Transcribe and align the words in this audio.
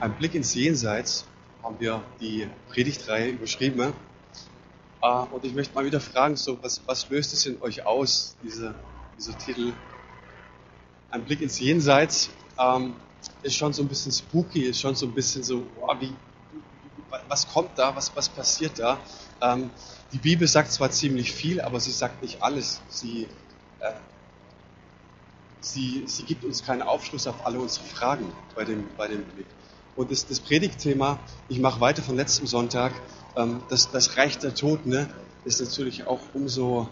Ein 0.00 0.14
Blick 0.14 0.34
ins 0.34 0.54
Jenseits 0.54 1.26
haben 1.62 1.78
wir 1.78 2.02
die 2.22 2.48
Predigtreihe 2.70 3.32
überschrieben. 3.32 3.92
Äh, 5.02 5.06
und 5.06 5.44
ich 5.44 5.52
möchte 5.52 5.74
mal 5.74 5.84
wieder 5.84 6.00
fragen, 6.00 6.36
so, 6.36 6.56
was, 6.62 6.80
was 6.86 7.10
löst 7.10 7.34
es 7.34 7.44
in 7.44 7.60
euch 7.60 7.84
aus, 7.84 8.34
diese, 8.42 8.74
dieser 9.18 9.36
Titel? 9.36 9.74
Ein 11.10 11.22
Blick 11.24 11.42
ins 11.42 11.60
Jenseits 11.60 12.30
ähm, 12.58 12.94
ist 13.42 13.56
schon 13.56 13.74
so 13.74 13.82
ein 13.82 13.88
bisschen 13.88 14.10
spooky, 14.10 14.62
ist 14.62 14.80
schon 14.80 14.94
so 14.94 15.04
ein 15.04 15.12
bisschen 15.12 15.42
so, 15.42 15.66
oh, 15.78 15.94
wie, 16.00 16.14
was 17.28 17.46
kommt 17.46 17.78
da, 17.78 17.94
was, 17.94 18.16
was 18.16 18.30
passiert 18.30 18.78
da? 18.78 18.96
Ähm, 19.42 19.68
die 20.14 20.18
Bibel 20.18 20.48
sagt 20.48 20.72
zwar 20.72 20.90
ziemlich 20.90 21.30
viel, 21.30 21.60
aber 21.60 21.78
sie 21.78 21.92
sagt 21.92 22.22
nicht 22.22 22.42
alles. 22.42 22.80
Sie, 22.88 23.28
äh, 23.80 23.92
sie, 25.60 26.04
sie 26.06 26.22
gibt 26.22 26.42
uns 26.42 26.64
keinen 26.64 26.80
Aufschluss 26.80 27.26
auf 27.26 27.44
alle 27.44 27.58
unsere 27.58 27.84
Fragen 27.84 28.32
bei 28.54 28.64
dem, 28.64 28.88
bei 28.96 29.06
dem 29.06 29.24
Blick. 29.24 29.46
Und 29.96 30.10
das, 30.10 30.26
das 30.26 30.40
Predigtthema, 30.40 31.18
ich 31.48 31.58
mache 31.58 31.80
weiter 31.80 32.02
von 32.02 32.16
letztem 32.16 32.46
Sonntag, 32.46 32.92
ähm, 33.36 33.62
das, 33.68 33.90
das 33.90 34.16
Reich 34.16 34.38
der 34.38 34.54
Toten, 34.54 34.90
ne, 34.90 35.08
ist 35.44 35.60
natürlich 35.60 36.06
auch 36.06 36.20
umso, 36.34 36.88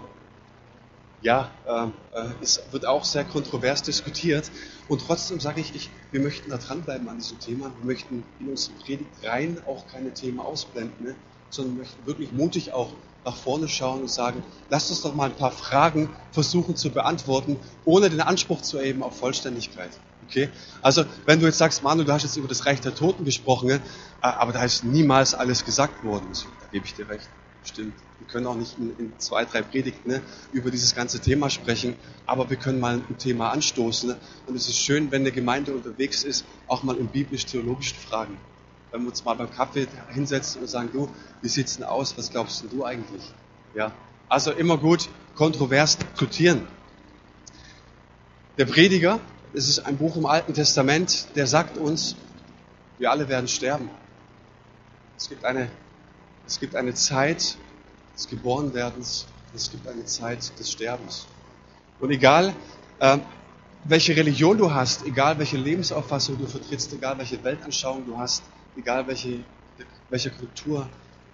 ja, 1.21 1.51
ähm, 1.67 1.93
äh, 2.15 2.29
es 2.43 2.63
wird 2.71 2.87
auch 2.87 3.05
sehr 3.05 3.25
kontrovers 3.25 3.83
diskutiert. 3.83 4.51
Und 4.89 5.03
trotzdem 5.07 5.41
sage 5.41 5.61
ich, 5.61 5.75
ich, 5.75 5.91
wir 6.11 6.21
möchten 6.21 6.51
da 6.51 6.59
dranbleiben 6.59 7.09
an 7.09 7.19
diesem 7.19 7.39
Thema. 7.41 7.73
Wir 7.81 7.87
möchten 7.87 8.25
in 8.41 8.49
unsere 8.49 8.77
Predigt 8.79 9.11
rein 9.23 9.59
auch 9.67 9.87
keine 9.87 10.13
Themen 10.13 10.41
ausblenden, 10.41 11.07
ne, 11.07 11.15
sondern 11.51 11.79
möchten 11.79 12.07
wirklich 12.07 12.33
mutig 12.33 12.73
auch 12.73 12.93
nach 13.25 13.37
vorne 13.37 13.69
schauen 13.69 14.03
und 14.03 14.11
sagen, 14.11 14.43
lasst 14.71 14.91
uns 14.91 15.03
doch 15.03 15.15
mal 15.15 15.27
ein 15.27 15.37
paar 15.37 15.51
Fragen 15.51 16.09
versuchen 16.33 16.77
zu 16.77 16.91
beantworten, 16.91 17.57
ohne 17.85 18.09
den 18.09 18.21
Anspruch 18.21 18.63
zu 18.63 18.79
erheben 18.79 19.03
auf 19.03 19.19
Vollständigkeit. 19.19 19.91
Okay? 20.29 20.51
Also, 20.83 21.05
wenn 21.25 21.41
du 21.41 21.47
jetzt 21.47 21.59
sagst, 21.59 21.83
Manu, 21.83 22.05
du 22.05 22.13
hast 22.13 22.23
jetzt 22.23 22.37
über 22.37 22.49
das 22.49 22.67
Reich 22.67 22.81
der 22.81 22.95
Toten 22.95 23.25
gesprochen, 23.25 23.71
äh, 23.71 23.79
aber 24.21 24.53
da 24.53 24.63
ist 24.63 24.85
niemals 24.85 25.35
alles 25.35 25.65
gesagt 25.65 26.05
worden. 26.05 26.27
Da 26.33 26.67
gebe 26.71 26.85
ich 26.85 26.95
dir 26.95 27.09
recht. 27.09 27.29
Stimmt. 27.65 27.95
Wir 28.19 28.27
können 28.27 28.47
auch 28.47 28.55
nicht 28.55 28.79
in, 28.79 28.97
in 28.99 29.13
zwei, 29.19 29.45
drei 29.45 29.63
Predigten 29.63 30.11
ne, 30.11 30.23
über 30.53 30.71
dieses 30.71 30.95
ganze 30.95 31.21
Thema 31.21 31.51
sprechen, 31.51 31.97
aber 32.27 32.49
wir 32.51 32.57
können 32.57 32.81
mal 32.81 32.95
ein 33.09 33.19
Thema 33.19 33.51
anstoßen. 33.51 34.11
Ne? 34.11 34.17
Und 34.47 34.55
es 34.55 34.69
ist 34.69 34.79
schön, 34.79 35.11
wenn 35.11 35.23
eine 35.23 35.33
Gemeinde 35.33 35.73
unterwegs 35.73 36.25
ist, 36.25 36.45
auch 36.67 36.83
mal 36.83 36.97
um 36.97 37.09
biblisch-theologische 37.09 37.95
Fragen. 37.95 38.39
Wenn 38.91 39.03
wir 39.03 39.09
uns 39.09 39.25
mal 39.25 39.35
beim 39.35 39.51
Kaffee 39.51 39.87
hinsetzen 40.11 40.63
und 40.63 40.69
sagen, 40.69 40.91
du, 40.93 41.09
wie 41.43 41.49
sieht's 41.49 41.77
denn 41.77 41.85
aus? 41.85 42.17
Was 42.17 42.31
glaubst 42.31 42.63
denn 42.63 42.71
du 42.71 42.85
eigentlich? 42.85 43.23
Ja. 43.75 43.93
Also 44.29 44.51
immer 44.53 44.79
gut 44.79 45.09
kontrovers 45.35 45.99
diskutieren. 45.99 46.67
Der 48.57 48.65
Prediger, 48.65 49.21
es 49.55 49.69
ist 49.69 49.81
ein 49.81 49.97
Buch 49.97 50.17
im 50.17 50.27
Alten 50.27 50.55
Testament, 50.55 51.29
der 51.35 51.47
sagt 51.47 51.79
uns, 51.79 52.17
wir 52.99 53.11
alle 53.11 53.29
werden 53.29 53.49
sterben. 53.49 53.91
Es 55.17 55.29
gibt 55.29 55.45
eine, 55.45 55.71
es 56.47 56.61
gibt 56.61 56.75
eine 56.75 56.95
Zeit 56.95 57.57
des 58.15 58.29
Geborenwerdens, 58.29 59.27
es 59.55 59.71
gibt 59.71 59.87
eine 59.89 60.05
Zeit 60.05 60.59
des 60.59 60.71
Sterbens. 60.71 61.27
Und 62.01 62.11
egal, 62.11 62.55
äh, 63.01 63.19
welche 63.85 64.17
Religion 64.17 64.59
du 64.59 64.73
hast, 64.73 65.07
egal 65.07 65.39
welche 65.39 65.57
Lebensauffassung 65.57 66.39
du 66.39 66.47
vertrittst, 66.47 66.93
egal 66.93 67.19
welche 67.19 67.43
Weltanschauung 67.43 68.05
du 68.07 68.19
hast, 68.19 68.43
egal 68.77 69.07
welche, 69.07 69.41
welcher 70.11 70.31
Kultur 70.31 70.89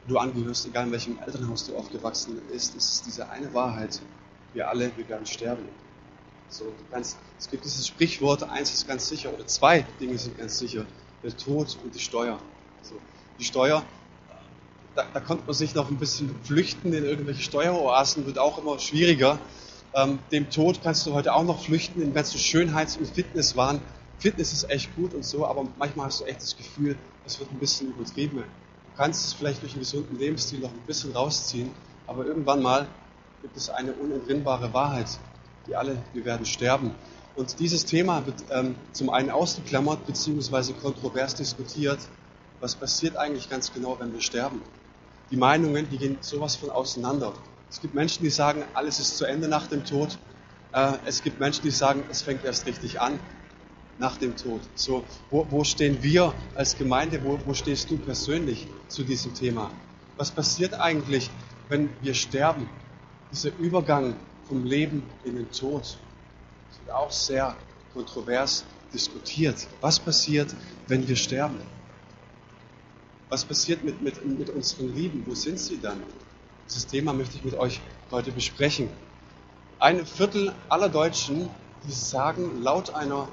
du 0.06 0.18
angehörst, 0.18 0.66
egal 0.66 0.86
in 0.86 0.92
welchem 0.92 1.18
Elternhaus 1.18 1.66
du 1.66 1.76
aufgewachsen 1.76 2.40
bist, 2.50 2.74
ist 2.74 3.06
diese 3.06 3.28
eine 3.30 3.52
Wahrheit. 3.54 4.00
Wir 4.52 4.68
alle, 4.68 4.92
wir 4.96 5.08
werden 5.08 5.26
sterben. 5.26 5.64
So, 6.48 6.72
ganz, 6.90 7.16
es 7.38 7.50
gibt 7.50 7.64
dieses 7.64 7.86
Sprichwort, 7.86 8.42
eins 8.44 8.72
ist 8.72 8.86
ganz 8.86 9.08
sicher, 9.08 9.32
oder 9.32 9.46
zwei 9.46 9.86
Dinge 10.00 10.18
sind 10.18 10.38
ganz 10.38 10.58
sicher, 10.58 10.86
der 11.22 11.36
Tod 11.36 11.76
und 11.82 11.94
die 11.94 11.98
Steuer. 11.98 12.38
So, 12.82 13.00
die 13.38 13.44
Steuer, 13.44 13.82
da, 14.94 15.04
da 15.12 15.20
konnte 15.20 15.44
man 15.46 15.54
sich 15.54 15.74
noch 15.74 15.90
ein 15.90 15.98
bisschen 15.98 16.34
flüchten 16.44 16.92
in 16.92 17.04
irgendwelche 17.04 17.42
Steueroasen, 17.42 18.26
wird 18.26 18.38
auch 18.38 18.58
immer 18.58 18.78
schwieriger. 18.78 19.38
Ähm, 19.94 20.18
dem 20.30 20.50
Tod 20.50 20.80
kannst 20.82 21.06
du 21.06 21.14
heute 21.14 21.34
auch 21.34 21.44
noch 21.44 21.64
flüchten 21.64 22.02
in 22.02 22.14
ganzen 22.14 22.38
Schönheits- 22.38 22.96
und 22.96 23.06
Fitnesswahn. 23.06 23.80
Fitness 24.18 24.52
ist 24.52 24.70
echt 24.70 24.94
gut 24.96 25.14
und 25.14 25.24
so, 25.24 25.46
aber 25.46 25.66
manchmal 25.76 26.06
hast 26.06 26.20
du 26.20 26.24
echt 26.24 26.40
das 26.40 26.56
Gefühl, 26.56 26.96
es 27.24 27.40
wird 27.40 27.50
ein 27.50 27.58
bisschen 27.58 27.90
übertrieben. 27.90 28.38
Du 28.38 28.96
kannst 28.96 29.26
es 29.26 29.32
vielleicht 29.32 29.62
durch 29.62 29.72
einen 29.72 29.80
gesunden 29.80 30.18
Lebensstil 30.18 30.60
noch 30.60 30.70
ein 30.70 30.82
bisschen 30.86 31.12
rausziehen, 31.12 31.70
aber 32.06 32.24
irgendwann 32.26 32.62
mal 32.62 32.86
gibt 33.42 33.56
es 33.56 33.70
eine 33.70 33.92
unentrinnbare 33.92 34.72
Wahrheit 34.72 35.08
die 35.66 35.76
alle, 35.76 35.96
wir 36.12 36.24
werden 36.24 36.46
sterben. 36.46 36.94
Und 37.36 37.58
dieses 37.58 37.84
Thema 37.84 38.24
wird 38.26 38.44
ähm, 38.50 38.76
zum 38.92 39.10
einen 39.10 39.30
ausgeklammert 39.30 40.06
bzw. 40.06 40.72
kontrovers 40.74 41.34
diskutiert. 41.34 41.98
Was 42.60 42.76
passiert 42.76 43.16
eigentlich 43.16 43.50
ganz 43.50 43.72
genau, 43.72 43.98
wenn 43.98 44.12
wir 44.12 44.20
sterben? 44.20 44.62
Die 45.30 45.36
Meinungen, 45.36 45.88
die 45.90 45.98
gehen 45.98 46.18
sowas 46.20 46.54
von 46.54 46.70
auseinander. 46.70 47.32
Es 47.70 47.80
gibt 47.80 47.94
Menschen, 47.94 48.22
die 48.22 48.30
sagen, 48.30 48.62
alles 48.74 49.00
ist 49.00 49.16
zu 49.16 49.24
Ende 49.24 49.48
nach 49.48 49.66
dem 49.66 49.84
Tod. 49.84 50.18
Äh, 50.72 50.92
es 51.06 51.22
gibt 51.22 51.40
Menschen, 51.40 51.62
die 51.62 51.70
sagen, 51.70 52.04
es 52.10 52.22
fängt 52.22 52.44
erst 52.44 52.66
richtig 52.66 53.00
an 53.00 53.18
nach 53.98 54.16
dem 54.16 54.36
Tod. 54.36 54.60
So, 54.74 55.04
wo, 55.30 55.46
wo 55.50 55.64
stehen 55.64 56.02
wir 56.02 56.32
als 56.54 56.76
Gemeinde? 56.76 57.20
Wo, 57.24 57.38
wo 57.44 57.54
stehst 57.54 57.90
du 57.90 57.96
persönlich 57.96 58.66
zu 58.88 59.02
diesem 59.02 59.34
Thema? 59.34 59.70
Was 60.16 60.30
passiert 60.30 60.74
eigentlich, 60.74 61.30
wenn 61.68 61.88
wir 62.00 62.14
sterben? 62.14 62.68
Dieser 63.32 63.50
Übergang 63.58 64.14
vom 64.48 64.64
Leben 64.64 65.02
in 65.24 65.36
den 65.36 65.50
Tod. 65.50 65.82
Das 65.82 66.80
wird 66.80 66.90
auch 66.90 67.10
sehr 67.10 67.56
kontrovers 67.92 68.64
diskutiert. 68.92 69.66
Was 69.80 69.98
passiert, 69.98 70.54
wenn 70.86 71.06
wir 71.06 71.16
sterben? 71.16 71.60
Was 73.28 73.44
passiert 73.44 73.82
mit, 73.84 74.00
mit, 74.02 74.24
mit 74.24 74.50
unseren 74.50 74.94
Lieben? 74.94 75.24
Wo 75.26 75.34
sind 75.34 75.58
sie 75.58 75.80
dann? 75.80 76.02
Dieses 76.68 76.86
Thema 76.86 77.12
möchte 77.12 77.36
ich 77.36 77.44
mit 77.44 77.54
euch 77.54 77.80
heute 78.10 78.32
besprechen. 78.32 78.88
Ein 79.78 80.06
Viertel 80.06 80.54
aller 80.68 80.88
Deutschen, 80.88 81.50
die 81.86 81.92
sagen 81.92 82.62
laut 82.62 82.94
einer 82.94 83.28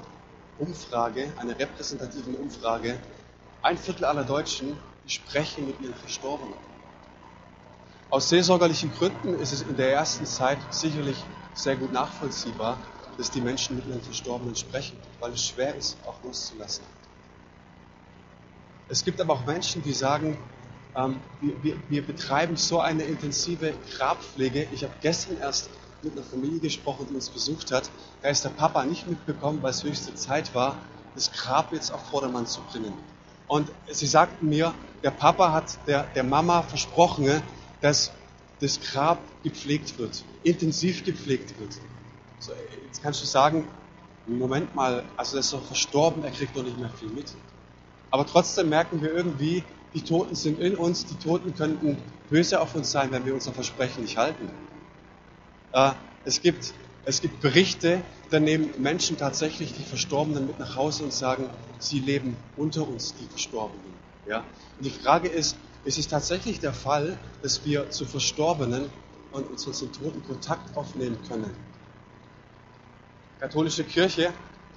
Umfrage, 0.58 1.32
einer 1.38 1.58
repräsentativen 1.58 2.34
Umfrage, 2.34 2.98
ein 3.62 3.78
Viertel 3.78 4.04
aller 4.04 4.24
Deutschen, 4.24 4.76
die 5.04 5.10
sprechen 5.10 5.66
mit 5.66 5.80
ihren 5.80 5.94
Verstorbenen. 5.94 6.54
Aus 8.12 8.28
seelsorgerlichen 8.28 8.92
Gründen 8.92 9.40
ist 9.40 9.52
es 9.52 9.62
in 9.62 9.74
der 9.74 9.90
ersten 9.90 10.26
Zeit 10.26 10.58
sicherlich 10.68 11.16
sehr 11.54 11.76
gut 11.76 11.94
nachvollziehbar, 11.94 12.76
dass 13.16 13.30
die 13.30 13.40
Menschen 13.40 13.76
mit 13.76 13.86
ihren 13.86 14.02
Verstorbenen 14.02 14.54
sprechen, 14.54 14.98
weil 15.18 15.32
es 15.32 15.46
schwer 15.46 15.74
ist, 15.74 15.96
auch 16.06 16.22
loszulassen. 16.22 16.84
Es 18.90 19.02
gibt 19.02 19.18
aber 19.18 19.32
auch 19.32 19.46
Menschen, 19.46 19.82
die 19.82 19.94
sagen, 19.94 20.36
ähm, 20.94 21.20
wir, 21.40 21.64
wir, 21.64 21.76
wir, 21.88 22.06
betreiben 22.06 22.58
so 22.58 22.80
eine 22.80 23.04
intensive 23.04 23.72
Grabpflege. 23.96 24.68
Ich 24.72 24.84
habe 24.84 24.92
gestern 25.00 25.38
erst 25.40 25.70
mit 26.02 26.12
einer 26.12 26.22
Familie 26.22 26.60
gesprochen, 26.60 27.06
die 27.08 27.14
uns 27.14 27.30
besucht 27.30 27.72
hat. 27.72 27.88
Da 28.20 28.28
ist 28.28 28.44
der 28.44 28.50
Papa 28.50 28.84
nicht 28.84 29.08
mitbekommen, 29.08 29.62
weil 29.62 29.70
es 29.70 29.84
höchste 29.84 30.14
Zeit 30.16 30.54
war, 30.54 30.76
das 31.14 31.32
Grab 31.32 31.72
jetzt 31.72 31.90
auf 31.90 32.10
Vordermann 32.10 32.46
zu 32.46 32.60
bringen. 32.70 32.92
Und 33.46 33.70
sie 33.90 34.06
sagten 34.06 34.50
mir, 34.50 34.74
der 35.02 35.12
Papa 35.12 35.50
hat 35.50 35.78
der, 35.86 36.02
der 36.14 36.24
Mama 36.24 36.60
versprochen, 36.60 37.42
dass 37.82 38.10
das 38.60 38.80
Grab 38.80 39.18
gepflegt 39.42 39.98
wird, 39.98 40.24
intensiv 40.44 41.04
gepflegt 41.04 41.58
wird. 41.60 41.74
So, 42.38 42.52
jetzt 42.86 43.02
kannst 43.02 43.20
du 43.20 43.26
sagen, 43.26 43.68
Moment 44.26 44.74
mal, 44.74 45.04
also 45.16 45.36
er 45.36 45.40
ist 45.40 45.52
doch 45.52 45.64
verstorben, 45.64 46.22
er 46.24 46.30
kriegt 46.30 46.56
doch 46.56 46.62
nicht 46.62 46.78
mehr 46.78 46.90
viel 46.90 47.08
mit. 47.08 47.34
Aber 48.10 48.24
trotzdem 48.24 48.68
merken 48.68 49.02
wir 49.02 49.12
irgendwie, 49.12 49.64
die 49.94 50.02
Toten 50.02 50.34
sind 50.36 50.60
in 50.60 50.76
uns, 50.76 51.06
die 51.06 51.16
Toten 51.16 51.54
könnten 51.54 51.98
böse 52.30 52.60
auf 52.60 52.74
uns 52.74 52.90
sein, 52.90 53.10
wenn 53.10 53.26
wir 53.26 53.34
unser 53.34 53.52
Versprechen 53.52 54.02
nicht 54.02 54.16
halten. 54.16 54.48
Äh, 55.72 55.90
es, 56.24 56.40
gibt, 56.40 56.72
es 57.04 57.20
gibt 57.20 57.40
Berichte, 57.40 58.00
da 58.30 58.38
nehmen 58.38 58.70
Menschen 58.78 59.18
tatsächlich 59.18 59.74
die 59.74 59.82
Verstorbenen 59.82 60.46
mit 60.46 60.58
nach 60.58 60.76
Hause 60.76 61.02
und 61.02 61.12
sagen, 61.12 61.50
sie 61.78 61.98
leben 61.98 62.36
unter 62.56 62.86
uns, 62.86 63.14
die 63.14 63.26
Verstorbenen. 63.26 63.92
Ja? 64.26 64.44
Und 64.78 64.86
die 64.86 64.90
Frage 64.90 65.28
ist, 65.28 65.56
ist 65.84 65.98
es 65.98 66.08
tatsächlich 66.08 66.60
der 66.60 66.72
Fall, 66.72 67.18
dass 67.42 67.64
wir 67.64 67.90
zu 67.90 68.04
Verstorbenen 68.04 68.90
und 69.32 69.50
unseren 69.50 69.92
Toten 69.92 70.22
Kontakt 70.24 70.76
aufnehmen 70.76 71.18
können. 71.26 71.54
Katholische 73.40 73.82
Kirche, 73.82 74.32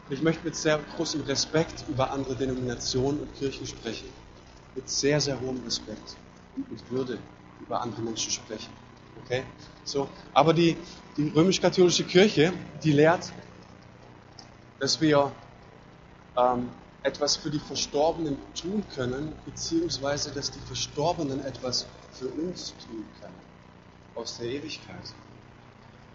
ich 0.10 0.22
möchte 0.22 0.44
mit 0.44 0.56
sehr 0.56 0.80
großem 0.96 1.22
Respekt 1.22 1.86
über 1.88 2.12
andere 2.12 2.36
Denominationen 2.36 3.22
und 3.22 3.36
Kirchen 3.36 3.68
sprechen. 3.68 4.08
Mit 4.74 4.90
sehr, 4.90 5.22
sehr 5.22 5.40
hohem 5.40 5.62
Respekt 5.64 6.16
und 6.56 6.72
mit 6.72 6.92
Würde 6.92 7.20
über 7.60 7.82
andere 7.82 8.02
Menschen 8.02 8.32
sprechen. 8.32 8.72
Okay? 9.24 9.44
So. 9.84 10.10
Aber 10.34 10.54
die, 10.54 10.78
die 11.18 11.30
römisch-katholische 11.30 12.04
Kirche, 12.04 12.54
die 12.84 12.92
lehrt, 12.92 13.32
dass 14.80 15.00
wir 15.00 15.32
ähm, 16.38 16.70
etwas 17.06 17.38
für 17.38 17.52
die 17.52 17.60
Verstorbenen 17.60 18.38
tun 18.60 18.84
können, 18.96 19.34
beziehungsweise 19.46 20.32
dass 20.32 20.50
die 20.50 20.60
Verstorbenen 20.60 21.46
etwas 21.46 21.86
für 22.12 22.28
uns 22.28 22.74
tun 22.88 23.06
können 23.22 23.36
aus 24.16 24.38
der 24.38 24.48
Ewigkeit. 24.48 25.14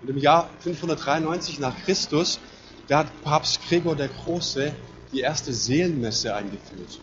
Und 0.02 0.10
im 0.10 0.18
Jahr 0.18 0.50
593 0.60 1.60
nach 1.60 1.76
Christus, 1.84 2.40
da 2.88 2.98
hat 2.98 3.22
Papst 3.22 3.60
Gregor 3.68 3.94
der 3.94 4.08
Große 4.08 4.72
die 5.12 5.20
erste 5.20 5.52
Seelenmesse 5.52 6.34
eingeführt. 6.34 7.00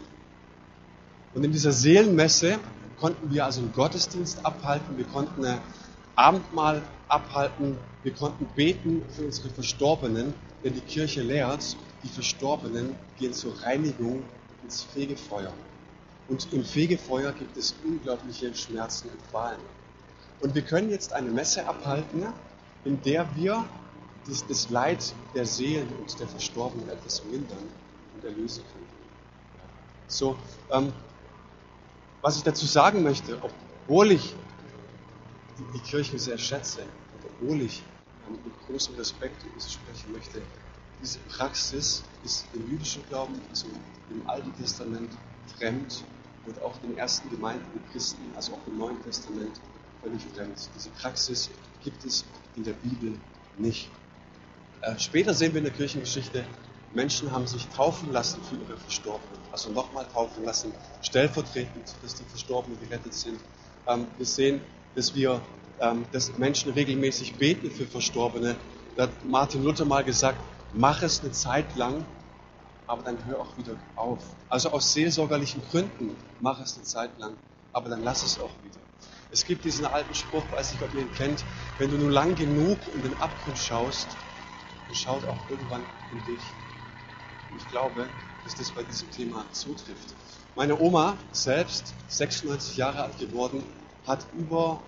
Und 1.33 1.43
in 1.43 1.51
dieser 1.51 1.71
Seelenmesse 1.71 2.59
konnten 2.99 3.31
wir 3.31 3.45
also 3.45 3.61
einen 3.61 3.71
Gottesdienst 3.71 4.45
abhalten, 4.45 4.97
wir 4.97 5.05
konnten 5.05 5.45
ein 5.45 5.59
Abendmahl 6.15 6.81
abhalten, 7.07 7.77
wir 8.03 8.13
konnten 8.13 8.47
beten 8.55 9.03
für 9.15 9.23
unsere 9.23 9.49
Verstorbenen, 9.49 10.33
denn 10.63 10.73
die 10.73 10.81
Kirche 10.81 11.21
lehrt, 11.21 11.77
die 12.03 12.09
Verstorbenen 12.09 12.95
gehen 13.17 13.33
zur 13.33 13.61
Reinigung 13.63 14.23
ins 14.63 14.83
Fegefeuer. 14.83 15.53
Und 16.27 16.51
im 16.51 16.63
Fegefeuer 16.63 17.31
gibt 17.31 17.55
es 17.57 17.75
unglaubliche 17.83 18.53
Schmerzen 18.53 19.09
und 19.09 19.29
Qualen. 19.31 19.59
Und 20.41 20.53
wir 20.53 20.61
können 20.61 20.89
jetzt 20.89 21.13
eine 21.13 21.29
Messe 21.29 21.65
abhalten, 21.67 22.27
in 22.83 23.01
der 23.01 23.27
wir 23.35 23.65
das, 24.27 24.45
das 24.45 24.69
Leid 24.69 25.13
der 25.33 25.45
Seelen 25.45 25.87
und 25.99 26.19
der 26.19 26.27
Verstorbenen 26.27 26.89
etwas 26.89 27.23
mindern 27.25 27.63
und 28.15 28.23
erlösen 28.23 28.63
können. 28.71 28.87
So, 30.07 30.37
ähm, 30.71 30.93
was 32.21 32.37
ich 32.37 32.43
dazu 32.43 32.65
sagen 32.65 33.03
möchte, 33.03 33.39
obwohl 33.41 34.11
ich 34.11 34.33
die, 35.57 35.77
die 35.77 35.79
Kirche 35.79 36.19
sehr 36.19 36.37
schätze, 36.37 36.81
obwohl 37.23 37.61
ich 37.61 37.83
ähm, 38.27 38.37
mit 38.43 38.53
großem 38.67 38.95
Respekt 38.95 39.43
über 39.43 39.59
sie 39.59 39.71
sprechen 39.71 40.11
möchte, 40.11 40.41
diese 41.01 41.19
Praxis 41.29 42.03
ist 42.23 42.45
im 42.53 42.69
jüdischen 42.69 43.03
Glauben, 43.07 43.39
also 43.49 43.67
im 44.09 44.27
Alten 44.29 44.53
Testament, 44.57 45.11
fremd 45.57 46.03
und 46.45 46.61
auch 46.61 46.77
den 46.77 46.97
ersten 46.97 47.29
Gemeinden 47.29 47.65
und 47.73 47.91
Christen, 47.91 48.21
also 48.35 48.53
auch 48.53 48.67
im 48.67 48.77
Neuen 48.77 49.01
Testament, 49.03 49.59
völlig 50.01 50.21
fremd. 50.35 50.69
Diese 50.75 50.89
Praxis 50.89 51.49
gibt 51.83 52.03
es 52.05 52.25
in 52.55 52.63
der 52.63 52.73
Bibel 52.73 53.19
nicht. 53.57 53.89
Äh, 54.81 54.97
später 54.99 55.33
sehen 55.33 55.53
wir 55.53 55.59
in 55.59 55.65
der 55.65 55.73
Kirchengeschichte, 55.73 56.45
Menschen 56.93 57.31
haben 57.31 57.47
sich 57.47 57.67
taufen 57.67 58.11
lassen 58.11 58.41
für 58.43 58.55
ihre 58.55 58.77
Verstorbenen, 58.77 59.39
also 59.51 59.71
nochmal 59.71 60.05
taufen 60.05 60.45
lassen, 60.45 60.71
stellvertretend, 61.01 61.93
dass 62.01 62.15
die 62.15 62.23
Verstorbenen 62.23 62.79
gerettet 62.79 63.13
sind. 63.13 63.39
Ähm, 63.87 64.07
wir 64.17 64.25
sehen, 64.25 64.61
dass 64.95 65.13
wir, 65.13 65.41
ähm, 65.79 66.05
dass 66.11 66.37
Menschen 66.37 66.71
regelmäßig 66.71 67.35
beten 67.35 67.69
für 67.69 67.85
Verstorbene. 67.85 68.55
Da 68.95 69.03
hat 69.03 69.25
Martin 69.25 69.63
Luther 69.63 69.85
mal 69.85 70.03
gesagt, 70.03 70.39
mach 70.73 71.01
es 71.01 71.21
eine 71.21 71.31
Zeit 71.31 71.75
lang, 71.75 72.05
aber 72.85 73.03
dann 73.03 73.23
hör 73.25 73.39
auch 73.39 73.57
wieder 73.57 73.75
auf. 73.95 74.23
Also 74.49 74.69
aus 74.69 74.93
seelsorgerlichen 74.93 75.61
Gründen 75.69 76.15
mach 76.39 76.59
es 76.61 76.75
eine 76.75 76.83
Zeit 76.83 77.17
lang, 77.19 77.35
aber 77.73 77.89
dann 77.89 78.03
lass 78.03 78.23
es 78.23 78.39
auch 78.39 78.51
wieder. 78.63 78.79
Es 79.31 79.45
gibt 79.45 79.65
diesen 79.65 79.85
alten 79.85 80.13
Spruch, 80.13 80.43
weiß 80.51 80.71
nicht, 80.71 80.81
ob 80.81 80.93
ihr 80.93 81.01
ihn 81.01 81.13
kennt, 81.13 81.43
wenn 81.77 81.91
du 81.91 81.97
nur 81.97 82.11
lang 82.11 82.35
genug 82.35 82.77
in 82.93 83.01
den 83.01 83.19
Abgrund 83.19 83.57
schaust, 83.57 84.07
dann 84.87 84.95
schaut 84.95 85.25
auch 85.25 85.49
irgendwann 85.49 85.83
in 86.11 86.23
dich. 86.23 86.53
Und 87.51 87.57
ich 87.57 87.67
glaube, 87.69 88.09
dass 88.43 88.55
das 88.55 88.71
bei 88.71 88.83
diesem 88.83 89.11
Thema 89.11 89.43
zutrifft. 89.51 90.15
Meine 90.55 90.79
Oma 90.79 91.17
selbst, 91.33 91.93
96 92.07 92.77
Jahre 92.77 93.03
alt 93.03 93.19
geworden, 93.19 93.63
hat 94.05 94.25
über 94.37 94.81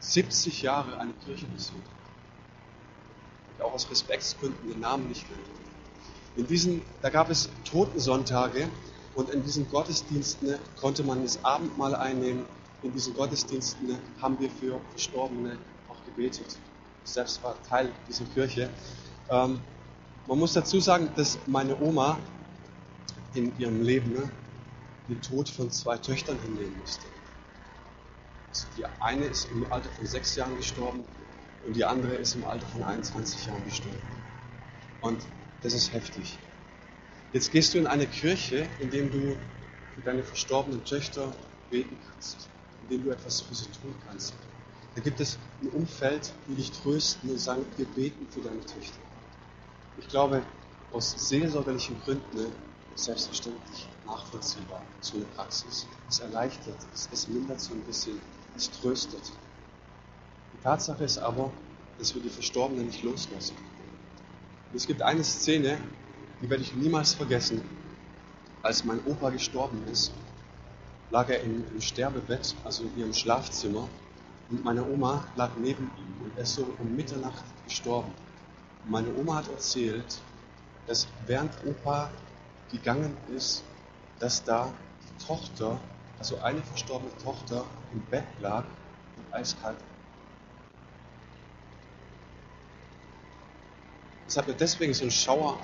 70 0.00 0.62
Jahre 0.62 0.98
eine 0.98 1.12
Kirche 1.24 1.46
besucht. 1.46 1.97
Auch 3.60 3.72
aus 3.72 3.90
Respektsgründen 3.90 4.70
den 4.70 4.80
Namen 4.80 5.08
nicht 5.08 5.28
nennt. 5.30 5.42
In 6.36 6.46
diesen, 6.46 6.82
da 7.02 7.10
gab 7.10 7.30
es 7.30 7.48
Totensonntage 7.64 8.68
und 9.14 9.30
in 9.30 9.42
diesen 9.42 9.68
Gottesdiensten 9.68 10.54
konnte 10.80 11.02
man 11.02 11.22
das 11.22 11.44
Abendmahl 11.44 11.94
einnehmen. 11.96 12.44
In 12.82 12.92
diesen 12.92 13.14
Gottesdiensten 13.14 13.98
haben 14.22 14.38
wir 14.38 14.48
für 14.48 14.80
Verstorbene 14.90 15.58
auch 15.88 16.04
gebetet. 16.04 16.56
Ich 17.04 17.10
selbst 17.10 17.42
war 17.42 17.60
Teil 17.64 17.90
dieser 18.08 18.24
Kirche. 18.26 18.70
Ähm, 19.28 19.60
man 20.28 20.38
muss 20.38 20.52
dazu 20.52 20.78
sagen, 20.78 21.10
dass 21.16 21.38
meine 21.46 21.80
Oma 21.80 22.18
in 23.34 23.58
ihrem 23.58 23.82
Leben 23.82 24.12
ne, 24.12 24.30
den 25.08 25.20
Tod 25.20 25.48
von 25.48 25.70
zwei 25.70 25.96
Töchtern 25.96 26.38
hinnehmen 26.44 26.78
musste. 26.80 27.06
Also 28.50 28.66
die 28.76 28.84
eine 29.00 29.24
ist 29.24 29.48
im 29.50 29.70
Alter 29.72 29.88
von 29.90 30.06
sechs 30.06 30.36
Jahren 30.36 30.56
gestorben 30.56 31.02
und 31.68 31.74
die 31.74 31.84
andere 31.84 32.14
ist 32.14 32.34
im 32.34 32.44
Alter 32.44 32.66
von 32.66 32.82
21 32.82 33.44
Jahren 33.44 33.62
gestorben. 33.66 33.98
Und 35.02 35.22
das 35.62 35.74
ist 35.74 35.92
heftig. 35.92 36.38
Jetzt 37.34 37.52
gehst 37.52 37.74
du 37.74 37.78
in 37.78 37.86
eine 37.86 38.06
Kirche, 38.06 38.66
in 38.80 38.90
der 38.90 39.04
du 39.04 39.36
für 39.94 40.00
deine 40.02 40.22
verstorbenen 40.22 40.82
Töchter 40.86 41.30
beten 41.70 41.98
kannst, 42.10 42.48
in 42.82 42.96
dem 42.96 43.04
du 43.04 43.10
etwas 43.10 43.42
für 43.42 43.54
sie 43.54 43.66
tun 43.66 43.94
kannst. 44.08 44.32
Da 44.94 45.02
gibt 45.02 45.20
es 45.20 45.36
ein 45.60 45.68
Umfeld, 45.68 46.32
die 46.48 46.54
dich 46.54 46.72
trösten 46.72 47.28
und 47.28 47.38
sagen, 47.38 47.66
wir 47.76 47.84
beten 47.84 48.26
für 48.30 48.40
deine 48.40 48.60
Töchter. 48.60 48.98
Ich 49.98 50.08
glaube, 50.08 50.42
aus 50.90 51.28
seelsorgerlichen 51.28 52.00
Gründen 52.02 52.34
ne, 52.34 52.46
selbstverständlich 52.94 53.86
nachvollziehbar, 54.06 54.82
so 55.02 55.16
eine 55.16 55.26
Praxis. 55.26 55.86
Es 56.08 56.20
erleichtert, 56.20 56.78
es, 56.94 57.10
es 57.12 57.28
mindert 57.28 57.60
so 57.60 57.74
ein 57.74 57.82
bisschen, 57.82 58.18
es 58.56 58.70
tröstet. 58.70 59.32
Tatsache 60.62 61.04
ist 61.04 61.18
aber, 61.18 61.50
dass 61.98 62.14
wir 62.14 62.22
die 62.22 62.30
Verstorbenen 62.30 62.86
nicht 62.86 63.02
loslassen. 63.02 63.56
Und 64.70 64.76
es 64.76 64.86
gibt 64.86 65.02
eine 65.02 65.24
Szene, 65.24 65.78
die 66.42 66.50
werde 66.50 66.62
ich 66.62 66.74
niemals 66.74 67.14
vergessen. 67.14 67.62
Als 68.62 68.84
mein 68.84 69.00
Opa 69.06 69.30
gestorben 69.30 69.82
ist, 69.90 70.12
lag 71.10 71.28
er 71.28 71.40
im, 71.42 71.64
im 71.72 71.80
Sterbebett, 71.80 72.54
also 72.64 72.84
in 72.84 72.98
ihrem 72.98 73.14
Schlafzimmer, 73.14 73.88
und 74.50 74.64
meine 74.64 74.82
Oma 74.88 75.24
lag 75.36 75.50
neben 75.58 75.90
ihm 75.98 76.24
und 76.24 76.32
er 76.36 76.42
ist 76.44 76.54
so 76.54 76.66
um 76.78 76.96
Mitternacht 76.96 77.44
gestorben. 77.66 78.10
Und 78.84 78.90
meine 78.90 79.14
Oma 79.14 79.36
hat 79.36 79.48
erzählt, 79.48 80.20
dass 80.86 81.06
während 81.26 81.52
Opa 81.66 82.10
gegangen 82.72 83.14
ist, 83.36 83.62
dass 84.20 84.42
da 84.42 84.72
die 85.02 85.26
Tochter, 85.26 85.78
also 86.18 86.38
eine 86.40 86.62
verstorbene 86.62 87.12
Tochter, 87.22 87.64
im 87.92 88.00
Bett 88.10 88.24
lag 88.40 88.64
und 89.16 89.34
eiskalt 89.34 89.76
Es 94.28 94.36
hat 94.36 94.46
mir 94.46 94.54
deswegen 94.54 94.92
so 94.92 95.04
ein 95.04 95.10
Schauer, 95.10 95.58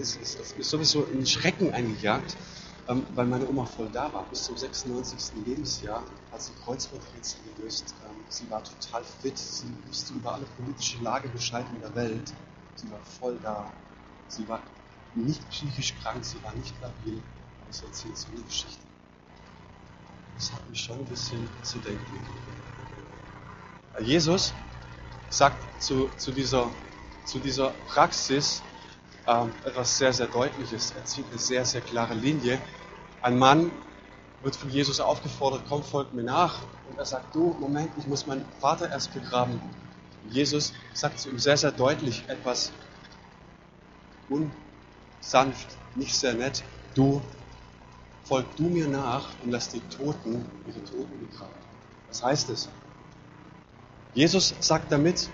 es 0.00 0.16
ist, 0.16 0.40
ist 0.40 0.70
sowieso 0.70 1.06
ein 1.12 1.26
Schrecken 1.26 1.74
eingejagt, 1.74 2.34
ähm, 2.88 3.04
weil 3.14 3.26
meine 3.26 3.46
Oma 3.46 3.66
voll 3.66 3.90
da 3.92 4.10
war. 4.10 4.24
Bis 4.30 4.44
zum 4.44 4.56
96. 4.56 5.44
Lebensjahr 5.44 6.02
hat 6.32 6.40
sie 6.40 6.52
Kreuzworträtsel 6.64 7.40
gelöst. 7.54 7.94
Ähm, 8.04 8.16
sie 8.30 8.48
war 8.48 8.64
total 8.64 9.04
fit, 9.04 9.36
sie 9.36 9.66
wusste 9.86 10.14
über 10.14 10.32
alle 10.32 10.46
politische 10.56 11.02
Lage 11.02 11.28
Bescheid 11.28 11.66
in 11.74 11.80
der 11.82 11.94
Welt. 11.94 12.32
Sie 12.76 12.90
war 12.90 13.00
voll 13.20 13.38
da. 13.42 13.70
Sie 14.28 14.48
war 14.48 14.62
nicht 15.14 15.46
psychisch 15.50 15.94
krank, 16.02 16.24
sie 16.24 16.42
war 16.42 16.54
nicht 16.54 16.74
labil. 16.80 17.20
Aber 17.64 17.72
sie 17.72 17.84
erzählt 17.84 18.16
so 18.16 18.28
eine 18.32 18.40
Geschichte. 18.40 18.80
Das 20.36 20.50
hat 20.50 20.70
mich 20.70 20.80
schon 20.80 20.98
ein 21.00 21.04
bisschen 21.04 21.46
zu 21.62 21.78
denken. 21.80 22.00
Jesus 24.00 24.54
sagt 25.28 25.82
zu, 25.82 26.08
zu 26.16 26.32
dieser 26.32 26.70
zu 27.24 27.38
dieser 27.38 27.70
Praxis 27.88 28.62
ähm, 29.26 29.52
etwas 29.64 29.98
sehr, 29.98 30.12
sehr 30.12 30.26
Deutliches. 30.26 30.92
Er 30.96 31.04
zieht 31.04 31.24
eine 31.30 31.38
sehr, 31.38 31.64
sehr 31.64 31.80
klare 31.80 32.14
Linie. 32.14 32.60
Ein 33.20 33.38
Mann 33.38 33.70
wird 34.42 34.56
von 34.56 34.70
Jesus 34.70 35.00
aufgefordert, 35.00 35.62
komm, 35.68 35.82
folgt 35.82 36.14
mir 36.14 36.24
nach. 36.24 36.62
Und 36.90 36.98
er 36.98 37.04
sagt, 37.04 37.34
du, 37.34 37.56
Moment, 37.60 37.90
ich 37.98 38.06
muss 38.06 38.26
meinen 38.26 38.44
Vater 38.60 38.90
erst 38.90 39.14
begraben. 39.14 39.60
Und 40.24 40.32
Jesus 40.32 40.72
sagt 40.92 41.20
zu 41.20 41.30
ihm 41.30 41.38
sehr, 41.38 41.56
sehr 41.56 41.72
deutlich 41.72 42.24
etwas 42.28 42.72
unsanft, 44.28 45.68
nicht 45.94 46.14
sehr 46.14 46.34
nett. 46.34 46.62
Du, 46.94 47.22
folg 48.24 48.46
du 48.56 48.64
mir 48.64 48.88
nach 48.88 49.28
und 49.42 49.50
lass 49.50 49.68
die 49.68 49.80
Toten 49.80 50.44
ihre 50.66 50.84
Toten 50.84 51.28
begraben. 51.28 51.52
Was 52.08 52.22
heißt 52.22 52.50
es? 52.50 52.68
Jesus 54.14 54.54
sagt 54.60 54.92
damit, 54.92 55.30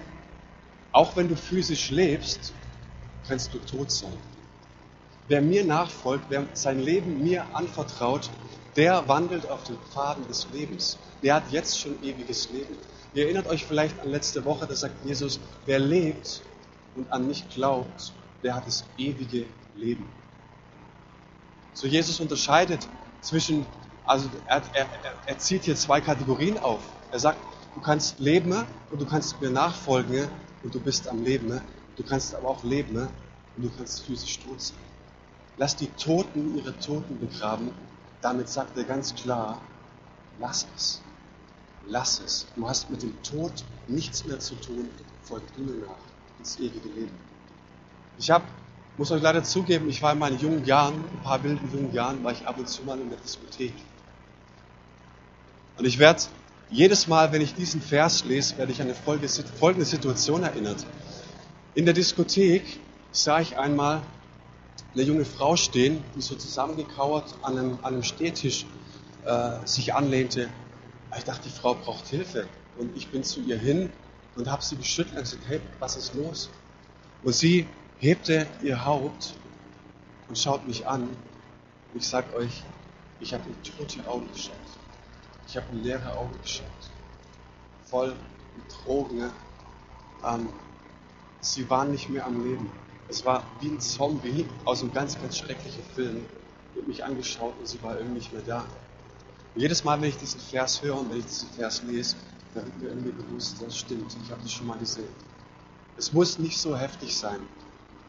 auch 0.92 1.16
wenn 1.16 1.28
du 1.28 1.36
physisch 1.36 1.90
lebst, 1.90 2.52
kannst 3.26 3.52
du 3.54 3.58
tot 3.58 3.90
sein. 3.90 4.16
Wer 5.28 5.42
mir 5.42 5.64
nachfolgt, 5.64 6.24
wer 6.28 6.46
sein 6.54 6.80
Leben 6.80 7.22
mir 7.22 7.44
anvertraut, 7.52 8.30
der 8.76 9.06
wandelt 9.08 9.50
auf 9.50 9.64
den 9.64 9.76
Pfaden 9.90 10.26
des 10.26 10.46
Lebens. 10.52 10.98
Der 11.22 11.34
hat 11.34 11.50
jetzt 11.50 11.78
schon 11.78 12.02
ewiges 12.02 12.50
Leben. 12.50 12.76
Ihr 13.12 13.24
erinnert 13.24 13.46
euch 13.46 13.64
vielleicht 13.64 14.00
an 14.00 14.10
letzte 14.10 14.44
Woche, 14.44 14.66
da 14.66 14.74
sagt 14.74 15.04
Jesus, 15.04 15.40
wer 15.66 15.78
lebt 15.78 16.42
und 16.94 17.10
an 17.12 17.26
mich 17.26 17.48
glaubt, 17.50 18.12
der 18.42 18.54
hat 18.54 18.66
das 18.66 18.84
ewige 18.96 19.46
Leben. 19.74 20.08
So 21.72 21.86
Jesus 21.86 22.20
unterscheidet 22.20 22.86
zwischen, 23.20 23.66
also 24.04 24.28
er, 24.46 24.62
er, 24.72 24.86
er 25.26 25.38
zieht 25.38 25.64
hier 25.64 25.76
zwei 25.76 26.00
Kategorien 26.00 26.58
auf. 26.58 26.80
Er 27.10 27.18
sagt, 27.18 27.38
du 27.74 27.80
kannst 27.80 28.18
leben 28.18 28.64
und 28.90 29.00
du 29.00 29.06
kannst 29.06 29.40
mir 29.40 29.50
nachfolgen 29.50 30.28
und 30.62 30.74
du 30.74 30.80
bist 30.80 31.08
am 31.08 31.22
Leben. 31.24 31.48
Ne? 31.48 31.62
Du 31.96 32.02
kannst 32.02 32.34
aber 32.34 32.48
auch 32.48 32.64
leben 32.64 32.94
ne? 32.94 33.08
und 33.56 33.64
du 33.64 33.70
kannst 33.76 34.04
physisch 34.04 34.38
tot 34.40 34.60
sein. 34.60 34.78
Lass 35.56 35.76
die 35.76 35.88
Toten 35.88 36.56
ihre 36.56 36.78
Toten 36.78 37.18
begraben. 37.18 37.70
Damit 38.20 38.48
sagt 38.48 38.76
er 38.76 38.84
ganz 38.84 39.14
klar, 39.14 39.60
lass 40.38 40.66
es. 40.76 41.02
Lass 41.86 42.20
es. 42.20 42.46
Du 42.54 42.68
hast 42.68 42.90
mit 42.90 43.02
dem 43.02 43.20
Tod 43.22 43.52
nichts 43.86 44.24
mehr 44.26 44.38
zu 44.38 44.54
tun. 44.56 44.88
Folg 45.22 45.42
du 45.56 45.62
mir 45.62 45.86
nach 45.86 45.96
ins 46.38 46.58
ewige 46.58 46.88
Leben. 46.88 47.16
Ich 48.18 48.30
habe 48.30 48.44
muss 48.98 49.12
euch 49.12 49.22
leider 49.22 49.44
zugeben, 49.44 49.88
ich 49.88 50.02
war 50.02 50.12
in 50.12 50.18
meinen 50.18 50.40
jungen 50.40 50.64
Jahren, 50.64 50.94
ein 50.94 51.22
paar 51.22 51.42
wilden 51.44 51.70
jungen 51.72 51.94
Jahren, 51.94 52.22
war 52.24 52.32
ich 52.32 52.44
ab 52.46 52.58
und 52.58 52.68
zu 52.68 52.82
mal 52.82 52.98
in 52.98 53.08
der 53.08 53.18
Diskothek. 53.18 53.72
Und 55.78 55.84
ich 55.84 55.98
werde 56.00 56.20
jedes 56.70 57.06
Mal, 57.06 57.32
wenn 57.32 57.40
ich 57.40 57.54
diesen 57.54 57.80
Vers 57.80 58.24
lese, 58.24 58.58
werde 58.58 58.72
ich 58.72 58.80
an 58.80 58.88
eine 58.88 58.94
folgende 58.94 59.84
Situation 59.84 60.42
erinnert. 60.42 60.84
In 61.74 61.84
der 61.84 61.94
Diskothek 61.94 62.80
sah 63.10 63.40
ich 63.40 63.56
einmal 63.56 64.02
eine 64.94 65.02
junge 65.02 65.24
Frau 65.24 65.56
stehen, 65.56 66.02
die 66.14 66.20
so 66.20 66.34
zusammengekauert 66.34 67.36
an 67.42 67.58
einem, 67.58 67.78
an 67.82 67.94
einem 67.94 68.02
Stehtisch 68.02 68.66
äh, 69.24 69.64
sich 69.64 69.94
anlehnte. 69.94 70.48
Ich 71.16 71.24
dachte, 71.24 71.42
die 71.44 71.54
Frau 71.54 71.74
braucht 71.74 72.06
Hilfe. 72.08 72.46
Und 72.76 72.96
ich 72.96 73.08
bin 73.08 73.24
zu 73.24 73.40
ihr 73.40 73.58
hin 73.58 73.90
und 74.36 74.50
habe 74.50 74.62
sie 74.62 74.76
geschüttelt 74.76 75.16
und 75.16 75.22
gesagt, 75.22 75.42
hey, 75.48 75.60
was 75.78 75.96
ist 75.96 76.14
los? 76.14 76.50
Und 77.22 77.34
sie 77.34 77.66
hebte 77.98 78.46
ihr 78.62 78.84
Haupt 78.84 79.34
und 80.28 80.38
schaut 80.38 80.66
mich 80.66 80.86
an. 80.86 81.02
Und 81.02 82.00
ich 82.00 82.06
sage 82.06 82.34
euch, 82.36 82.62
ich 83.20 83.34
habe 83.34 83.44
in 83.48 83.62
tote 83.62 84.08
Augen 84.08 84.28
geschaut. 84.32 84.54
Ich 85.48 85.56
habe 85.56 85.66
in 85.72 85.82
leere 85.82 86.14
Augen 86.16 86.38
geschaut. 86.42 86.66
Voll 87.86 88.14
mit. 89.08 89.32
Ähm, 90.24 90.48
sie 91.40 91.68
waren 91.70 91.90
nicht 91.90 92.10
mehr 92.10 92.26
am 92.26 92.44
Leben. 92.44 92.70
Es 93.08 93.24
war 93.24 93.44
wie 93.60 93.68
ein 93.68 93.80
Zombie 93.80 94.46
aus 94.66 94.82
einem 94.82 94.92
ganz, 94.92 95.18
ganz 95.18 95.38
schrecklichen 95.38 95.82
Film. 95.94 96.26
Hat 96.76 96.86
mich 96.86 97.02
angeschaut 97.02 97.54
und 97.58 97.66
sie 97.66 97.82
war 97.82 97.96
irgendwie 97.96 98.18
nicht 98.18 98.32
mehr 98.32 98.42
da. 98.42 98.66
Und 99.54 99.62
jedes 99.62 99.84
Mal, 99.84 100.00
wenn 100.02 100.10
ich 100.10 100.18
diesen 100.18 100.40
Vers 100.40 100.82
höre 100.82 100.98
und 100.98 101.10
wenn 101.10 101.20
ich 101.20 101.26
diesen 101.26 101.48
Vers 101.50 101.82
lese, 101.82 102.16
da 102.54 102.60
wird 102.62 102.78
mir 102.78 102.88
irgendwie 102.88 103.12
bewusst, 103.12 103.56
das 103.62 103.78
stimmt, 103.78 104.14
ich 104.22 104.30
habe 104.30 104.42
das 104.42 104.52
schon 104.52 104.66
mal 104.66 104.78
gesehen. 104.78 105.08
Es 105.96 106.12
muss 106.12 106.38
nicht 106.38 106.58
so 106.58 106.76
heftig 106.76 107.16
sein, 107.16 107.40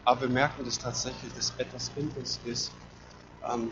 aber 0.03 0.22
wir 0.22 0.29
merken 0.29 0.63
das 0.65 0.77
tatsächlich, 0.77 1.34
dass 1.34 1.53
etwas 1.58 1.89
in 1.96 2.10
uns 2.10 2.39
ist, 2.46 2.72
ähm, 3.50 3.72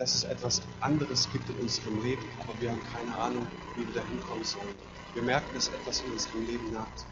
dass 0.00 0.14
es 0.14 0.24
etwas 0.24 0.62
anderes 0.80 1.28
gibt 1.30 1.50
in 1.50 1.56
unserem 1.56 2.02
Leben, 2.02 2.26
aber 2.40 2.58
wir 2.58 2.70
haben 2.70 2.80
keine 2.94 3.14
Ahnung, 3.18 3.46
wie 3.76 3.86
wir 3.86 3.92
da 3.92 4.00
hinkommen 4.00 4.44
sollen. 4.44 4.74
Wir 5.12 5.22
merken, 5.22 5.52
dass 5.52 5.68
etwas 5.68 6.00
in 6.00 6.12
unserem 6.12 6.46
Leben 6.46 6.72
nagt 6.72 7.04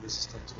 und 0.00 0.06
es 0.06 0.18
ist 0.18 0.32
der 0.32 0.44
Tod. 0.46 0.56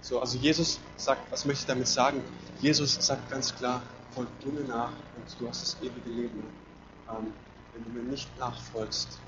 So, 0.00 0.18
also 0.18 0.38
Jesus 0.38 0.80
sagt, 0.96 1.30
was 1.30 1.44
möchte 1.44 1.60
ich 1.60 1.66
damit 1.66 1.88
sagen? 1.88 2.22
Jesus 2.62 2.94
sagt 2.94 3.30
ganz 3.30 3.54
klar, 3.54 3.82
folg 4.14 4.28
du 4.42 4.50
mir 4.50 4.66
nach 4.66 4.88
und 4.88 5.40
du 5.40 5.46
hast 5.46 5.60
das 5.62 5.76
ewige 5.82 6.08
Leben. 6.08 6.42
Ähm, 7.10 7.34
wenn 7.74 7.84
du 7.84 8.00
mir 8.00 8.10
nicht 8.10 8.26
nachfolgst, 8.38 9.18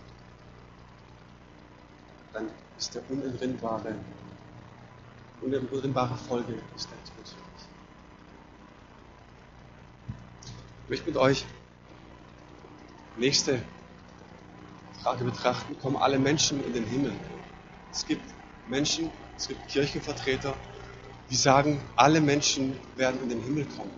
dann 2.32 2.48
ist 2.78 2.94
der 2.94 3.02
unentrinnbare, 3.10 3.94
unentrinnbare 5.42 6.16
Folge 6.16 6.54
ist 6.74 6.88
der 6.88 7.04
Tod. 7.04 7.36
Ich 10.84 10.90
möchte 10.90 11.06
mit 11.06 11.16
euch 11.16 11.44
nächste 13.16 13.62
Frage 15.00 15.24
betrachten. 15.24 15.76
Kommen 15.80 15.96
alle 15.96 16.18
Menschen 16.18 16.62
in 16.64 16.72
den 16.72 16.84
Himmel? 16.84 17.12
Es 17.92 18.04
gibt 18.04 18.22
Menschen, 18.68 19.10
es 19.36 19.48
gibt 19.48 19.68
Kirchenvertreter, 19.68 20.54
die 21.30 21.36
sagen, 21.36 21.80
alle 21.96 22.20
Menschen 22.20 22.76
werden 22.96 23.22
in 23.22 23.28
den 23.28 23.40
Himmel 23.42 23.64
kommen. 23.76 23.92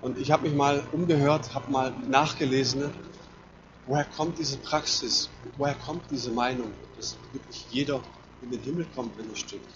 Und 0.00 0.18
ich 0.18 0.30
habe 0.30 0.44
mich 0.44 0.54
mal 0.56 0.82
umgehört, 0.92 1.52
habe 1.54 1.70
mal 1.70 1.92
nachgelesen, 2.08 2.90
woher 3.86 4.04
kommt 4.04 4.38
diese 4.38 4.58
Praxis, 4.58 5.30
woher 5.56 5.74
kommt 5.74 6.02
diese 6.10 6.30
Meinung, 6.30 6.72
dass 6.96 7.16
wirklich 7.32 7.66
jeder 7.70 8.00
in 8.40 8.50
den 8.50 8.60
Himmel 8.60 8.86
kommt, 8.94 9.18
wenn 9.18 9.28
er 9.28 9.36
stirbt. 9.36 9.70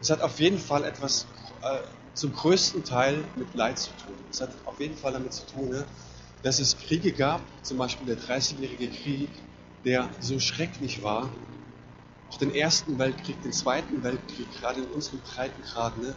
Es 0.00 0.10
hat 0.10 0.20
auf 0.20 0.38
jeden 0.40 0.58
Fall 0.58 0.84
etwas 0.84 1.26
äh, 1.62 1.78
zum 2.16 2.32
größten 2.32 2.82
Teil 2.82 3.22
mit 3.36 3.54
Leid 3.54 3.78
zu 3.78 3.90
tun. 3.90 4.14
Es 4.30 4.40
hat 4.40 4.50
auf 4.64 4.80
jeden 4.80 4.96
Fall 4.96 5.12
damit 5.12 5.34
zu 5.34 5.46
tun, 5.46 5.68
ne, 5.68 5.84
dass 6.42 6.58
es 6.58 6.76
Kriege 6.78 7.12
gab, 7.12 7.40
zum 7.62 7.76
Beispiel 7.76 8.06
der 8.06 8.18
30-jährige 8.18 8.88
Krieg, 8.88 9.28
der 9.84 10.08
so 10.18 10.40
schrecklich 10.40 11.02
war, 11.02 11.30
auch 12.30 12.38
den 12.38 12.54
Ersten 12.54 12.98
Weltkrieg, 12.98 13.40
den 13.42 13.52
Zweiten 13.52 14.02
Weltkrieg, 14.02 14.46
gerade 14.58 14.80
in 14.80 14.86
unseren 14.86 15.20
Breitengraden, 15.20 16.02
ne, 16.02 16.14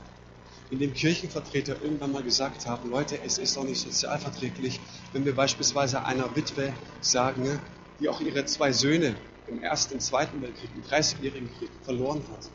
in 0.70 0.80
dem 0.80 0.94
Kirchenvertreter 0.94 1.76
irgendwann 1.82 2.14
mal 2.14 2.24
gesagt 2.24 2.66
haben, 2.66 2.90
Leute, 2.90 3.20
es 3.26 3.38
ist 3.38 3.58
doch 3.58 3.64
nicht 3.64 3.82
sozialverträglich, 3.82 4.80
wenn 5.12 5.26
wir 5.26 5.36
beispielsweise 5.36 6.06
einer 6.06 6.34
Witwe 6.36 6.74
sagen, 7.02 7.44
ne, 7.44 7.60
die 8.00 8.08
auch 8.08 8.22
ihre 8.22 8.46
zwei 8.46 8.72
Söhne 8.72 9.16
im 9.48 9.62
Ersten 9.62 9.96
und 9.96 10.00
Zweiten 10.00 10.42
Weltkrieg, 10.42 10.70
im 10.76 10.84
Dreißigjährigen 10.84 11.50
Krieg 11.58 11.72
verloren 11.84 12.24
hat. 12.32 12.50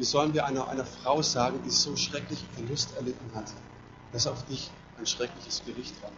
Wie 0.00 0.06
sollen 0.06 0.32
wir 0.32 0.46
einer, 0.46 0.66
einer 0.68 0.86
Frau 0.86 1.20
sagen, 1.20 1.60
die 1.62 1.68
so 1.68 1.94
schrecklichen 1.94 2.48
Verlust 2.54 2.96
erlitten 2.96 3.30
hat, 3.34 3.52
dass 4.14 4.26
auf 4.26 4.46
dich 4.46 4.70
ein 4.98 5.04
schreckliches 5.04 5.62
Gericht 5.66 6.02
wartet, 6.02 6.16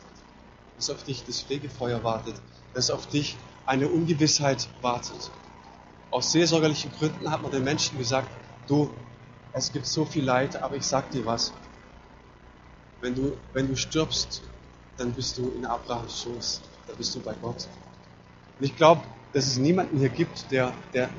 dass 0.76 0.88
auf 0.88 1.02
dich 1.02 1.24
das 1.24 1.40
Fegefeuer 1.40 2.04
wartet, 2.04 2.36
dass 2.74 2.92
auf 2.92 3.08
dich 3.08 3.36
eine 3.66 3.88
Ungewissheit 3.88 4.68
wartet. 4.82 5.32
Aus 6.12 6.30
seelsorgerlichen 6.30 6.92
Gründen 6.92 7.28
hat 7.28 7.42
man 7.42 7.50
den 7.50 7.64
Menschen 7.64 7.98
gesagt, 7.98 8.28
du, 8.68 8.88
es 9.52 9.72
gibt 9.72 9.88
so 9.88 10.04
viel 10.04 10.22
Leid, 10.22 10.62
aber 10.62 10.76
ich 10.76 10.86
sag 10.86 11.10
dir 11.10 11.26
was. 11.26 11.52
Wenn 13.00 13.16
du, 13.16 13.36
wenn 13.52 13.66
du 13.66 13.76
stirbst, 13.76 14.42
dann 14.96 15.10
bist 15.10 15.38
du 15.38 15.50
in 15.56 15.66
Abrahams 15.66 16.22
Schoß, 16.22 16.60
dann 16.86 16.96
bist 16.96 17.16
du 17.16 17.20
bei 17.20 17.34
Gott. 17.42 17.66
Und 18.60 18.64
ich 18.64 18.76
glaube, 18.76 19.02
dass 19.32 19.48
es 19.48 19.56
niemanden 19.56 19.98
hier 19.98 20.10
gibt, 20.10 20.52
der, 20.52 20.72
der 20.94 21.10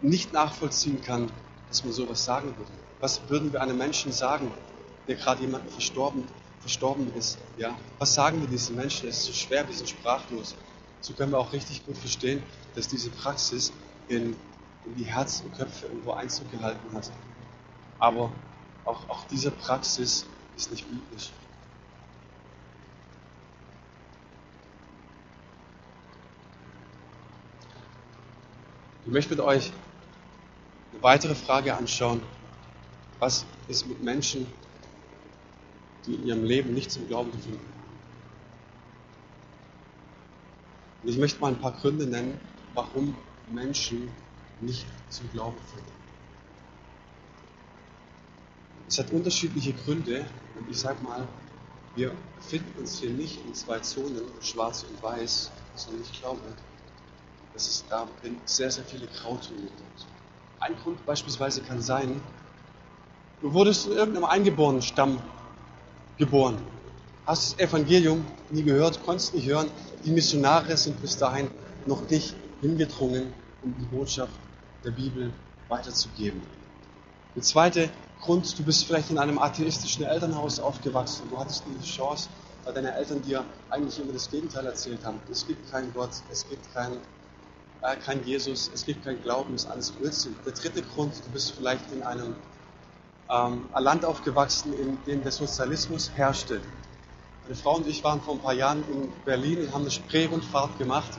nicht 0.00 0.32
nachvollziehen 0.32 1.00
kann, 1.00 1.30
dass 1.68 1.84
man 1.84 1.92
sowas 1.92 2.24
sagen 2.24 2.56
würde. 2.56 2.70
Was 3.00 3.20
würden 3.28 3.52
wir 3.52 3.62
einem 3.62 3.76
Menschen 3.76 4.12
sagen, 4.12 4.50
der 5.06 5.16
gerade 5.16 5.42
jemanden 5.42 5.68
verstorben, 5.68 6.24
verstorben 6.60 7.12
ist? 7.14 7.38
Ja? 7.56 7.76
Was 7.98 8.14
sagen 8.14 8.40
wir 8.40 8.48
diesen 8.48 8.76
Menschen? 8.76 9.08
Es 9.08 9.18
ist 9.18 9.26
so 9.26 9.32
schwer, 9.32 9.66
wir 9.66 9.74
sind 9.74 9.88
sprachlos. 9.88 10.54
So 11.00 11.12
können 11.12 11.32
wir 11.32 11.38
auch 11.38 11.52
richtig 11.52 11.84
gut 11.86 11.96
verstehen, 11.96 12.42
dass 12.74 12.88
diese 12.88 13.10
Praxis 13.10 13.72
in, 14.08 14.36
in 14.84 14.96
die 14.96 15.04
Herzen 15.04 15.46
und 15.46 15.56
Köpfe 15.56 15.86
irgendwo 15.86 16.12
Einzug 16.12 16.50
gehalten 16.50 16.94
hat. 16.94 17.10
Aber 17.98 18.32
auch, 18.84 19.08
auch 19.08 19.24
diese 19.26 19.50
Praxis 19.50 20.26
ist 20.56 20.70
nicht 20.70 20.88
biblisch. 20.88 21.30
Ich 29.04 29.12
möchte 29.12 29.30
mit 29.30 29.40
euch 29.40 29.72
eine 30.96 31.02
weitere 31.02 31.34
Frage 31.34 31.74
anschauen. 31.74 32.22
Was 33.18 33.44
ist 33.68 33.86
mit 33.86 34.02
Menschen, 34.02 34.46
die 36.06 36.14
in 36.14 36.26
ihrem 36.26 36.44
Leben 36.44 36.74
nicht 36.74 36.90
zum 36.90 37.06
Glauben 37.06 37.32
finden? 37.32 37.60
Und 41.02 41.08
ich 41.08 41.18
möchte 41.18 41.40
mal 41.40 41.48
ein 41.48 41.60
paar 41.60 41.72
Gründe 41.72 42.06
nennen, 42.06 42.38
warum 42.74 43.14
Menschen 43.50 44.10
nicht 44.60 44.86
zum 45.08 45.30
Glauben 45.32 45.58
finden. 45.72 45.92
Es 48.88 48.98
hat 48.98 49.10
unterschiedliche 49.12 49.72
Gründe 49.72 50.24
und 50.58 50.70
ich 50.70 50.78
sage 50.78 51.02
mal, 51.02 51.26
wir 51.94 52.12
befinden 52.36 52.78
uns 52.78 52.98
hier 53.00 53.10
nicht 53.10 53.44
in 53.44 53.54
zwei 53.54 53.78
Zonen, 53.80 54.22
schwarz 54.40 54.84
und 54.84 55.02
weiß, 55.02 55.50
sondern 55.74 56.02
ich 56.02 56.20
glaube, 56.20 56.40
dass 57.52 57.66
es 57.66 57.84
da 57.88 58.06
sehr, 58.44 58.70
sehr 58.70 58.84
viele 58.84 59.06
Grautöne 59.06 59.62
gibt. 59.62 60.15
Ein 60.60 60.76
Grund 60.82 61.04
beispielsweise 61.06 61.60
kann 61.62 61.82
sein, 61.82 62.20
du 63.42 63.52
wurdest 63.52 63.86
in 63.86 63.92
irgendeinem 63.92 64.24
eingeborenen 64.24 64.82
Stamm 64.82 65.20
geboren, 66.16 66.58
hast 67.26 67.52
das 67.52 67.68
Evangelium 67.68 68.24
nie 68.50 68.62
gehört, 68.62 69.04
konntest 69.04 69.34
nicht 69.34 69.46
hören, 69.46 69.68
die 70.04 70.10
Missionare 70.10 70.76
sind 70.76 71.00
bis 71.02 71.18
dahin 71.18 71.50
noch 71.84 72.08
nicht 72.08 72.34
hingedrungen, 72.60 73.32
um 73.62 73.74
die 73.78 73.84
Botschaft 73.84 74.32
der 74.84 74.92
Bibel 74.92 75.32
weiterzugeben. 75.68 76.40
Der 77.34 77.42
zweite 77.42 77.90
Grund, 78.20 78.58
du 78.58 78.62
bist 78.62 78.86
vielleicht 78.86 79.10
in 79.10 79.18
einem 79.18 79.38
atheistischen 79.38 80.04
Elternhaus 80.04 80.58
aufgewachsen. 80.58 81.28
Du 81.30 81.38
hattest 81.38 81.66
nie 81.66 81.74
die 81.80 81.86
Chance, 81.86 82.28
weil 82.64 82.72
deine 82.72 82.94
Eltern 82.94 83.22
dir 83.22 83.44
eigentlich 83.68 84.00
immer 84.00 84.12
das 84.12 84.30
Gegenteil 84.30 84.64
erzählt 84.64 85.04
haben. 85.04 85.20
Es 85.30 85.46
gibt 85.46 85.70
keinen 85.70 85.92
Gott, 85.92 86.10
es 86.30 86.48
gibt 86.48 86.72
keinen 86.72 86.98
äh, 87.82 87.96
kein 87.96 88.24
Jesus, 88.24 88.70
es 88.72 88.84
gibt 88.84 89.04
keinen 89.04 89.22
Glauben, 89.22 89.54
es 89.54 89.64
ist 89.64 89.70
alles 89.70 89.90
Blödsinn. 89.90 90.36
Der 90.44 90.52
dritte 90.52 90.82
Grund, 90.82 91.14
du 91.24 91.30
bist 91.32 91.52
vielleicht 91.52 91.90
in 91.92 92.02
einem 92.02 92.34
ähm, 93.30 93.68
Land 93.76 94.04
aufgewachsen, 94.04 94.72
in 94.78 94.98
dem 95.04 95.22
der 95.22 95.32
Sozialismus 95.32 96.10
herrschte. 96.14 96.60
Meine 97.42 97.54
Frau 97.54 97.76
und 97.76 97.86
ich 97.86 98.02
waren 98.02 98.20
vor 98.20 98.34
ein 98.34 98.40
paar 98.40 98.54
Jahren 98.54 98.84
in 98.90 99.12
Berlin 99.24 99.60
und 99.60 99.72
haben 99.72 99.82
eine 99.82 99.90
Spreerundfahrt 99.90 100.78
gemacht. 100.78 101.10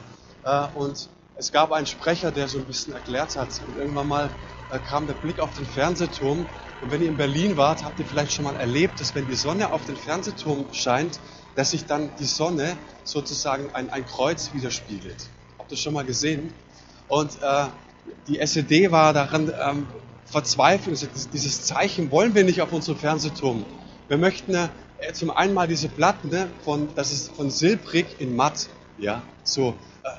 Äh, 0.43 0.67
und 0.75 1.09
es 1.35 1.51
gab 1.51 1.71
einen 1.71 1.85
Sprecher, 1.85 2.31
der 2.31 2.47
so 2.47 2.57
ein 2.57 2.65
bisschen 2.65 2.93
erklärt 2.93 3.35
hat. 3.35 3.49
Und 3.67 3.77
irgendwann 3.77 4.07
mal 4.07 4.29
äh, 4.71 4.79
kam 4.79 5.07
der 5.07 5.13
Blick 5.13 5.39
auf 5.39 5.55
den 5.55 5.65
Fernsehturm. 5.65 6.45
Und 6.81 6.91
wenn 6.91 7.01
ihr 7.01 7.07
in 7.07 7.17
Berlin 7.17 7.57
wart, 7.57 7.83
habt 7.83 7.99
ihr 7.99 8.05
vielleicht 8.05 8.33
schon 8.33 8.45
mal 8.45 8.55
erlebt, 8.55 8.99
dass 8.99 9.15
wenn 9.15 9.27
die 9.27 9.35
Sonne 9.35 9.71
auf 9.71 9.85
den 9.85 9.95
Fernsehturm 9.95 10.65
scheint, 10.73 11.19
dass 11.55 11.71
sich 11.71 11.85
dann 11.85 12.11
die 12.19 12.25
Sonne 12.25 12.77
sozusagen 13.03 13.73
ein, 13.73 13.89
ein 13.89 14.05
Kreuz 14.05 14.51
widerspiegelt. 14.53 15.29
Habt 15.67 15.73
ihr 15.73 15.83
schon 15.83 15.95
mal 15.95 16.05
gesehen? 16.05 16.53
Und 17.09 17.43
äh, 17.43 17.65
die 18.29 18.39
SED 18.39 18.89
war 18.89 19.11
daran 19.11 19.51
ähm, 19.61 19.85
verzweifeln. 20.23 20.97
Dieses 21.33 21.63
Zeichen 21.63 22.09
wollen 22.09 22.33
wir 22.35 22.45
nicht 22.45 22.61
auf 22.61 22.71
unserem 22.71 22.97
Fernsehturm. 22.97 23.65
Wir 24.07 24.17
möchten 24.17 24.55
äh, 24.55 24.69
zum 25.11 25.29
einen 25.29 25.53
mal 25.53 25.67
diese 25.67 25.89
Platten, 25.89 26.29
ne, 26.29 26.47
von, 26.63 26.87
das 26.95 27.11
ist 27.11 27.35
von 27.35 27.49
silbrig 27.49 28.05
in 28.19 28.37
matt. 28.37 28.69
Ja, 28.97 29.23
so, 29.43 29.75
äh, 30.03 30.09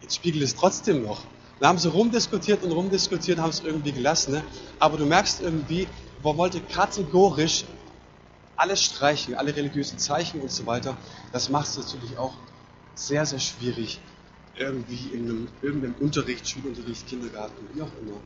jetzt 0.00 0.14
spiegelt 0.14 0.42
es 0.44 0.56
trotzdem 0.56 1.02
noch. 1.02 1.24
Dann 1.58 1.68
haben 1.68 1.78
sie 1.78 1.90
rumdiskutiert 1.90 2.62
und 2.62 2.72
rumdiskutiert, 2.72 3.38
haben 3.38 3.50
es 3.50 3.60
irgendwie 3.60 3.92
gelassen. 3.92 4.32
Ne? 4.32 4.42
Aber 4.78 4.96
du 4.96 5.04
merkst 5.04 5.42
irgendwie, 5.42 5.88
man 6.22 6.38
wollte 6.38 6.62
kategorisch 6.62 7.66
alles 8.56 8.82
streichen, 8.82 9.34
alle 9.34 9.54
religiösen 9.54 9.98
Zeichen 9.98 10.40
und 10.40 10.50
so 10.50 10.64
weiter. 10.64 10.96
Das 11.32 11.50
macht 11.50 11.66
es 11.66 11.76
natürlich 11.76 12.16
auch 12.16 12.32
sehr, 12.94 13.26
sehr 13.26 13.40
schwierig, 13.40 14.00
irgendwie 14.60 15.08
in 15.14 15.24
einem, 15.24 15.48
irgendeinem 15.62 15.94
Unterricht, 16.00 16.46
Schulunterricht, 16.46 17.06
Kindergarten, 17.06 17.66
wie 17.72 17.82
auch 17.82 17.90
immer, 18.00 18.20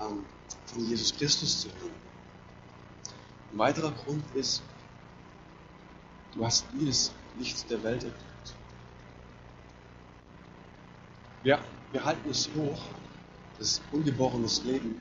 ähm, 0.00 0.24
von 0.66 0.86
Jesus 0.86 1.14
Christus 1.16 1.62
zu 1.62 1.68
hören. 1.68 1.90
Ein 3.52 3.58
weiterer 3.58 3.90
Grund 3.90 4.24
ist, 4.34 4.62
du 6.34 6.44
hast 6.44 6.72
nie 6.72 6.86
das 6.86 7.12
Licht 7.38 7.68
der 7.68 7.82
Welt 7.82 8.04
erkannt. 8.04 8.54
Ja, 11.42 11.58
wir 11.90 12.04
halten 12.04 12.30
es 12.30 12.48
hoch, 12.56 12.80
dass 13.58 13.82
ungeborenes 13.90 14.62
Leben 14.64 15.00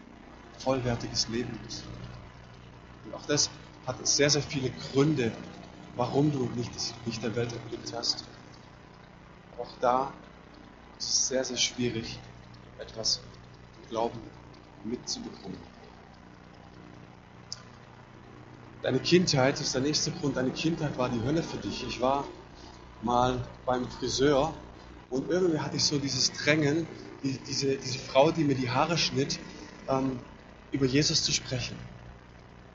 vollwertiges 0.58 1.28
Leben 1.30 1.58
ist. 1.68 1.84
Und 3.06 3.14
auch 3.14 3.26
das 3.28 3.50
hat 3.86 4.06
sehr, 4.08 4.30
sehr 4.30 4.42
viele 4.42 4.72
Gründe, 4.72 5.32
warum 5.96 6.32
du 6.32 6.50
nicht 6.56 6.76
das 6.76 6.94
Licht 7.06 7.24
der 7.24 7.36
Welt 7.36 7.54
erblickt 7.54 7.94
hast. 7.96 8.26
Auch 9.60 9.70
da 9.80 10.12
ist 11.02 11.10
es 11.10 11.28
sehr, 11.30 11.44
sehr 11.44 11.58
schwierig, 11.58 12.20
etwas 12.78 13.22
Glauben 13.90 14.20
mitzubekommen. 14.84 15.58
Deine 18.84 19.00
Kindheit 19.00 19.60
ist 19.60 19.74
der 19.74 19.82
nächste 19.82 20.12
Grund. 20.12 20.38
Deine 20.38 20.52
Kindheit 20.52 20.98
war 20.98 21.10
die 21.10 21.22
Hölle 21.24 21.42
für 21.42 21.58
dich. 21.58 21.86
Ich 21.88 22.02
war 22.02 22.26
mal 23.02 23.44
beim 23.66 23.90
Friseur 23.90 24.54
und 25.10 25.30
irgendwie 25.30 25.60
hatte 25.60 25.78
ich 25.78 25.84
so 25.84 25.98
dieses 25.98 26.32
Drängen, 26.34 26.88
die, 27.24 27.38
diese, 27.48 27.78
diese 27.78 28.00
Frau, 28.00 28.32
die 28.32 28.44
mir 28.44 28.56
die 28.56 28.70
Haare 28.70 28.98
schnitt, 28.98 29.40
ähm, 29.88 30.20
über 30.72 30.86
Jesus 30.86 31.24
zu 31.24 31.32
sprechen. 31.32 31.78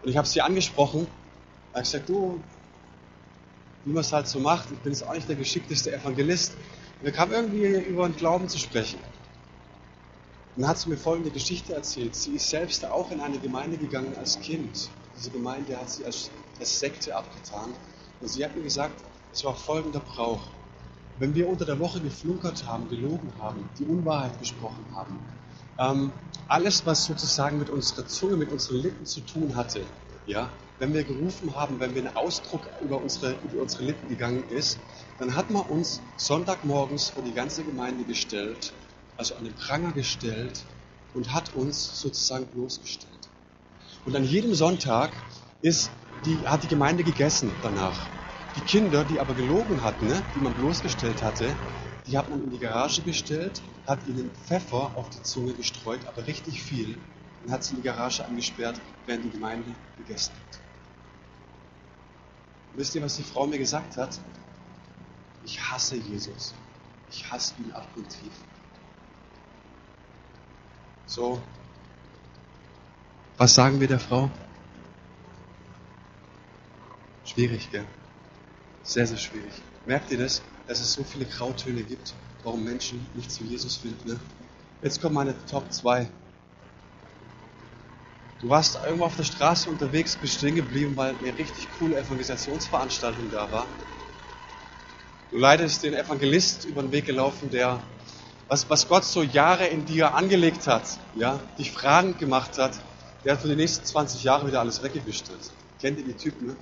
Und 0.03 0.11
ich 0.11 0.17
habe 0.17 0.27
sie 0.27 0.41
angesprochen. 0.41 1.07
Ich 1.75 1.81
gesagt, 1.81 2.09
du, 2.09 2.41
wie 3.85 3.93
man 3.93 4.01
es 4.01 4.13
halt 4.13 4.27
so 4.27 4.41
macht, 4.41 4.71
ich 4.73 4.79
bin 4.79 4.93
jetzt 4.93 5.07
auch 5.07 5.15
nicht 5.15 5.29
der 5.29 5.37
geschickteste 5.37 5.93
Evangelist. 5.93 6.57
Und 6.99 7.07
wir 7.07 7.13
kamen 7.13 7.33
irgendwie 7.33 7.65
über 7.89 8.09
den 8.09 8.17
Glauben 8.17 8.49
zu 8.49 8.59
sprechen. 8.59 8.99
Und 10.55 10.63
dann 10.63 10.71
hat 10.71 10.79
sie 10.79 10.89
mir 10.89 10.97
folgende 10.97 11.31
Geschichte 11.31 11.75
erzählt. 11.75 12.15
Sie 12.15 12.37
ist 12.37 12.49
selbst 12.49 12.85
auch 12.87 13.11
in 13.11 13.21
eine 13.21 13.39
Gemeinde 13.39 13.77
gegangen 13.77 14.15
als 14.19 14.41
Kind. 14.41 14.89
Diese 15.17 15.31
Gemeinde 15.31 15.77
hat 15.77 15.91
sie 15.91 16.05
als, 16.05 16.31
als 16.59 16.81
Sekte 16.81 17.15
abgetan. 17.15 17.71
Und 18.21 18.29
sie 18.29 18.43
hat 18.45 18.57
mir 18.57 18.63
gesagt, 18.63 19.03
es 19.33 19.45
war 19.45 19.55
folgender 19.55 20.01
Brauch. 20.01 20.41
Wenn 21.19 21.35
wir 21.35 21.49
unter 21.49 21.67
der 21.67 21.79
Woche 21.79 22.01
geflunkert 22.01 22.67
haben, 22.67 22.89
gelogen 22.89 23.31
haben, 23.39 23.69
die 23.79 23.85
Unwahrheit 23.85 24.39
gesprochen 24.39 24.85
haben, 24.95 25.19
ähm, 25.79 26.13
alles, 26.49 26.87
was 26.87 27.05
sozusagen 27.05 27.59
mit 27.59 27.69
unserer 27.69 28.07
Zunge, 28.07 28.37
mit 28.37 28.51
unseren 28.51 28.79
Lippen 28.79 29.05
zu 29.05 29.21
tun 29.21 29.57
hatte, 29.57 29.83
ja, 30.27 30.49
wenn 30.79 30.93
wir 30.93 31.05
gerufen 31.05 31.55
haben, 31.55 31.81
wenn 31.81 31.95
wir 31.95 32.03
ein 32.03 32.17
Ausdruck 32.17 32.69
über 32.83 33.01
unsere, 33.01 33.37
über 33.51 33.63
unsere 33.63 33.85
Lippen 33.85 34.09
gegangen 34.09 34.45
ist, 34.51 34.79
dann 35.19 35.35
hat 35.35 35.51
man 35.51 35.63
uns 35.63 36.01
Sonntagmorgens 36.17 37.11
vor 37.11 37.23
die 37.23 37.33
ganze 37.33 37.65
Gemeinde 37.65 38.05
gestellt, 38.05 38.73
also 39.17 39.35
an 39.37 39.45
den 39.45 39.55
Pranger 39.55 39.93
gestellt 39.93 40.65
und 41.15 41.33
hat 41.33 41.55
uns 41.55 42.01
sozusagen 42.01 42.47
bloßgestellt. 42.47 43.29
Und 44.05 44.15
an 44.15 44.25
jedem 44.25 44.55
Sonntag 44.55 45.11
ist 45.63 45.91
die, 46.25 46.37
hat 46.47 46.63
die 46.63 46.69
Gemeinde 46.69 47.03
gegessen 47.05 47.51
danach. 47.63 48.09
Die 48.55 48.61
Kinder, 48.61 49.05
die 49.05 49.19
aber 49.19 49.35
gelogen 49.35 49.83
hatten, 49.83 50.07
ne, 50.07 50.23
die 50.35 50.41
man 50.41 50.55
bloßgestellt 50.55 51.23
hatte, 51.23 51.55
die 52.07 52.17
hat 52.17 52.29
man 52.29 52.43
in 52.43 52.51
die 52.51 52.59
Garage 52.59 53.03
gestellt, 53.03 53.63
hat 53.87 53.99
ihnen 54.07 54.31
Pfeffer 54.47 54.93
auf 54.97 55.11
die 55.11 55.23
Zunge 55.23 55.55
gestreut, 55.55 56.01
aber 56.07 56.27
richtig 56.27 56.63
viel, 56.63 56.97
und 57.45 57.51
hat 57.51 57.65
sie 57.65 57.71
in 57.71 57.83
die 57.83 57.87
Garage 57.87 58.25
angesperrt, 58.25 58.81
während 59.07 59.25
die 59.25 59.31
Gemeinde 59.31 59.75
gegessen 59.99 60.33
hat. 60.35 60.66
Wisst 62.77 62.95
ihr, 62.95 63.03
was 63.03 63.17
die 63.17 63.23
Frau 63.23 63.47
mir 63.47 63.59
gesagt 63.59 63.97
hat? 63.97 64.19
Ich 65.45 65.61
hasse 65.61 65.97
Jesus. 65.97 66.55
Ich 67.11 67.31
hasse 67.31 67.55
ihn 67.59 67.73
abgrundtief. 67.73 68.33
So, 71.07 71.41
was 73.39 73.55
sagen 73.55 73.81
wir 73.81 73.89
der 73.89 74.01
Frau? 74.01 74.31
Schwierig, 77.25 77.71
gell? 77.71 77.85
Sehr, 78.83 79.07
sehr 79.07 79.19
schwierig. 79.19 79.53
Merkt 79.85 80.11
ihr 80.11 80.19
das? 80.19 80.43
Dass 80.67 80.81
es 80.81 80.93
so 80.95 81.05
viele 81.05 81.27
Grautöne 81.27 81.83
gibt, 81.83 82.15
warum 82.45 82.65
Menschen 82.65 83.07
nicht 83.15 83.31
zu 83.31 83.45
Jesus 83.45 83.77
finden. 83.77 84.09
Ne? 84.09 84.21
Jetzt 84.83 85.03
kommen 85.03 85.15
meine 85.15 85.35
Top 85.47 85.71
2. 85.71 86.09
Du 88.41 88.51
warst 88.51 88.79
irgendwo 88.85 89.05
auf 89.05 89.17
der 89.17 89.25
Straße 89.25 89.71
unterwegs, 89.71 90.17
bist 90.17 90.35
stehen 90.35 90.57
geblieben, 90.57 90.95
weil 90.97 91.17
eine 91.17 91.39
richtig 91.39 91.69
coole 91.79 91.97
Evangelisationsveranstaltung 91.97 93.31
da 93.31 93.51
war. 93.51 93.67
Du 95.31 95.39
leidest 95.39 95.83
den 95.83 95.95
Evangelist 95.95 96.67
über 96.67 96.83
den 96.83 96.93
Weg 96.93 97.07
gelaufen, 97.07 97.51
der, 97.51 97.81
was, 98.49 98.69
was 98.69 98.89
Gott 98.89 99.05
so 99.05 99.23
Jahre 99.23 99.67
in 99.67 99.87
dir 99.87 100.15
angelegt 100.15 100.67
hat, 100.67 100.85
ja, 101.15 101.41
dich 101.59 101.73
fragend 101.73 102.19
gemacht 102.19 102.59
hat, 102.59 102.79
der 103.25 103.33
hat 103.33 103.41
für 103.41 103.49
die 103.49 103.57
nächsten 103.57 103.85
20 103.85 104.23
Jahre 104.23 104.47
wieder 104.47 104.61
alles 104.61 104.83
weggewischt. 104.83 105.31
Hat. 105.31 105.51
Kennt 105.81 105.99
ihr 105.99 106.05
die 106.05 106.13
Typen? 106.13 106.49
Ne? 106.49 106.57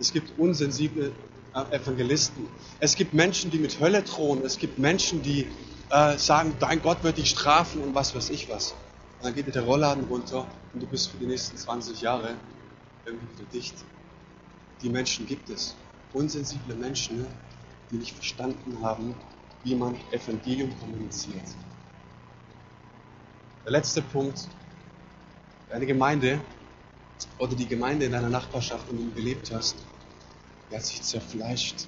Es 0.00 0.12
gibt 0.12 0.36
unsensible 0.36 1.12
äh, 1.54 1.76
Evangelisten. 1.76 2.46
Es 2.80 2.96
gibt 2.96 3.14
Menschen, 3.14 3.52
die 3.52 3.58
mit 3.58 3.78
Hölle 3.78 4.02
drohen. 4.02 4.44
Es 4.44 4.58
gibt 4.58 4.78
Menschen, 4.78 5.22
die 5.22 5.46
äh, 5.90 6.18
sagen, 6.18 6.56
dein 6.58 6.82
Gott 6.82 7.04
wird 7.04 7.18
dich 7.18 7.30
strafen 7.30 7.82
und 7.82 7.94
was 7.94 8.14
weiß 8.14 8.30
ich 8.30 8.50
was. 8.50 8.74
Und 9.22 9.26
dann 9.26 9.34
geht 9.36 9.46
dir 9.46 9.52
der 9.52 9.62
Rollladen 9.62 10.02
runter 10.06 10.48
und 10.74 10.82
du 10.82 10.86
bist 10.88 11.12
für 11.12 11.16
die 11.16 11.26
nächsten 11.26 11.56
20 11.56 12.00
Jahre 12.00 12.34
irgendwie 13.04 13.38
wieder 13.38 13.48
dicht. 13.52 13.76
Die 14.80 14.88
Menschen 14.88 15.28
gibt 15.28 15.48
es. 15.48 15.76
Unsensible 16.12 16.74
Menschen, 16.74 17.24
die 17.88 17.98
nicht 17.98 18.16
verstanden 18.16 18.82
haben, 18.82 19.14
wie 19.62 19.76
man 19.76 19.94
Evangelium 20.10 20.76
kommuniziert. 20.80 21.44
Der 23.64 23.70
letzte 23.70 24.02
Punkt, 24.02 24.48
deine 25.70 25.86
Gemeinde 25.86 26.40
oder 27.38 27.54
die 27.54 27.68
Gemeinde 27.68 28.06
in 28.06 28.10
deiner 28.10 28.28
Nachbarschaft, 28.28 28.90
in 28.90 28.96
der 28.96 29.06
du 29.06 29.12
gelebt 29.12 29.52
hast, 29.52 29.76
die 30.68 30.74
hat 30.74 30.84
sich 30.84 31.00
zerfleischt. 31.00 31.86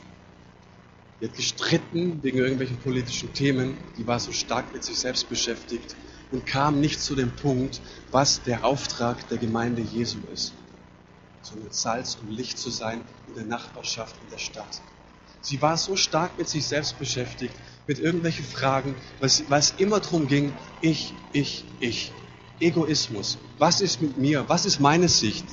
Die 1.20 1.26
hat 1.26 1.34
gestritten 1.34 2.22
wegen 2.22 2.38
irgendwelchen 2.38 2.76
politischen 2.76 3.34
Themen, 3.34 3.76
die 3.98 4.06
war 4.06 4.20
so 4.20 4.30
stark 4.30 4.72
mit 4.72 4.84
sich 4.84 4.96
selbst 4.96 5.28
beschäftigt 5.28 5.96
und 6.30 6.46
kam 6.46 6.80
nicht 6.80 7.00
zu 7.00 7.14
dem 7.14 7.30
Punkt, 7.34 7.80
was 8.10 8.42
der 8.42 8.64
Auftrag 8.64 9.28
der 9.28 9.38
Gemeinde 9.38 9.82
Jesu 9.82 10.18
ist, 10.32 10.52
sondern 11.42 11.70
Salz 11.70 12.18
und 12.20 12.30
Licht 12.30 12.58
zu 12.58 12.70
sein 12.70 13.02
in 13.28 13.34
der 13.34 13.44
Nachbarschaft, 13.44 14.16
in 14.24 14.30
der 14.30 14.38
Stadt. 14.38 14.80
Sie 15.40 15.60
war 15.60 15.76
so 15.76 15.94
stark 15.94 16.38
mit 16.38 16.48
sich 16.48 16.66
selbst 16.66 16.98
beschäftigt, 16.98 17.54
mit 17.86 17.98
irgendwelchen 17.98 18.44
Fragen, 18.44 18.94
was, 19.20 19.44
was 19.48 19.72
immer 19.72 20.00
darum 20.00 20.26
ging, 20.26 20.54
ich, 20.80 21.12
ich, 21.32 21.64
ich. 21.80 22.12
Egoismus. 22.60 23.36
Was 23.58 23.80
ist 23.80 24.00
mit 24.00 24.16
mir? 24.16 24.48
Was 24.48 24.64
ist 24.64 24.80
meine 24.80 25.08
Sicht? 25.08 25.44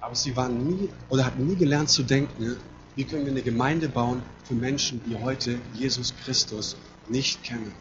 Aber 0.00 0.14
sie 0.14 0.36
waren 0.36 0.66
nie 0.66 0.88
oder 1.08 1.24
hatten 1.24 1.46
nie 1.46 1.56
gelernt 1.56 1.88
zu 1.88 2.02
denken, 2.02 2.56
wie 2.94 3.04
können 3.04 3.24
wir 3.24 3.32
eine 3.32 3.42
Gemeinde 3.42 3.88
bauen 3.88 4.22
für 4.44 4.54
Menschen, 4.54 5.00
die 5.06 5.16
heute 5.16 5.58
Jesus 5.74 6.14
Christus 6.24 6.76
nicht 7.08 7.42
kennen. 7.42 7.72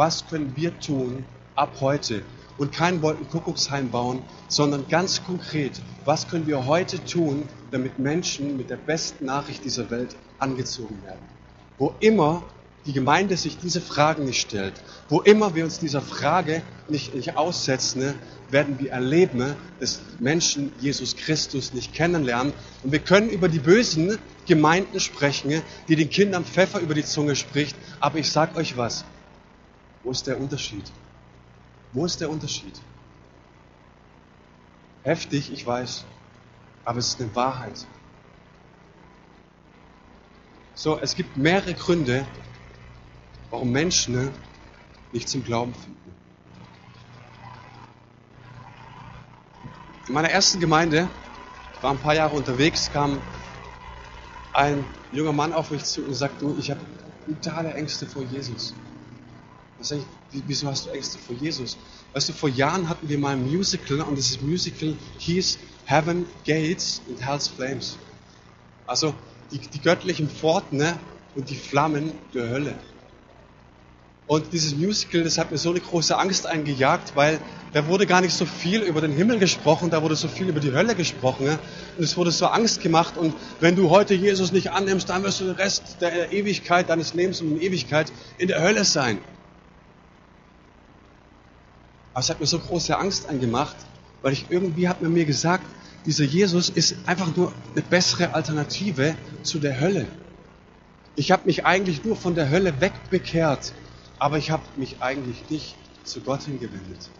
Was 0.00 0.26
können 0.26 0.54
wir 0.56 0.80
tun 0.80 1.26
ab 1.56 1.76
heute? 1.80 2.22
Und 2.56 2.72
kein 2.72 3.02
Wolkenkuckucksheim 3.02 3.90
bauen, 3.90 4.22
sondern 4.48 4.88
ganz 4.88 5.22
konkret, 5.26 5.72
was 6.06 6.26
können 6.26 6.46
wir 6.46 6.64
heute 6.64 7.04
tun, 7.04 7.42
damit 7.70 7.98
Menschen 7.98 8.56
mit 8.56 8.70
der 8.70 8.78
besten 8.78 9.26
Nachricht 9.26 9.62
dieser 9.62 9.90
Welt 9.90 10.16
angezogen 10.38 11.02
werden? 11.04 11.20
Wo 11.76 11.92
immer 12.00 12.42
die 12.86 12.94
Gemeinde 12.94 13.36
sich 13.36 13.58
diese 13.58 13.82
Fragen 13.82 14.24
nicht 14.24 14.40
stellt, 14.40 14.72
wo 15.10 15.20
immer 15.20 15.54
wir 15.54 15.64
uns 15.64 15.78
dieser 15.78 16.00
Frage 16.00 16.62
nicht, 16.88 17.14
nicht 17.14 17.36
aussetzen, 17.36 18.14
werden 18.48 18.78
wir 18.78 18.92
erleben, 18.92 19.54
dass 19.80 20.00
Menschen 20.18 20.72
Jesus 20.80 21.14
Christus 21.14 21.74
nicht 21.74 21.92
kennenlernen. 21.92 22.54
Und 22.82 22.92
wir 22.92 23.00
können 23.00 23.28
über 23.28 23.50
die 23.50 23.58
bösen 23.58 24.16
Gemeinden 24.46 24.98
sprechen, 24.98 25.60
die 25.88 25.96
den 25.96 26.08
Kindern 26.08 26.46
Pfeffer 26.46 26.80
über 26.80 26.94
die 26.94 27.04
Zunge 27.04 27.36
spricht. 27.36 27.76
Aber 28.00 28.16
ich 28.16 28.32
sage 28.32 28.56
euch 28.56 28.78
was. 28.78 29.04
Wo 30.02 30.10
ist 30.10 30.26
der 30.26 30.40
Unterschied? 30.40 30.90
Wo 31.92 32.04
ist 32.06 32.20
der 32.20 32.30
Unterschied? 32.30 32.80
Heftig, 35.02 35.52
ich 35.52 35.66
weiß. 35.66 36.04
Aber 36.84 36.98
es 36.98 37.08
ist 37.08 37.20
eine 37.20 37.34
Wahrheit. 37.34 37.86
So, 40.74 40.98
es 40.98 41.14
gibt 41.14 41.36
mehrere 41.36 41.74
Gründe, 41.74 42.26
warum 43.50 43.70
Menschen 43.70 44.30
nicht 45.12 45.28
zum 45.28 45.44
Glauben 45.44 45.74
finden. 45.74 45.96
In 50.06 50.14
meiner 50.14 50.30
ersten 50.30 50.58
Gemeinde, 50.58 51.08
ich 51.76 51.82
war 51.82 51.92
ein 51.92 51.98
paar 51.98 52.14
Jahre 52.14 52.34
unterwegs, 52.34 52.90
kam 52.92 53.20
ein 54.52 54.84
junger 55.12 55.32
Mann 55.32 55.52
auf 55.52 55.70
mich 55.70 55.84
zu 55.84 56.02
und 56.04 56.14
sagt, 56.14 56.40
du, 56.42 56.56
ich 56.58 56.70
habe 56.70 56.80
brutale 57.26 57.74
Ängste 57.74 58.06
vor 58.06 58.22
Jesus. 58.22 58.74
Da 59.80 59.84
sage 59.86 60.02
ich, 60.32 60.42
wieso 60.46 60.68
hast 60.68 60.84
du 60.84 60.90
Ängste 60.90 61.18
vor 61.18 61.34
Jesus? 61.36 61.78
Weißt 62.12 62.28
du, 62.28 62.34
vor 62.34 62.50
Jahren 62.50 62.90
hatten 62.90 63.08
wir 63.08 63.18
mal 63.18 63.32
ein 63.32 63.46
Musical 63.46 64.02
und 64.02 64.14
dieses 64.14 64.42
Musical 64.42 64.94
hieß 65.16 65.58
Heaven 65.86 66.26
Gates 66.44 67.00
and 67.08 67.26
Hell's 67.26 67.48
Flames. 67.48 67.96
Also 68.86 69.14
die, 69.50 69.58
die 69.58 69.80
göttlichen 69.80 70.28
Pforten 70.28 70.76
ne, 70.76 70.98
und 71.34 71.48
die 71.48 71.56
Flammen 71.56 72.12
der 72.34 72.50
Hölle. 72.50 72.74
Und 74.26 74.52
dieses 74.52 74.76
Musical, 74.76 75.24
das 75.24 75.38
hat 75.38 75.50
mir 75.50 75.56
so 75.56 75.70
eine 75.70 75.80
große 75.80 76.16
Angst 76.16 76.46
eingejagt, 76.46 77.16
weil 77.16 77.40
da 77.72 77.86
wurde 77.86 78.06
gar 78.06 78.20
nicht 78.20 78.34
so 78.34 78.44
viel 78.44 78.82
über 78.82 79.00
den 79.00 79.12
Himmel 79.12 79.38
gesprochen, 79.38 79.88
da 79.88 80.02
wurde 80.02 80.14
so 80.14 80.28
viel 80.28 80.50
über 80.50 80.60
die 80.60 80.72
Hölle 80.72 80.94
gesprochen. 80.94 81.46
Ne? 81.46 81.58
Und 81.96 82.04
es 82.04 82.18
wurde 82.18 82.32
so 82.32 82.48
Angst 82.48 82.82
gemacht. 82.82 83.16
Und 83.16 83.32
wenn 83.60 83.76
du 83.76 83.88
heute 83.88 84.12
Jesus 84.12 84.52
nicht 84.52 84.72
annimmst, 84.72 85.08
dann 85.08 85.22
wirst 85.22 85.40
du 85.40 85.44
den 85.46 85.54
Rest 85.54 85.96
der 86.02 86.32
Ewigkeit, 86.32 86.90
deines 86.90 87.14
Lebens 87.14 87.40
und 87.40 87.52
in 87.52 87.62
Ewigkeit 87.62 88.12
in 88.36 88.48
der 88.48 88.60
Hölle 88.60 88.84
sein. 88.84 89.20
Aber 92.12 92.20
es 92.20 92.30
hat 92.30 92.40
mir 92.40 92.46
so 92.46 92.58
große 92.58 92.96
Angst 92.96 93.28
eingemacht, 93.28 93.76
weil 94.22 94.32
ich 94.32 94.46
irgendwie 94.50 94.88
hat 94.88 95.02
man 95.02 95.12
mir 95.12 95.24
gesagt, 95.24 95.64
dieser 96.06 96.24
Jesus 96.24 96.68
ist 96.68 96.96
einfach 97.06 97.34
nur 97.36 97.52
eine 97.72 97.82
bessere 97.82 98.34
Alternative 98.34 99.14
zu 99.42 99.58
der 99.58 99.80
Hölle. 99.80 100.06
Ich 101.14 101.30
habe 101.30 101.42
mich 101.46 101.66
eigentlich 101.66 102.04
nur 102.04 102.16
von 102.16 102.34
der 102.34 102.50
Hölle 102.50 102.80
wegbekehrt 102.80 103.72
aber 104.20 104.36
ich 104.36 104.50
habe 104.50 104.62
mich 104.76 105.00
eigentlich 105.00 105.48
nicht 105.48 105.74
zu 106.04 106.20
Gott 106.20 106.42
hingewendet. 106.42 107.10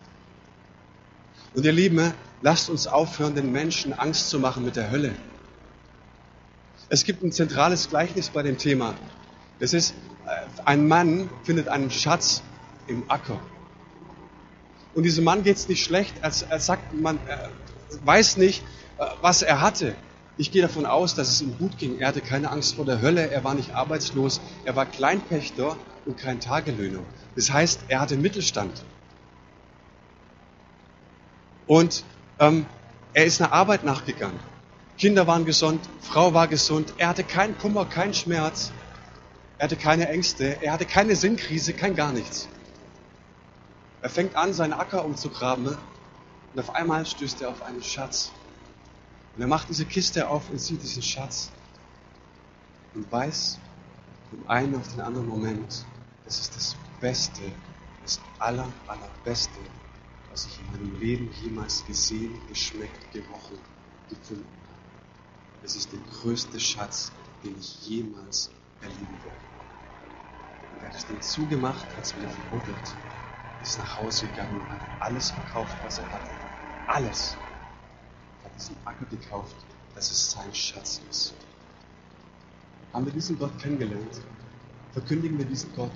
Und 1.55 1.64
ihr 1.64 1.72
Lieben, 1.72 2.12
lasst 2.42 2.70
uns 2.70 2.87
aufhören, 2.87 3.35
den 3.35 3.50
Menschen 3.50 3.92
Angst 3.92 4.29
zu 4.29 4.38
machen 4.38 4.64
mit 4.64 4.76
der 4.76 4.90
Hölle. 4.90 5.14
Es 6.90 7.05
gibt 7.05 7.24
ein 7.24 7.33
zentrales 7.33 7.88
Gleichnis 7.88 8.29
bei 8.29 8.42
dem 8.42 8.59
Thema. 8.59 8.94
Das 9.59 9.72
ist, 9.72 9.94
äh, 10.26 10.62
ein 10.64 10.87
Mann 10.87 11.31
findet 11.42 11.68
einen 11.68 11.90
Schatz 11.90 12.42
im 12.87 13.11
Acker. 13.11 13.40
Und 14.94 15.05
diesem 15.05 15.24
Mann 15.24 15.42
geht 15.44 15.57
es 15.57 15.68
nicht 15.68 15.85
schlecht. 15.85 16.14
Er, 16.22 16.33
er 16.48 16.61
sagt, 16.61 16.94
man 16.94 17.18
er 17.26 17.50
weiß 18.05 18.37
nicht, 18.37 18.62
äh, 18.98 19.07
was 19.20 19.42
er 19.42 19.61
hatte. 19.61 19.94
Ich 20.37 20.53
gehe 20.53 20.62
davon 20.62 20.87
aus, 20.87 21.14
dass 21.14 21.29
es 21.29 21.42
ihm 21.42 21.57
gut 21.59 21.79
ging. 21.79 21.98
Er 21.98 22.09
hatte 22.09 22.20
keine 22.20 22.50
Angst 22.50 22.76
vor 22.76 22.85
der 22.85 23.03
Hölle, 23.03 23.31
er 23.31 23.44
war 23.44 23.55
nicht 23.55 23.74
arbeitslos, 23.74 24.40
er 24.64 24.74
war 24.74 24.87
Kleinpächter 24.87 25.76
und 26.07 26.16
kein 26.16 26.40
Tagelöhner. 26.40 27.00
Das 27.37 27.53
heißt, 27.53 27.81
er 27.88 28.00
hatte 28.00 28.16
Mittelstand. 28.16 28.83
Und 31.66 32.05
ähm, 32.38 32.66
er 33.12 33.26
ist 33.26 33.40
einer 33.40 33.53
Arbeit 33.53 33.85
nachgegangen. 33.85 34.38
Kinder 34.96 35.26
waren 35.26 35.44
gesund, 35.44 35.81
Frau 36.00 36.35
war 36.35 36.48
gesund, 36.48 36.94
er 36.98 37.09
hatte 37.09 37.24
keinen 37.24 37.57
Kummer, 37.59 37.85
keinen 37.85 38.14
Schmerz, 38.14 38.72
er 39.59 39.64
hatte 39.64 39.76
keine 39.76 40.09
Ängste, 40.09 40.62
er 40.62 40.72
hatte 40.72 40.85
keine 40.85 41.16
Sinnkrise, 41.16 41.72
kein 41.72 41.94
gar 41.94 42.12
nichts. 42.12 42.48
Er 44.02 44.08
fängt 44.08 44.34
an, 44.34 44.54
seinen 44.54 44.72
Acker 44.72 45.04
umzugraben 45.04 45.66
und 45.66 46.58
auf 46.58 46.74
einmal 46.74 47.04
stößt 47.04 47.42
er 47.42 47.50
auf 47.50 47.62
einen 47.62 47.82
Schatz. 47.82 48.30
Und 49.36 49.42
er 49.42 49.48
macht 49.48 49.68
diese 49.68 49.84
Kiste 49.84 50.28
auf 50.28 50.48
und 50.50 50.58
sieht 50.58 50.82
diesen 50.82 51.02
Schatz 51.02 51.50
und 52.94 53.10
weiß 53.12 53.58
vom 54.30 54.48
einen 54.48 54.74
auf 54.76 54.88
den 54.88 55.00
anderen 55.00 55.28
Moment, 55.28 55.84
das 56.24 56.40
ist 56.40 56.56
das 56.56 56.76
Beste, 57.00 57.42
das 58.02 58.20
aller, 58.38 58.72
allerbeste, 58.86 59.60
was 60.30 60.46
ich 60.46 60.60
in 60.60 60.72
meinem 60.72 60.98
Leben 60.98 61.30
jemals 61.42 61.84
gesehen, 61.84 62.40
geschmeckt, 62.48 63.12
gerochen, 63.12 63.58
gefunden 64.08 64.46
habe. 64.68 65.64
Es 65.64 65.76
ist 65.76 65.92
der 65.92 66.00
größte 66.00 66.58
Schatz, 66.58 67.12
den 67.44 67.58
ich 67.58 67.86
jemals 67.86 68.50
erleben 68.80 69.18
werde. 69.24 69.36
Und 70.72 70.82
er 70.82 70.88
hat 70.88 70.94
das 70.94 71.06
Ding 71.06 71.20
zugemacht, 71.20 71.84
hat 71.96 72.04
es 72.04 72.16
wieder 72.16 72.28
verbuddelt, 72.28 72.96
ist 73.62 73.79
nach 73.79 73.99
Hause 73.99 74.27
gegangen, 74.27 74.61
hat 74.70 74.81
alles 75.01 75.31
verkauft, 75.31 75.77
was 75.83 75.99
er 75.99 76.11
hatte. 76.12 76.31
Alles. 76.87 77.37
Hat 78.44 78.53
diesen 78.57 78.77
Acker 78.85 79.05
gekauft, 79.07 79.57
dass 79.94 80.11
es 80.11 80.31
sein 80.33 80.55
Schatz 80.55 81.01
ist. 81.11 81.35
Haben 82.92 83.07
wir 83.07 83.12
diesen 83.12 83.38
Gott 83.38 83.57
kennengelernt? 83.59 84.20
Verkündigen 84.92 85.38
wir 85.38 85.44
diesen 85.44 85.75
Gott 85.77 85.92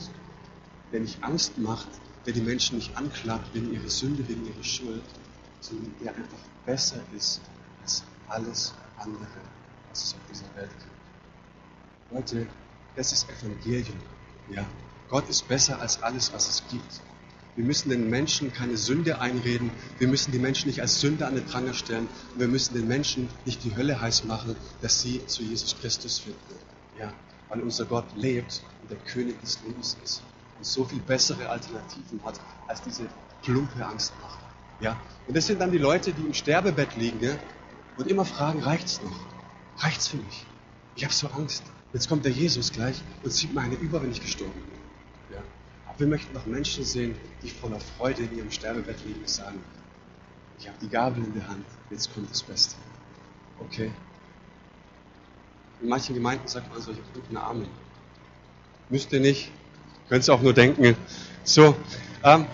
der 0.95 1.01
nicht 1.01 1.23
Angst 1.25 1.59
macht, 1.59 1.89
der 2.25 2.33
die 2.33 2.41
Menschen 2.41 2.77
nicht 2.77 2.97
anklagt 2.97 3.53
wegen 3.53 3.73
ihrer 3.73 3.89
Sünde, 3.89 4.27
wegen 4.29 4.47
ihrer 4.47 4.63
Schuld, 4.63 5.03
sondern 5.61 5.93
der 6.01 6.15
einfach 6.15 6.39
besser 6.65 7.01
ist 7.17 7.41
als 7.83 8.05
alles 8.29 8.73
andere, 8.97 9.27
was 9.91 10.05
es 10.05 10.15
auf 10.15 10.21
dieser 10.31 10.55
Welt 10.55 10.71
gibt. 10.71 12.13
Leute, 12.13 12.47
das 12.95 13.11
ist 13.11 13.29
Evangelium. 13.29 13.99
Ja? 14.51 14.65
Gott 15.09 15.29
ist 15.29 15.49
besser 15.49 15.81
als 15.81 16.01
alles, 16.01 16.33
was 16.33 16.49
es 16.49 16.63
gibt. 16.69 17.01
Wir 17.57 17.65
müssen 17.65 17.89
den 17.89 18.11
Menschen 18.11 18.53
keine 18.53 18.77
Sünde 18.77 19.21
einreden. 19.21 19.71
Wir 19.99 20.09
müssen 20.09 20.33
die 20.33 20.39
Menschen 20.39 20.69
nicht 20.69 20.81
als 20.81 21.01
Sünder 21.01 21.29
an 21.29 21.37
den 21.37 21.45
Pranger 21.45 21.75
stellen. 21.75 22.09
Und 22.33 22.41
wir 22.41 22.49
müssen 22.49 22.75
den 22.75 22.89
Menschen 22.89 23.29
nicht 23.45 23.63
die 23.65 23.77
Hölle 23.77 24.01
heiß 24.01 24.25
machen, 24.25 24.57
dass 24.81 25.03
sie 25.03 25.25
zu 25.27 25.43
Jesus 25.43 25.77
Christus 25.81 26.19
finden. 26.19 26.39
Ja, 26.99 27.13
weil 27.49 27.61
unser 27.61 27.85
Gott 27.85 28.07
lebt 28.17 28.63
und 28.83 28.91
der 28.91 28.99
König 28.99 29.41
des 29.41 29.61
Lebens 29.65 29.97
ist 30.03 30.23
und 30.59 30.67
so 30.67 30.85
viel 30.85 31.01
bessere 31.01 31.49
Alternativen 31.49 32.21
hat 32.25 32.41
als 32.69 32.83
diese 32.83 33.05
plumpe 33.43 33.85
Angstmacht. 33.85 34.39
Ja? 34.81 35.01
Und 35.27 35.37
das 35.37 35.47
sind 35.47 35.61
dann 35.61 35.71
die 35.71 35.79
Leute, 35.79 36.13
die 36.13 36.23
im 36.23 36.35
Sterbebett 36.35 36.97
liegen 36.97 37.21
ja? 37.23 37.37
und 37.97 38.09
immer 38.09 38.25
fragen, 38.25 38.63
reicht's 38.63 39.01
noch? 39.03 39.83
Reicht's 39.83 40.09
für 40.09 40.17
mich? 40.17 40.47
Ich 40.97 41.05
habe 41.05 41.15
so 41.15 41.29
Angst. 41.29 41.63
Jetzt 41.93 42.09
kommt 42.09 42.25
der 42.25 42.33
Jesus 42.33 42.73
gleich 42.73 43.01
und 43.23 43.33
zieht 43.33 43.55
mir 43.55 43.61
eine 43.61 43.77
über, 43.77 44.03
wenn 44.03 44.11
ich 44.11 44.21
gestorben 44.21 44.53
bin. 44.53 44.74
Wir 45.99 46.07
möchten 46.07 46.33
noch 46.35 46.47
Menschen 46.47 46.85
sehen, 46.85 47.15
die 47.43 47.51
voller 47.51 47.81
Freude 47.81 48.23
in 48.23 48.37
ihrem 48.37 48.51
Sterbebett 48.51 49.05
liegen 49.05 49.21
und 49.21 49.29
sagen, 49.29 49.63
ich 50.59 50.67
habe 50.67 50.79
die 50.81 50.89
Gabel 50.89 51.25
in 51.25 51.35
der 51.35 51.47
Hand, 51.47 51.65
jetzt 51.91 52.13
kommt 52.13 52.31
das 52.31 52.43
Beste. 52.43 52.77
Okay? 53.61 53.91
In 55.81 55.89
manchen 55.89 56.15
Gemeinden 56.15 56.49
sagt 56.49 56.73
man 56.73 56.81
solche 56.81 57.03
guten 57.13 57.37
Amen. 57.37 57.69
Müsst 58.89 59.13
ihr 59.13 59.21
nicht, 59.21 59.51
Könnt 60.09 60.29
ihr 60.29 60.35
auch 60.35 60.43
nur 60.43 60.53
denken. 60.53 60.97
So, 61.45 61.75
ähm, 62.23 62.47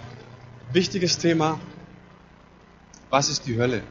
wichtiges 0.72 1.18
Thema. 1.18 1.58
Was 3.10 3.28
ist 3.28 3.44
die 3.46 3.58
Hölle? 3.58 3.82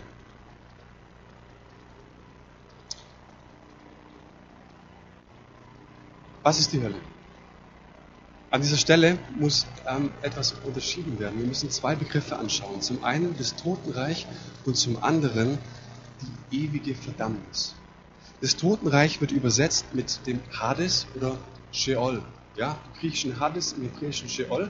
Was 6.41 6.59
ist 6.59 6.71
die 6.71 6.81
Hölle? 6.81 6.95
An 8.51 8.61
dieser 8.61 8.77
Stelle 8.77 9.19
muss 9.37 9.67
ähm, 9.87 10.09
etwas 10.23 10.55
unterschieden 10.63 11.19
werden. 11.19 11.39
Wir 11.39 11.45
müssen 11.45 11.69
zwei 11.69 11.95
Begriffe 11.95 12.37
anschauen. 12.37 12.81
Zum 12.81 13.03
einen 13.03 13.35
das 13.37 13.55
Totenreich 13.55 14.25
und 14.65 14.75
zum 14.75 15.03
anderen 15.03 15.59
die 16.51 16.65
ewige 16.65 16.95
Verdammnis. 16.95 17.75
Das 18.41 18.55
Totenreich 18.55 19.21
wird 19.21 19.31
übersetzt 19.31 19.93
mit 19.93 20.25
dem 20.25 20.39
Hades 20.51 21.05
oder 21.15 21.37
Sheol 21.71 22.23
ja, 22.55 22.77
im 22.85 22.99
griechischen 22.99 23.39
Hades, 23.39 23.73
im 23.73 23.83
hebräischen 23.83 24.27
Sheol. 24.27 24.69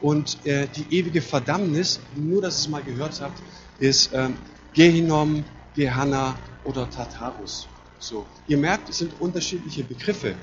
Und 0.00 0.44
äh, 0.44 0.66
die 0.66 0.96
ewige 0.96 1.22
Verdammnis, 1.22 2.00
nur 2.16 2.42
dass 2.42 2.56
ihr 2.56 2.60
es 2.60 2.68
mal 2.68 2.82
gehört 2.82 3.20
habt, 3.20 3.40
ist 3.78 4.10
ähm, 4.12 4.36
Gehinom, 4.72 5.44
Gehanna 5.74 6.36
oder 6.64 6.88
Tartarus. 6.90 7.68
So, 7.98 8.26
ihr 8.46 8.58
merkt, 8.58 8.88
es 8.88 8.98
sind 8.98 9.12
unterschiedliche 9.20 9.84
Begriffe. 9.84 10.34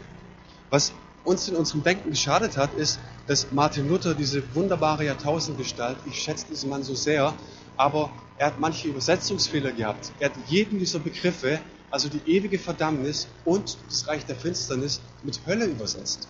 Was 0.70 0.94
uns 1.28 1.48
in 1.48 1.56
unserem 1.56 1.84
Denken 1.84 2.10
geschadet 2.10 2.58
hat, 2.58 2.74
ist, 2.74 3.00
dass 3.28 3.52
Martin 3.52 3.88
Luther 3.88 4.16
diese 4.16 4.44
wunderbare 4.56 5.06
Jahrtausendgestalt, 5.06 5.98
ich 6.06 6.20
schätze 6.20 6.48
diesen 6.50 6.70
Mann 6.70 6.84
so 6.84 6.96
sehr, 6.96 7.34
aber 7.76 8.10
er 8.38 8.48
hat 8.48 8.60
manche 8.60 8.88
Übersetzungsfehler 8.88 9.72
gehabt. 9.72 10.12
Er 10.20 10.30
hat 10.30 10.38
jeden 10.48 10.80
dieser 10.80 11.00
Begriffe, 11.00 11.60
also 11.92 12.10
die 12.10 12.22
ewige 12.26 12.58
Verdammnis 12.58 13.28
und 13.46 13.78
das 13.88 14.08
Reich 14.08 14.26
der 14.26 14.36
Finsternis, 14.36 15.02
mit 15.24 15.42
Hölle 15.46 15.66
übersetzt 15.66 16.28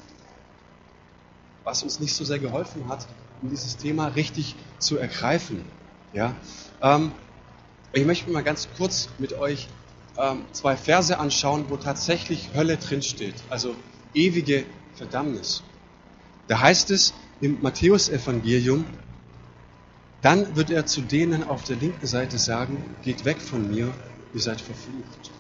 was 1.68 1.84
uns 1.84 2.00
nicht 2.00 2.16
so 2.16 2.24
sehr 2.24 2.40
geholfen 2.40 2.88
hat, 2.88 3.06
um 3.42 3.50
dieses 3.50 3.76
Thema 3.76 4.08
richtig 4.08 4.56
zu 4.80 4.98
ergreifen. 4.98 5.66
Ja? 6.14 6.34
Ähm, 6.82 7.12
ich 7.92 8.06
möchte 8.06 8.32
mal 8.32 8.42
ganz 8.42 8.70
kurz 8.78 9.10
mit 9.18 9.34
euch 9.34 9.68
ähm, 10.18 10.46
zwei 10.54 10.78
Verse 10.78 11.20
anschauen, 11.20 11.66
wo 11.68 11.76
tatsächlich 11.76 12.52
Hölle 12.56 12.78
drinsteht, 12.78 13.36
also 13.50 13.76
ewige 14.14 14.64
Verdammnis. 14.98 15.64
Da 16.48 16.60
heißt 16.60 16.92
es 16.92 17.14
im 17.40 17.62
Matthäusevangelium, 17.62 18.86
dann 20.22 20.56
wird 20.56 20.72
er 20.72 20.86
zu 20.86 21.02
denen 21.02 21.44
auf 21.44 21.64
der 21.64 21.76
linken 21.76 22.08
Seite 22.08 22.40
sagen, 22.40 22.84
geht 23.04 23.24
weg 23.24 23.40
von 23.40 23.70
mir, 23.70 23.94
ihr 24.34 24.42
seid 24.42 24.60
verflucht. 24.60 25.32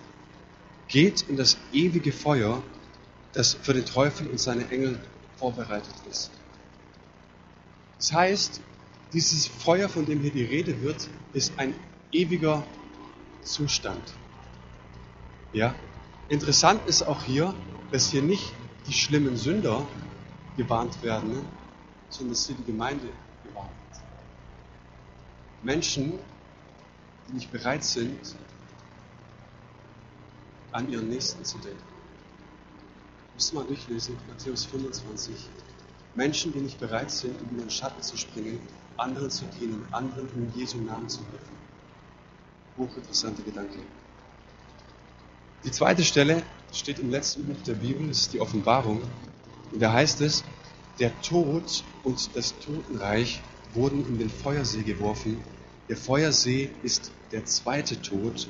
Geht 0.87 1.23
in 1.23 1.35
das 1.35 1.57
ewige 1.73 2.11
Feuer, 2.11 2.61
das 3.33 3.53
für 3.53 3.73
den 3.73 3.85
Teufel 3.85 4.27
und 4.27 4.39
seine 4.39 4.69
Engel 4.69 4.99
vorbereitet 5.37 5.95
ist. 6.09 6.31
Das 7.97 8.13
heißt, 8.13 8.61
dieses 9.13 9.47
Feuer, 9.47 9.89
von 9.89 10.05
dem 10.05 10.21
hier 10.21 10.31
die 10.31 10.43
Rede 10.43 10.81
wird, 10.81 11.09
ist 11.33 11.53
ein 11.57 11.73
ewiger 12.11 12.63
Zustand. 13.41 14.13
Ja? 15.53 15.73
Interessant 16.29 16.81
ist 16.87 17.03
auch 17.03 17.23
hier, 17.23 17.53
dass 17.91 18.11
hier 18.11 18.21
nicht 18.21 18.53
die 18.87 18.93
schlimmen 18.93 19.35
Sünder 19.35 19.85
gewarnt 20.55 21.01
werden, 21.03 21.33
ne? 21.33 21.41
sondern 22.09 22.33
dass 22.33 22.47
hier 22.47 22.55
die 22.55 22.63
Gemeinde 22.63 23.07
gewarnt 23.43 23.69
wird. 23.91 24.03
Menschen, 25.63 26.13
die 27.27 27.33
nicht 27.33 27.51
bereit 27.51 27.83
sind, 27.83 28.35
an 30.71 30.89
ihren 30.89 31.09
Nächsten 31.09 31.43
zu 31.43 31.57
denken. 31.57 31.81
Müssen 33.33 33.55
mal 33.55 33.65
durchlesen, 33.65 34.17
Matthäus 34.27 34.65
25. 34.65 35.35
Menschen, 36.15 36.53
die 36.53 36.59
nicht 36.59 36.79
bereit 36.79 37.11
sind, 37.11 37.39
in 37.41 37.59
ihren 37.59 37.69
Schatten 37.69 38.01
zu 38.01 38.17
springen, 38.17 38.59
anderen 38.97 39.29
zu 39.29 39.45
dienen, 39.59 39.85
anderen 39.91 40.27
in 40.35 40.51
Jesu 40.55 40.77
Namen 40.79 41.07
zu 41.09 41.19
helfen. 41.19 41.57
Hochinteressante 42.77 43.43
Gedanke. 43.43 43.79
Die 45.63 45.71
zweite 45.71 46.03
Stelle 46.03 46.43
steht 46.71 46.99
im 46.99 47.11
letzten 47.11 47.45
Buch 47.45 47.61
der 47.65 47.75
Bibel, 47.75 48.07
das 48.07 48.21
ist 48.21 48.33
die 48.33 48.41
Offenbarung. 48.41 49.01
Und 49.71 49.81
da 49.81 49.93
heißt 49.93 50.21
es, 50.21 50.43
der 50.99 51.19
Tod 51.21 51.83
und 52.03 52.35
das 52.35 52.55
Totenreich 52.59 53.41
wurden 53.73 54.05
in 54.07 54.17
den 54.17 54.29
Feuersee 54.29 54.81
geworfen. 54.81 55.37
Der 55.89 55.97
Feuersee 55.97 56.69
ist 56.83 57.11
der 57.31 57.45
zweite 57.45 58.01
Tod. 58.01 58.47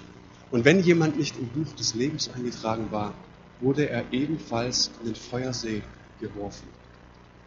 Und 0.51 0.63
wenn 0.63 0.79
jemand 0.81 1.17
nicht 1.17 1.37
im 1.37 1.47
Buch 1.49 1.73
des 1.73 1.93
Lebens 1.93 2.29
eingetragen 2.33 2.87
war, 2.91 3.13
wurde 3.59 3.89
er 3.89 4.05
ebenfalls 4.13 4.91
in 5.01 5.07
den 5.07 5.15
Feuersee 5.15 5.81
geworfen. 6.19 6.67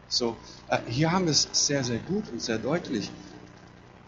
So, 0.08 0.36
äh, 0.68 0.78
hier 0.88 1.12
haben 1.12 1.26
wir 1.26 1.30
es 1.30 1.48
sehr, 1.52 1.84
sehr 1.84 1.98
gut 1.98 2.24
und 2.32 2.42
sehr 2.42 2.58
deutlich. 2.58 3.10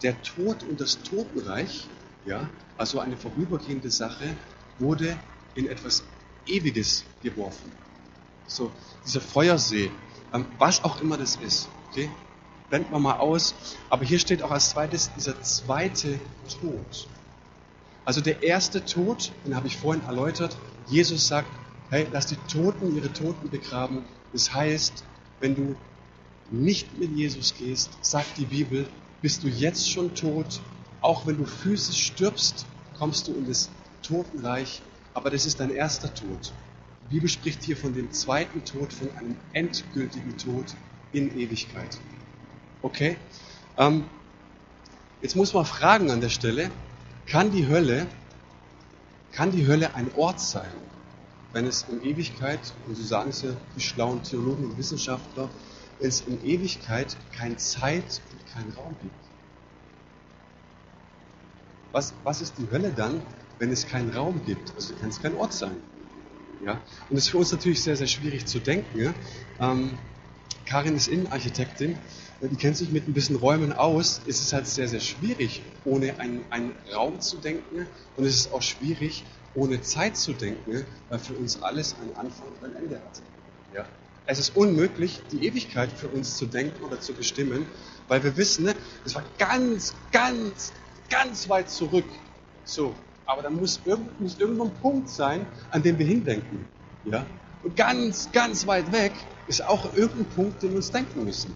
Der 0.03 0.21
Tod 0.21 0.63
und 0.63 0.81
das 0.81 1.01
Totenreich, 1.01 1.87
ja, 2.25 2.49
also 2.77 2.99
eine 2.99 3.15
vorübergehende 3.15 3.89
Sache, 3.89 4.35
wurde 4.79 5.17
in 5.55 5.67
etwas 5.67 6.03
Ewiges 6.45 7.05
geworfen. 7.21 7.71
So, 8.47 8.71
dieser 9.05 9.21
Feuersee, 9.21 9.91
ähm, 10.33 10.45
was 10.57 10.83
auch 10.83 11.01
immer 11.01 11.17
das 11.17 11.37
ist, 11.37 11.69
okay, 11.89 12.09
blenden 12.69 12.91
wir 12.91 12.99
mal 12.99 13.17
aus. 13.17 13.55
Aber 13.89 14.05
hier 14.05 14.19
steht 14.19 14.41
auch 14.41 14.51
als 14.51 14.71
zweites 14.71 15.11
dieser 15.15 15.41
zweite 15.41 16.19
Tod. 16.61 17.07
Also 18.05 18.19
der 18.19 18.43
erste 18.43 18.83
Tod, 18.83 19.31
den 19.45 19.55
habe 19.55 19.67
ich 19.67 19.77
vorhin 19.77 20.03
erläutert. 20.05 20.57
Jesus 20.87 21.27
sagt, 21.27 21.47
hey, 21.89 22.07
lass 22.11 22.27
die 22.27 22.37
Toten 22.51 22.95
ihre 22.95 23.13
Toten 23.13 23.49
begraben. 23.49 24.03
Das 24.33 24.53
heißt, 24.53 25.03
wenn 25.39 25.55
du 25.55 25.75
nicht 26.51 26.97
mit 26.99 27.15
Jesus 27.15 27.53
gehst, 27.57 27.91
sagt 28.01 28.37
die 28.37 28.45
Bibel, 28.45 28.87
bist 29.21 29.43
du 29.43 29.47
jetzt 29.47 29.89
schon 29.89 30.13
tot. 30.15 30.59
Auch 31.01 31.25
wenn 31.25 31.37
du 31.37 31.45
physisch 31.45 32.07
stirbst, 32.07 32.65
kommst 32.97 33.27
du 33.27 33.33
in 33.33 33.47
das 33.47 33.69
Totenreich. 34.01 34.81
Aber 35.13 35.29
das 35.29 35.45
ist 35.45 35.59
dein 35.59 35.69
erster 35.69 36.13
Tod. 36.13 36.53
Die 37.03 37.15
Bibel 37.15 37.29
spricht 37.29 37.63
hier 37.63 37.77
von 37.77 37.93
dem 37.93 38.11
zweiten 38.11 38.63
Tod, 38.65 38.91
von 38.91 39.15
einem 39.17 39.35
endgültigen 39.53 40.37
Tod 40.37 40.65
in 41.11 41.37
Ewigkeit. 41.37 41.97
Okay? 42.81 43.17
Ähm, 43.77 44.05
jetzt 45.21 45.35
muss 45.35 45.53
man 45.53 45.65
fragen 45.65 46.11
an 46.11 46.21
der 46.21 46.29
Stelle, 46.29 46.71
kann 47.27 47.51
die 47.51 47.67
Hölle, 47.67 48.07
kann 49.31 49.51
die 49.51 49.67
Hölle 49.67 49.95
ein 49.95 50.11
Ort 50.15 50.39
sein, 50.39 50.71
wenn 51.53 51.65
es 51.65 51.85
in 51.89 52.03
Ewigkeit, 52.03 52.59
und 52.87 52.95
so 52.95 53.03
sagen 53.03 53.29
es 53.29 53.41
ja 53.43 53.51
die 53.75 53.81
schlauen 53.81 54.23
Theologen 54.23 54.65
und 54.65 54.77
Wissenschaftler, 54.77 55.49
wenn 55.99 56.09
es 56.09 56.21
in 56.21 56.43
Ewigkeit 56.43 57.15
kein 57.31 57.57
Zeit 57.57 58.21
und 58.31 58.53
kein 58.53 58.73
Raum 58.75 58.95
gibt? 59.01 59.13
Was, 61.91 62.13
was 62.23 62.41
ist 62.41 62.55
die 62.57 62.69
Hölle 62.71 62.91
dann, 62.91 63.21
wenn 63.59 63.71
es 63.71 63.87
keinen 63.87 64.11
Raum 64.11 64.41
gibt? 64.45 64.73
Also 64.75 64.93
kann 64.95 65.09
es 65.09 65.21
kein 65.21 65.35
Ort 65.35 65.53
sein. 65.53 65.75
Ja? 66.65 66.73
Und 67.09 67.15
das 67.15 67.25
ist 67.25 67.29
für 67.29 67.37
uns 67.37 67.51
natürlich 67.51 67.81
sehr, 67.81 67.95
sehr 67.95 68.07
schwierig 68.07 68.45
zu 68.45 68.59
denken. 68.59 68.99
Ja? 68.99 69.13
Ähm, 69.59 69.91
Karin 70.65 70.95
ist 70.95 71.07
Innenarchitektin, 71.07 71.97
die 72.41 72.55
kennt 72.55 72.75
sich 72.75 72.91
mit 72.91 73.07
ein 73.07 73.13
bisschen 73.13 73.35
Räumen 73.35 73.71
aus. 73.71 74.21
Es 74.27 74.41
ist 74.41 74.53
halt 74.53 74.67
sehr, 74.67 74.87
sehr 74.87 74.99
schwierig, 74.99 75.61
ohne 75.85 76.19
einen, 76.19 76.43
einen 76.49 76.75
Raum 76.93 77.21
zu 77.21 77.37
denken. 77.37 77.87
Und 78.17 78.25
es 78.25 78.35
ist 78.35 78.53
auch 78.53 78.61
schwierig, 78.61 79.23
ohne 79.55 79.81
Zeit 79.81 80.17
zu 80.17 80.33
denken, 80.33 80.85
weil 81.09 81.19
für 81.19 81.33
uns 81.33 81.61
alles 81.61 81.95
einen 82.01 82.15
Anfang 82.15 82.47
und 82.47 82.65
ein 82.65 82.75
Ende 82.75 82.95
hat. 82.95 83.21
Ja? 83.73 83.85
Es 84.25 84.39
ist 84.39 84.55
unmöglich, 84.55 85.21
die 85.31 85.45
Ewigkeit 85.45 85.91
für 85.91 86.07
uns 86.07 86.37
zu 86.37 86.45
denken 86.45 86.83
oder 86.83 86.99
zu 86.99 87.13
bestimmen, 87.13 87.65
weil 88.07 88.23
wir 88.23 88.35
wissen, 88.35 88.65
ne, 88.65 88.75
es 89.05 89.15
war 89.15 89.23
ganz, 89.37 89.93
ganz, 90.11 90.73
ganz 91.09 91.49
weit 91.49 91.69
zurück. 91.69 92.05
So, 92.65 92.95
aber 93.25 93.41
da 93.41 93.49
muss, 93.49 93.79
muss 94.19 94.39
irgendwo 94.39 94.65
ein 94.65 94.73
Punkt 94.81 95.09
sein, 95.09 95.45
an 95.71 95.81
dem 95.83 95.97
wir 95.97 96.05
hindenken. 96.05 96.65
Ja? 97.05 97.25
Und 97.63 97.75
ganz, 97.75 98.29
ganz 98.31 98.67
weit 98.67 98.91
weg 98.91 99.13
ist 99.47 99.65
auch 99.65 99.93
irgendein 99.95 100.25
Punkt, 100.25 100.63
den 100.63 100.71
wir 100.71 100.77
uns 100.77 100.91
denken 100.91 101.23
müssen. 101.23 101.55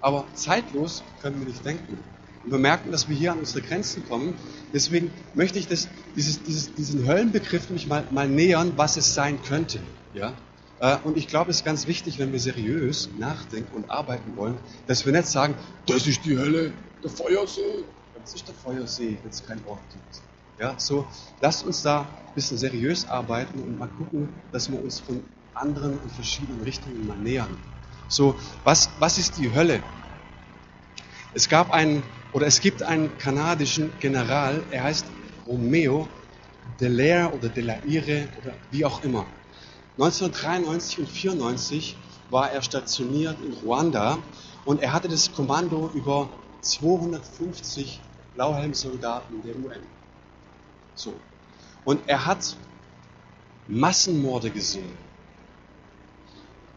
Aber 0.00 0.24
zeitlos 0.34 1.02
können 1.20 1.40
wir 1.40 1.46
nicht 1.46 1.64
denken. 1.64 1.98
Und 2.44 2.52
wir 2.52 2.58
merken, 2.58 2.90
dass 2.90 3.08
wir 3.08 3.16
hier 3.16 3.32
an 3.32 3.40
unsere 3.40 3.60
Grenzen 3.60 4.08
kommen. 4.08 4.34
Deswegen 4.72 5.12
möchte 5.34 5.58
ich 5.58 5.68
das, 5.68 5.88
dieses, 6.16 6.42
dieses, 6.42 6.74
diesen 6.74 7.06
Höllenbegriff 7.06 7.68
mich 7.68 7.86
mal, 7.86 8.04
mal 8.10 8.28
nähern, 8.28 8.72
was 8.76 8.96
es 8.96 9.14
sein 9.14 9.38
könnte. 9.42 9.78
Ja? 10.14 10.32
Äh, 10.80 10.96
und 11.04 11.18
ich 11.18 11.28
glaube, 11.28 11.50
es 11.50 11.58
ist 11.58 11.64
ganz 11.64 11.86
wichtig, 11.86 12.18
wenn 12.18 12.32
wir 12.32 12.40
seriös 12.40 13.10
nachdenken 13.18 13.76
und 13.76 13.90
arbeiten 13.90 14.36
wollen, 14.36 14.56
dass 14.86 15.04
wir 15.04 15.12
nicht 15.12 15.26
sagen, 15.26 15.54
das 15.86 16.06
ist 16.06 16.24
die 16.24 16.38
Hölle, 16.38 16.72
der 17.02 17.10
Feuersee. 17.10 17.84
Das 18.22 18.34
ist 18.34 18.48
der 18.48 18.54
Feuersee, 18.54 19.18
wenn 19.22 19.30
es 19.30 19.46
keinen 19.46 19.64
Ort 19.66 19.80
gibt. 19.90 20.29
Ja, 20.60 20.74
so, 20.76 21.06
lasst 21.40 21.64
uns 21.64 21.80
da 21.80 22.02
ein 22.02 22.34
bisschen 22.34 22.58
seriös 22.58 23.08
arbeiten 23.08 23.60
und 23.60 23.78
mal 23.78 23.88
gucken, 23.88 24.28
dass 24.52 24.70
wir 24.70 24.78
uns 24.84 25.00
von 25.00 25.24
anderen 25.54 25.98
und 25.98 26.12
verschiedenen 26.12 26.62
Richtungen 26.62 27.06
mal 27.06 27.16
nähern. 27.16 27.56
So, 28.08 28.38
was, 28.62 28.90
was 28.98 29.16
ist 29.16 29.38
die 29.38 29.54
Hölle? 29.54 29.82
Es 31.32 31.48
gab 31.48 31.70
einen, 31.70 32.02
oder 32.34 32.46
es 32.46 32.60
gibt 32.60 32.82
einen 32.82 33.16
kanadischen 33.16 33.90
General, 34.00 34.62
er 34.70 34.84
heißt 34.84 35.06
Romeo 35.46 36.06
Delaire 36.78 37.32
oder 37.32 37.48
Delaire 37.48 38.28
oder 38.42 38.54
wie 38.70 38.84
auch 38.84 39.02
immer. 39.02 39.24
1993 39.98 40.98
und 40.98 41.06
1994 41.06 41.96
war 42.28 42.50
er 42.50 42.60
stationiert 42.60 43.38
in 43.40 43.54
Ruanda 43.64 44.18
und 44.66 44.82
er 44.82 44.92
hatte 44.92 45.08
das 45.08 45.32
Kommando 45.32 45.90
über 45.94 46.28
250 46.60 48.02
Blauhelmsoldaten 48.34 49.42
der 49.42 49.56
UN. 49.56 49.99
So. 50.94 51.14
Und 51.84 52.08
er 52.08 52.26
hat 52.26 52.56
Massenmorde 53.68 54.50
gesehen. 54.50 54.92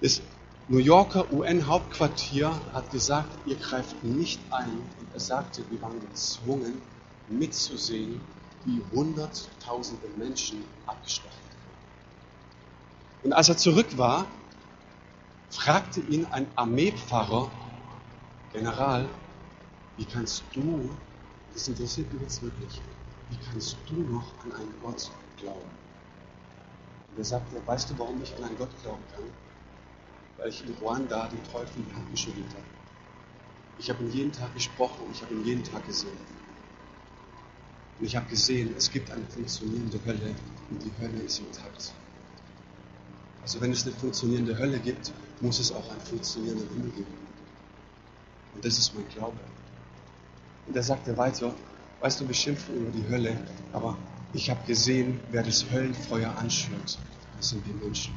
Das 0.01 0.21
New 0.67 0.77
Yorker 0.77 1.31
UN-Hauptquartier 1.31 2.53
hat 2.73 2.89
gesagt, 2.91 3.29
ihr 3.45 3.55
greift 3.55 4.03
nicht 4.03 4.39
ein. 4.51 4.69
Und 4.99 5.13
er 5.13 5.19
sagte, 5.19 5.63
wir 5.69 5.81
waren 5.81 5.99
gezwungen 5.99 6.81
mitzusehen, 7.27 8.21
wie 8.65 8.81
hunderttausende 8.93 10.07
Menschen 10.17 10.63
abgeschlachtet 10.85 11.41
wurden. 11.65 13.25
Und 13.25 13.33
als 13.33 13.49
er 13.49 13.57
zurück 13.57 13.97
war, 13.97 14.25
fragte 15.49 15.99
ihn 15.99 16.25
ein 16.31 16.47
Armeepfarrer, 16.55 17.51
General, 18.53 19.09
wie 19.97 20.05
kannst 20.05 20.43
du, 20.53 20.89
das 21.53 21.67
interessiert 21.67 22.11
mich 22.13 22.21
jetzt 22.21 22.41
wirklich, 22.41 22.81
wie 23.33 23.45
kannst 23.49 23.77
du 23.89 23.95
noch 23.95 24.33
an 24.43 24.51
einen 24.53 24.73
Gott 24.81 25.11
glauben? 25.39 25.71
Und 27.11 27.17
er 27.17 27.25
sagte, 27.25 27.55
weißt 27.65 27.89
du, 27.89 27.99
warum 27.99 28.21
ich 28.21 28.35
an 28.35 28.43
einen 28.43 28.57
Gott 28.57 28.69
glauben 28.81 29.03
kann? 29.15 29.25
Weil 30.37 30.49
ich 30.49 30.63
in 30.65 30.73
Ruanda 30.75 31.27
den 31.27 31.43
Teufel 31.43 31.77
in 31.77 31.89
die 31.89 31.95
Hand 31.95 32.11
geschüttelt 32.11 32.49
habe. 32.49 32.65
Ich 33.79 33.89
habe 33.89 34.03
ihn 34.03 34.11
jeden 34.11 34.31
Tag 34.31 34.53
gesprochen 34.53 35.05
und 35.05 35.15
ich 35.15 35.21
habe 35.21 35.33
ihn 35.33 35.45
jeden 35.45 35.63
Tag 35.63 35.85
gesehen. 35.85 36.17
Und 37.99 38.05
ich 38.05 38.15
habe 38.15 38.27
gesehen, 38.27 38.73
es 38.77 38.91
gibt 38.91 39.11
eine 39.11 39.25
funktionierende 39.25 39.99
Hölle 40.05 40.35
und 40.69 40.83
die 40.83 40.91
Hölle 40.99 41.21
ist 41.23 41.39
intakt. 41.39 41.93
Also 43.41 43.61
wenn 43.61 43.71
es 43.71 43.85
eine 43.85 43.95
funktionierende 43.95 44.57
Hölle 44.57 44.79
gibt, 44.79 45.11
muss 45.41 45.59
es 45.59 45.71
auch 45.71 45.89
einen 45.91 46.01
funktionierenden 46.01 46.69
Himmel 46.69 46.91
geben. 46.91 47.17
Und 48.55 48.63
das 48.63 48.77
ist 48.77 48.93
mein 48.95 49.07
Glaube. 49.09 49.37
Und 50.67 50.75
er 50.75 50.83
sagte 50.83 51.17
weiter, 51.17 51.53
Weißt 52.03 52.19
du, 52.19 52.27
wir 52.27 52.35
schimpfen 52.35 52.75
über 52.75 52.91
die 52.91 53.07
Hölle, 53.07 53.37
aber 53.71 53.97
ich 54.33 54.49
habe 54.49 54.59
gesehen, 54.67 55.21
wer 55.31 55.41
das 55.41 55.71
Höllenfeuer 55.71 56.35
anschürt. 56.37 56.99
Das 57.37 57.47
sind 57.47 57.65
wir 57.65 57.73
Menschen. 57.75 58.13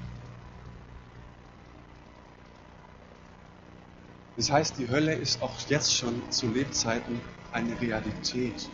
Das 4.37 4.51
heißt, 4.51 4.77
die 4.77 4.89
Hölle 4.89 5.15
ist 5.15 5.41
auch 5.41 5.55
jetzt 5.69 5.95
schon 5.95 6.21
zu 6.33 6.49
Lebzeiten 6.49 7.21
eine 7.53 7.81
Realität. 7.81 8.69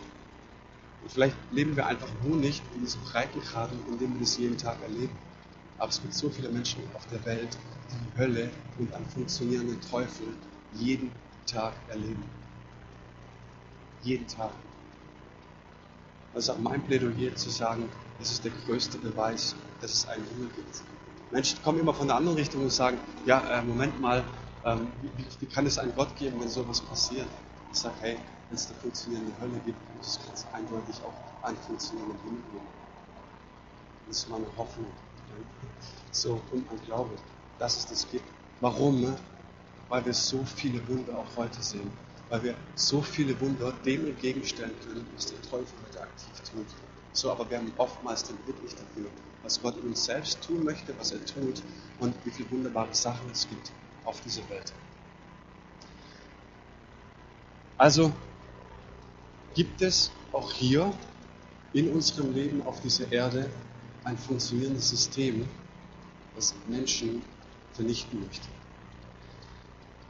Und 1.03 1.11
vielleicht 1.11 1.37
leben 1.51 1.75
wir 1.75 1.85
einfach 1.85 2.09
nur 2.23 2.37
nicht 2.37 2.63
in 2.73 2.81
diesem 2.81 3.01
Breitengraden, 3.01 3.77
in 3.89 3.99
dem 3.99 4.13
wir 4.15 4.21
das 4.21 4.35
jeden 4.39 4.57
Tag 4.57 4.81
erleben. 4.81 5.15
Aber 5.77 5.89
es 5.89 6.01
gibt 6.01 6.15
so 6.15 6.31
viele 6.31 6.49
Menschen 6.49 6.81
auf 6.95 7.05
der 7.05 7.23
Welt, 7.23 7.55
die 7.91 7.97
die 8.09 8.17
Hölle 8.17 8.49
und 8.79 8.91
einen 8.91 9.05
funktionierenden 9.05 9.79
Teufel 9.79 10.25
jeden 10.73 11.11
Tag 11.45 11.73
erleben. 11.89 12.23
Jeden 14.01 14.25
Tag. 14.25 14.53
Ist 16.35 16.49
auch 16.49 16.57
mein 16.57 16.81
Plädoyer 16.83 17.35
zu 17.35 17.49
sagen, 17.49 17.89
das 18.19 18.31
ist 18.31 18.43
der 18.43 18.51
größte 18.65 18.97
Beweis, 18.97 19.55
dass 19.81 19.93
es 19.93 20.07
einen 20.07 20.25
Himmel 20.25 20.49
gibt. 20.55 20.81
Menschen 21.31 21.61
kommen 21.63 21.79
immer 21.79 21.93
von 21.93 22.07
der 22.07 22.15
anderen 22.17 22.37
Richtung 22.37 22.63
und 22.63 22.71
sagen, 22.71 22.97
ja, 23.25 23.59
äh, 23.59 23.61
Moment 23.63 23.99
mal, 24.01 24.23
ähm, 24.65 24.87
wie, 25.01 25.25
wie, 25.39 25.45
kann 25.45 25.65
es 25.65 25.77
einen 25.77 25.93
Gott 25.95 26.15
geben, 26.15 26.39
wenn 26.39 26.49
sowas 26.49 26.81
passiert? 26.81 27.27
Ich 27.71 27.79
sage, 27.79 27.95
hey, 28.01 28.17
wenn 28.49 28.55
es 28.55 28.67
eine 28.67 28.75
funktionierende 28.75 29.31
Hölle 29.41 29.59
gibt, 29.65 29.77
muss 29.97 30.17
es 30.17 30.25
ganz 30.25 30.45
eindeutig 30.53 30.95
auch 31.03 31.45
einen 31.45 31.57
funktionierenden 31.57 32.19
Himmel 32.23 32.41
geben. 32.51 32.67
Das 34.07 34.17
ist 34.17 34.29
meine 34.29 34.45
Hoffnung. 34.57 34.91
So, 36.11 36.41
und 36.51 36.67
mein 36.69 36.83
Glaube, 36.85 37.11
dass 37.59 37.77
es 37.77 37.85
das 37.87 38.09
gibt. 38.09 38.25
Warum? 38.59 39.01
Ne? 39.01 39.15
Weil 39.89 40.05
wir 40.05 40.13
so 40.13 40.43
viele 40.55 40.87
Wunder 40.87 41.17
auch 41.17 41.37
heute 41.37 41.61
sehen. 41.61 41.91
Weil 42.29 42.43
wir 42.43 42.55
so 42.75 43.01
viele 43.01 43.39
Wunder 43.41 43.73
dem 43.85 44.07
entgegenstellen 44.07 44.73
können, 44.85 45.05
was 45.15 45.27
der 45.27 45.41
Teufel 45.41 45.73
heute 45.87 45.92
aktiv 46.13 46.51
tut. 46.51 46.67
So, 47.13 47.31
aber 47.31 47.49
wir 47.49 47.57
haben 47.57 47.71
oftmals 47.77 48.23
den 48.23 48.37
Blick 48.37 48.61
nicht 48.63 48.77
dafür, 48.79 49.09
was 49.43 49.61
Gott 49.61 49.77
in 49.77 49.89
uns 49.89 50.05
selbst 50.05 50.41
tun 50.41 50.63
möchte, 50.63 50.93
was 50.97 51.11
er 51.11 51.23
tut 51.25 51.61
und 51.99 52.15
wie 52.25 52.31
viele 52.31 52.49
wunderbare 52.51 52.93
Sachen 52.93 53.29
es 53.31 53.47
gibt 53.47 53.71
auf 54.05 54.19
dieser 54.21 54.47
Welt. 54.49 54.73
Also 57.77 58.11
gibt 59.53 59.81
es 59.81 60.11
auch 60.31 60.51
hier 60.51 60.91
in 61.73 61.91
unserem 61.91 62.33
Leben 62.33 62.65
auf 62.65 62.81
dieser 62.81 63.11
Erde 63.11 63.49
ein 64.03 64.17
funktionierendes 64.17 64.89
System, 64.89 65.47
das 66.35 66.53
Menschen 66.67 67.21
vernichten 67.73 68.21
möchte. 68.25 68.47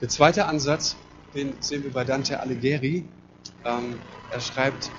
Der 0.02 0.10
zweite 0.10 0.46
Ansatz, 0.46 0.96
den 1.34 1.54
sehen 1.62 1.84
wir 1.84 1.92
bei 1.92 2.04
Dante 2.04 2.40
Alighieri. 2.40 3.06
Ähm, 3.66 4.00
er 4.32 4.40
schreibt 4.40 4.92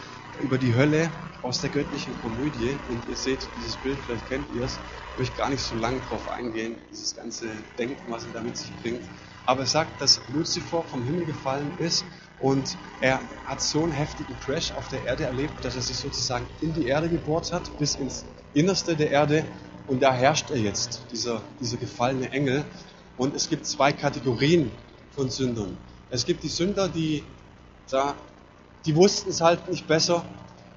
über 0.42 0.58
die 0.58 0.74
Hölle 0.74 1.10
aus 1.42 1.60
der 1.60 1.70
göttlichen 1.70 2.20
Komödie 2.20 2.78
und 2.88 3.06
ihr 3.08 3.16
seht 3.16 3.48
dieses 3.56 3.76
Bild, 3.76 3.98
vielleicht 4.04 4.28
kennt 4.28 4.46
ihr 4.54 4.64
es, 4.64 4.80
ich 5.12 5.18
möchte 5.18 5.36
gar 5.36 5.50
nicht 5.50 5.62
so 5.62 5.76
lange 5.76 6.00
drauf 6.00 6.28
eingehen, 6.28 6.76
dieses 6.90 7.14
ganze 7.14 7.48
Denken, 7.78 8.10
was 8.10 8.24
er 8.24 8.32
damit 8.32 8.56
sich 8.56 8.72
bringt. 8.82 9.02
Aber 9.46 9.60
er 9.60 9.66
sagt, 9.66 10.00
dass 10.00 10.22
Lucifer 10.32 10.82
vom 10.82 11.04
Himmel 11.04 11.26
gefallen 11.26 11.72
ist 11.78 12.04
und 12.38 12.76
er 13.00 13.20
hat 13.44 13.60
so 13.60 13.82
einen 13.82 13.92
heftigen 13.92 14.38
Crash 14.40 14.72
auf 14.72 14.88
der 14.88 15.04
Erde 15.04 15.24
erlebt, 15.24 15.64
dass 15.64 15.76
er 15.76 15.82
sich 15.82 15.96
sozusagen 15.96 16.46
in 16.60 16.72
die 16.72 16.86
Erde 16.86 17.08
gebohrt 17.08 17.52
hat, 17.52 17.78
bis 17.78 17.94
ins 17.94 18.24
Innerste 18.54 18.96
der 18.96 19.10
Erde. 19.10 19.44
Und 19.86 20.02
da 20.02 20.14
herrscht 20.14 20.50
er 20.50 20.58
jetzt, 20.58 21.02
dieser, 21.12 21.42
dieser 21.60 21.76
gefallene 21.76 22.30
Engel. 22.30 22.64
Und 23.18 23.34
es 23.34 23.48
gibt 23.48 23.66
zwei 23.66 23.92
Kategorien 23.92 24.70
von 25.10 25.28
Sündern. 25.30 25.76
Es 26.10 26.24
gibt 26.24 26.42
die 26.42 26.48
Sünder, 26.48 26.88
die, 26.88 27.22
da, 27.90 28.14
die 28.86 28.94
wussten 28.94 29.30
es 29.30 29.40
halt 29.40 29.68
nicht 29.68 29.86
besser. 29.86 30.24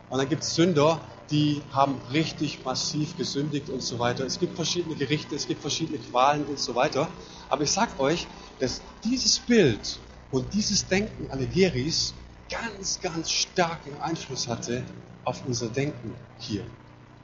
Und 0.09 0.19
dann 0.19 0.29
gibt 0.29 0.43
es 0.43 0.55
Sünder, 0.55 1.01
die 1.29 1.61
haben 1.71 1.99
richtig 2.11 2.63
massiv 2.63 3.17
gesündigt 3.17 3.69
und 3.69 3.81
so 3.81 3.99
weiter. 3.99 4.25
Es 4.25 4.39
gibt 4.39 4.55
verschiedene 4.55 4.95
Gerichte, 4.95 5.35
es 5.35 5.47
gibt 5.47 5.61
verschiedene 5.61 5.99
Qualen 5.99 6.45
und 6.45 6.59
so 6.59 6.75
weiter. 6.75 7.09
Aber 7.49 7.63
ich 7.63 7.71
sage 7.71 7.99
euch, 7.99 8.27
dass 8.59 8.81
dieses 9.03 9.39
Bild 9.39 9.99
und 10.31 10.53
dieses 10.53 10.87
Denken 10.87 11.29
Alighieri's 11.29 12.13
ganz, 12.49 13.01
ganz 13.01 13.29
starken 13.29 13.99
Einfluss 14.01 14.47
hatte 14.47 14.83
auf 15.25 15.45
unser 15.45 15.67
Denken 15.67 16.15
hier. 16.39 16.65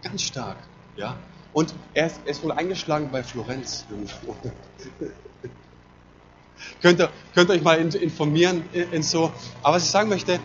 Ganz 0.02 0.24
stark. 0.24 0.58
Ja? 0.98 1.15
Und 1.54 1.74
er 1.93 2.08
ist, 2.08 2.19
er 2.26 2.32
ist 2.32 2.43
wohl 2.43 2.52
eingeschlagen 2.52 3.10
bei 3.12 3.24
Florenz 3.24 3.86
könnt, 6.81 6.99
ihr, 6.99 7.09
könnt 7.33 7.49
ihr 7.49 7.55
euch 7.55 7.63
mal 7.63 7.77
informieren 7.77 8.63
in, 8.73 9.03
so. 9.03 9.31
Aber 9.61 9.75
was 9.75 9.85
ich 9.85 9.91
sagen 9.91 10.09
möchte, 10.09 10.33
äh, 10.33 10.39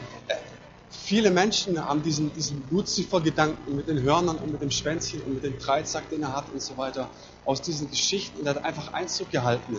viele 0.90 1.30
Menschen 1.30 1.84
haben 1.84 2.02
diesen, 2.02 2.32
diesen 2.34 2.62
Luzifer-Gedanken 2.70 3.76
mit 3.76 3.88
den 3.88 4.02
Hörnern 4.02 4.36
und 4.36 4.52
mit 4.52 4.62
dem 4.62 4.70
Schwänzchen 4.70 5.22
und 5.22 5.34
mit 5.34 5.44
dem 5.44 5.58
Dreizack, 5.58 6.08
den 6.10 6.22
er 6.22 6.34
hat 6.34 6.46
und 6.52 6.62
so 6.62 6.76
weiter, 6.76 7.08
aus 7.44 7.62
diesen 7.62 7.90
Geschichten, 7.90 8.40
und 8.40 8.46
er 8.46 8.54
hat 8.54 8.64
einfach 8.64 8.92
Einzug 8.92 9.30
gehalten. 9.30 9.78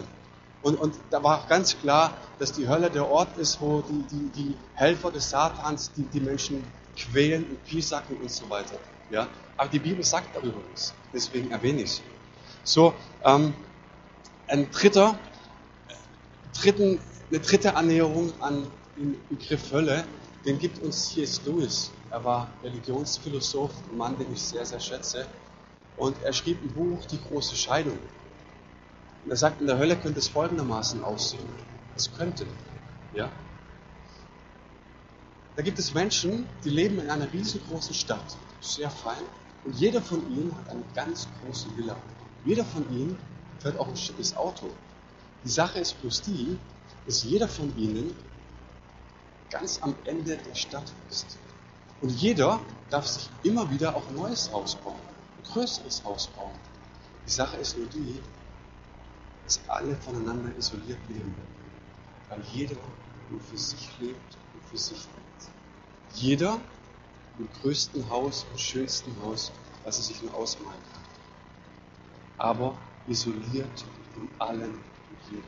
Und, 0.61 0.75
und 0.75 0.95
da 1.09 1.23
war 1.23 1.45
ganz 1.47 1.77
klar, 1.79 2.17
dass 2.37 2.51
die 2.51 2.67
Hölle 2.67 2.89
der 2.89 3.09
Ort 3.09 3.37
ist, 3.37 3.61
wo 3.61 3.81
die, 3.81 4.03
die, 4.11 4.29
die 4.35 4.55
Helfer 4.73 5.11
des 5.11 5.29
Satans 5.29 5.91
die, 5.95 6.03
die 6.03 6.19
Menschen 6.19 6.63
quälen 6.97 7.45
und 7.45 7.63
piesacken 7.65 8.17
und 8.17 8.29
so 8.29 8.49
weiter. 8.49 8.77
Ja? 9.09 9.27
Aber 9.55 9.69
die 9.69 9.79
Bibel 9.79 10.03
sagt 10.03 10.35
darüber 10.35 10.59
nichts. 10.67 10.93
Deswegen 11.13 11.51
erwähne 11.51 11.81
ich 11.81 11.91
es. 11.91 12.01
So, 12.63 12.93
ähm, 13.23 13.53
ein 14.47 14.69
dritter, 14.71 15.17
dritten, 16.62 17.00
eine 17.30 17.39
dritte 17.39 17.76
Annäherung 17.76 18.34
an 18.41 18.67
den 18.98 19.15
Begriff 19.30 19.72
Hölle, 19.72 20.04
den 20.45 20.60
gibt 20.60 20.82
uns 20.84 21.10
C.S. 21.10 21.41
Lewis. 21.45 21.91
Er 22.12 22.24
war 22.24 22.52
Religionsphilosoph, 22.63 23.72
ein 23.91 23.98
Mann, 23.98 24.17
den 24.17 24.32
ich 24.34 24.41
sehr, 24.41 24.65
sehr 24.65 24.80
schätze. 24.80 25.26
Und 25.98 26.15
er 26.24 26.34
schrieb 26.34 26.62
ein 26.63 26.69
Buch, 26.74 27.06
Die 27.06 27.19
große 27.22 27.56
Scheidung. 27.56 27.98
Und 29.26 29.32
er 29.32 29.38
sagt, 29.38 29.62
in 29.62 29.67
der 29.67 29.78
Hölle 29.78 29.95
könnte 29.95 30.19
es 30.19 30.28
folgendermaßen 30.28 31.04
aussehen. 31.04 31.48
Es 31.95 32.12
könnte, 32.15 32.45
ja. 33.13 33.30
Da 35.56 35.62
gibt 35.62 35.78
es 35.78 35.93
Menschen, 35.93 36.48
die 36.63 36.69
leben 36.69 37.00
in 37.00 37.10
einer 37.10 37.32
riesengroßen 37.32 37.93
Stadt, 37.93 38.38
sehr 38.62 38.89
fein, 38.89 39.24
und 39.65 39.76
jeder 39.76 40.02
von 40.02 40.19
ihnen 40.32 40.56
hat 40.56 40.69
eine 40.69 40.84
ganz 40.95 41.28
große 41.43 41.67
Villa. 41.76 41.98
Jeder 42.45 42.63
von 42.63 42.89
ihnen 42.93 43.17
fährt 43.60 43.78
auch 43.78 43.89
ein 43.89 43.98
schickes 43.98 44.36
Auto. 44.38 44.69
Die 45.43 45.49
Sache 45.49 45.80
ist 45.80 45.99
bloß 46.02 46.21
die, 46.23 46.58
dass 47.06 47.23
jeder 47.23 47.47
von 47.47 47.75
ihnen 47.78 48.15
ganz 49.49 49.82
am 49.82 49.95
Ende 50.06 50.38
der 50.38 50.56
Stadt 50.56 50.91
ist. 51.10 51.38
Und 52.02 52.10
jeder 52.10 52.60
darf 52.89 53.08
sich 53.08 53.30
immer 53.43 53.69
wieder 53.71 53.95
auch 53.95 54.08
ein 54.08 54.15
neues 54.15 54.52
Haus 54.52 54.75
bauen, 54.75 54.99
ein 55.38 55.52
größeres 55.52 56.04
Haus 56.04 56.28
bauen. 56.28 56.58
Die 57.25 57.32
Sache 57.32 57.58
ist 57.58 57.78
nur 57.78 57.88
die, 57.88 58.19
dass 59.43 59.60
alle 59.67 59.95
voneinander 59.95 60.56
isoliert 60.58 60.99
leben. 61.08 61.36
Weil 62.30 62.41
jeder 62.54 62.78
nur 63.30 63.39
für 63.41 63.58
sich 63.58 63.89
lebt 63.99 64.38
und 64.54 64.63
für 64.69 64.78
sich 64.78 64.97
lebt. 64.97 65.49
Jeder 66.13 66.60
im 67.39 67.49
größten 67.62 68.10
Haus, 68.10 68.45
im 68.52 68.58
schönsten 68.58 69.15
Haus, 69.23 69.52
was 69.84 69.97
er 69.97 70.04
sich 70.04 70.21
nur 70.21 70.34
ausmalen 70.36 70.82
kann. 70.93 71.04
Aber 72.38 72.78
isoliert 73.08 73.86
von 74.13 74.30
allen 74.39 74.73
und 74.73 75.32
jedem. 75.32 75.43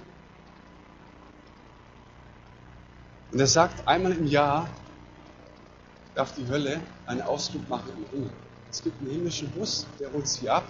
Und 3.31 3.39
er 3.39 3.47
sagt, 3.47 3.87
einmal 3.87 4.11
im 4.11 4.27
Jahr 4.27 4.69
darf 6.15 6.35
die 6.35 6.47
Hölle 6.47 6.81
einen 7.05 7.21
Ausflug 7.21 7.67
machen 7.69 7.91
im 7.95 8.05
Himmel. 8.11 8.31
Es 8.69 8.83
gibt 8.83 8.99
einen 9.01 9.11
himmlischen 9.11 9.49
Bus, 9.51 9.87
der 9.99 10.11
holt 10.11 10.27
sie 10.27 10.49
ab 10.49 10.65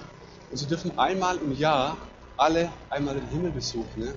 und 0.51 0.57
sie 0.57 0.67
dürfen 0.67 0.97
einmal 0.97 1.37
im 1.37 1.53
Jahr 1.53 1.97
alle 2.37 2.71
einmal 2.89 3.15
den 3.15 3.27
Himmel 3.29 3.51
besuchen, 3.51 4.03
ne? 4.03 4.13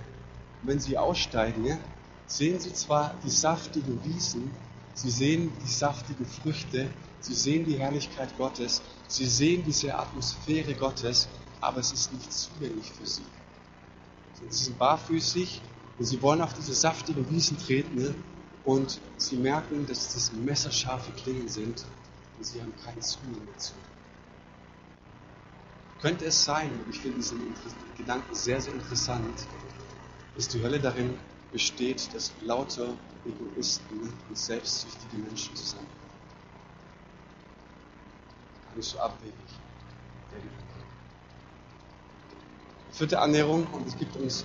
wenn 0.62 0.78
sie 0.78 0.96
aussteigen, 0.96 1.62
ne? 1.62 1.78
sehen 2.26 2.61
sie 2.61 2.72
zwar 2.72 3.14
die 3.24 3.30
saftigen 3.30 4.02
Wiesen, 4.04 4.50
sie 4.94 5.11
sehen 5.11 5.52
die 5.64 5.70
saftigen 5.70 6.26
Früchte, 6.26 6.88
sie 7.20 7.35
sehen 7.35 7.64
die 7.64 7.78
Herrlichkeit 7.78 8.37
Gottes, 8.37 8.83
sie 9.09 9.26
sehen 9.26 9.64
diese 9.66 9.94
Atmosphäre 9.94 10.74
Gottes, 10.74 11.28
aber 11.61 11.80
es 11.80 11.92
ist 11.92 12.12
nicht 12.12 12.33
zugänglich 12.33 12.90
für 12.92 13.07
sie. 13.07 13.24
Sie 14.50 14.64
sind 14.64 14.78
barfüßig 14.78 15.62
und 15.98 16.04
sie 16.04 16.20
wollen 16.20 16.42
auf 16.42 16.52
diese 16.54 16.74
saftigen 16.74 17.28
Wiesen 17.30 17.59
treten 17.59 17.96
ne? 17.96 18.14
Und 18.64 19.00
sie 19.18 19.37
merken, 19.37 19.87
dass 19.87 20.14
das 20.14 20.33
messerscharfe 20.33 21.12
Klingen 21.12 21.48
sind 21.48 21.85
und 22.38 22.44
sie 22.44 22.61
haben 22.61 22.74
keinen 22.85 23.03
Zugang 23.03 23.46
dazu. 23.53 23.74
Könnte 26.00 26.27
es 26.27 26.44
sein, 26.44 26.70
und 26.85 26.90
ich 26.94 27.00
finde 27.00 27.18
diesen 27.18 27.40
Gedanken 27.96 28.35
sehr, 28.35 28.61
sehr 28.61 28.74
interessant, 28.74 29.46
dass 30.37 30.48
die 30.48 30.62
Hölle 30.62 30.81
darin 30.81 31.18
besteht, 31.53 32.12
dass 32.14 32.33
lauter 32.42 32.95
Egoisten 33.24 34.12
und 34.28 34.36
selbstsüchtige 34.36 35.16
Menschen 35.16 35.55
zusammenkommen. 35.57 35.95
Gar 38.68 38.76
nicht 38.76 38.91
so 38.91 38.99
abwegig. 38.99 39.34
Vierte 42.93 43.18
Annäherung, 43.18 43.66
und 43.72 43.86
es 43.89 43.97
gibt 43.97 44.14
uns 44.16 44.45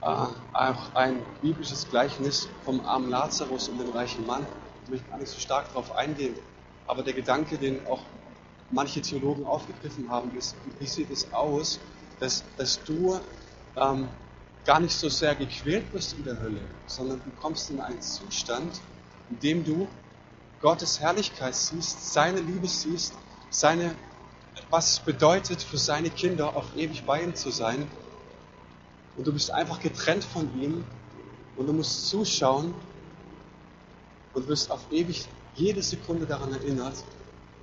auch 0.00 0.94
ein 0.94 1.22
biblisches 1.42 1.88
Gleichnis 1.88 2.48
vom 2.64 2.84
armen 2.86 3.10
Lazarus 3.10 3.68
und 3.68 3.78
dem 3.78 3.90
reichen 3.90 4.26
Mann. 4.26 4.46
Ich 4.84 4.90
möchte 4.90 5.08
gar 5.10 5.18
nicht 5.18 5.30
so 5.30 5.38
stark 5.38 5.68
darauf 5.68 5.94
eingehen, 5.94 6.34
aber 6.86 7.02
der 7.02 7.12
Gedanke, 7.12 7.58
den 7.58 7.86
auch 7.86 8.00
manche 8.70 9.02
Theologen 9.02 9.44
aufgegriffen 9.44 10.08
haben, 10.10 10.36
ist, 10.36 10.56
wie 10.78 10.86
sieht 10.86 11.10
es 11.10 11.32
aus, 11.32 11.78
dass, 12.18 12.44
dass 12.56 12.82
du 12.84 13.20
ähm, 13.76 14.08
gar 14.64 14.80
nicht 14.80 14.94
so 14.94 15.08
sehr 15.08 15.34
gequält 15.34 15.92
wirst 15.92 16.14
in 16.14 16.24
der 16.24 16.40
Hölle, 16.40 16.60
sondern 16.86 17.20
du 17.24 17.30
kommst 17.40 17.70
in 17.70 17.80
einen 17.80 18.00
Zustand, 18.00 18.80
in 19.30 19.40
dem 19.40 19.64
du 19.64 19.88
Gottes 20.60 21.00
Herrlichkeit 21.00 21.54
siehst, 21.54 22.12
seine 22.12 22.40
Liebe 22.40 22.68
siehst, 22.68 23.14
seine, 23.50 23.94
was 24.68 24.92
es 24.92 25.00
bedeutet 25.00 25.62
für 25.62 25.78
seine 25.78 26.10
Kinder 26.10 26.54
auf 26.54 26.76
ewig 26.76 27.04
bei 27.04 27.22
ihm 27.22 27.34
zu 27.34 27.50
sein. 27.50 27.88
Und 29.20 29.26
du 29.26 29.34
bist 29.34 29.50
einfach 29.50 29.78
getrennt 29.80 30.24
von 30.24 30.48
ihm 30.58 30.82
und 31.54 31.66
du 31.66 31.74
musst 31.74 32.08
zuschauen 32.08 32.72
und 34.32 34.48
wirst 34.48 34.70
auf 34.70 34.80
ewig 34.90 35.28
jede 35.54 35.82
Sekunde 35.82 36.24
daran 36.24 36.54
erinnert, 36.54 37.04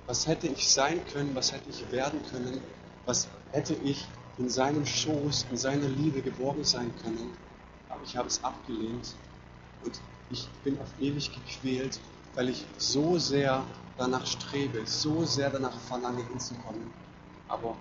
was 0.06 0.28
hätte 0.28 0.46
ich 0.46 0.70
sein 0.70 1.04
können, 1.12 1.34
was 1.34 1.50
hätte 1.50 1.68
ich 1.68 1.90
werden 1.90 2.20
können, 2.30 2.62
was 3.06 3.26
hätte 3.50 3.74
ich 3.74 4.06
in 4.38 4.48
seinem 4.48 4.86
Schoß, 4.86 5.46
in 5.50 5.56
seiner 5.56 5.88
Liebe 5.88 6.22
geborgen 6.22 6.62
sein 6.62 6.94
können. 7.02 7.32
Aber 7.88 8.04
ich 8.04 8.16
habe 8.16 8.28
es 8.28 8.44
abgelehnt 8.44 9.16
und 9.84 10.00
ich 10.30 10.48
bin 10.62 10.78
auf 10.78 10.92
ewig 11.00 11.28
gequält, 11.34 11.98
weil 12.36 12.50
ich 12.50 12.64
so 12.76 13.18
sehr 13.18 13.64
danach 13.96 14.28
strebe, 14.28 14.86
so 14.86 15.24
sehr 15.24 15.50
danach 15.50 15.76
verlange 15.88 16.24
hinzukommen. 16.28 16.92
Aber 17.48 17.76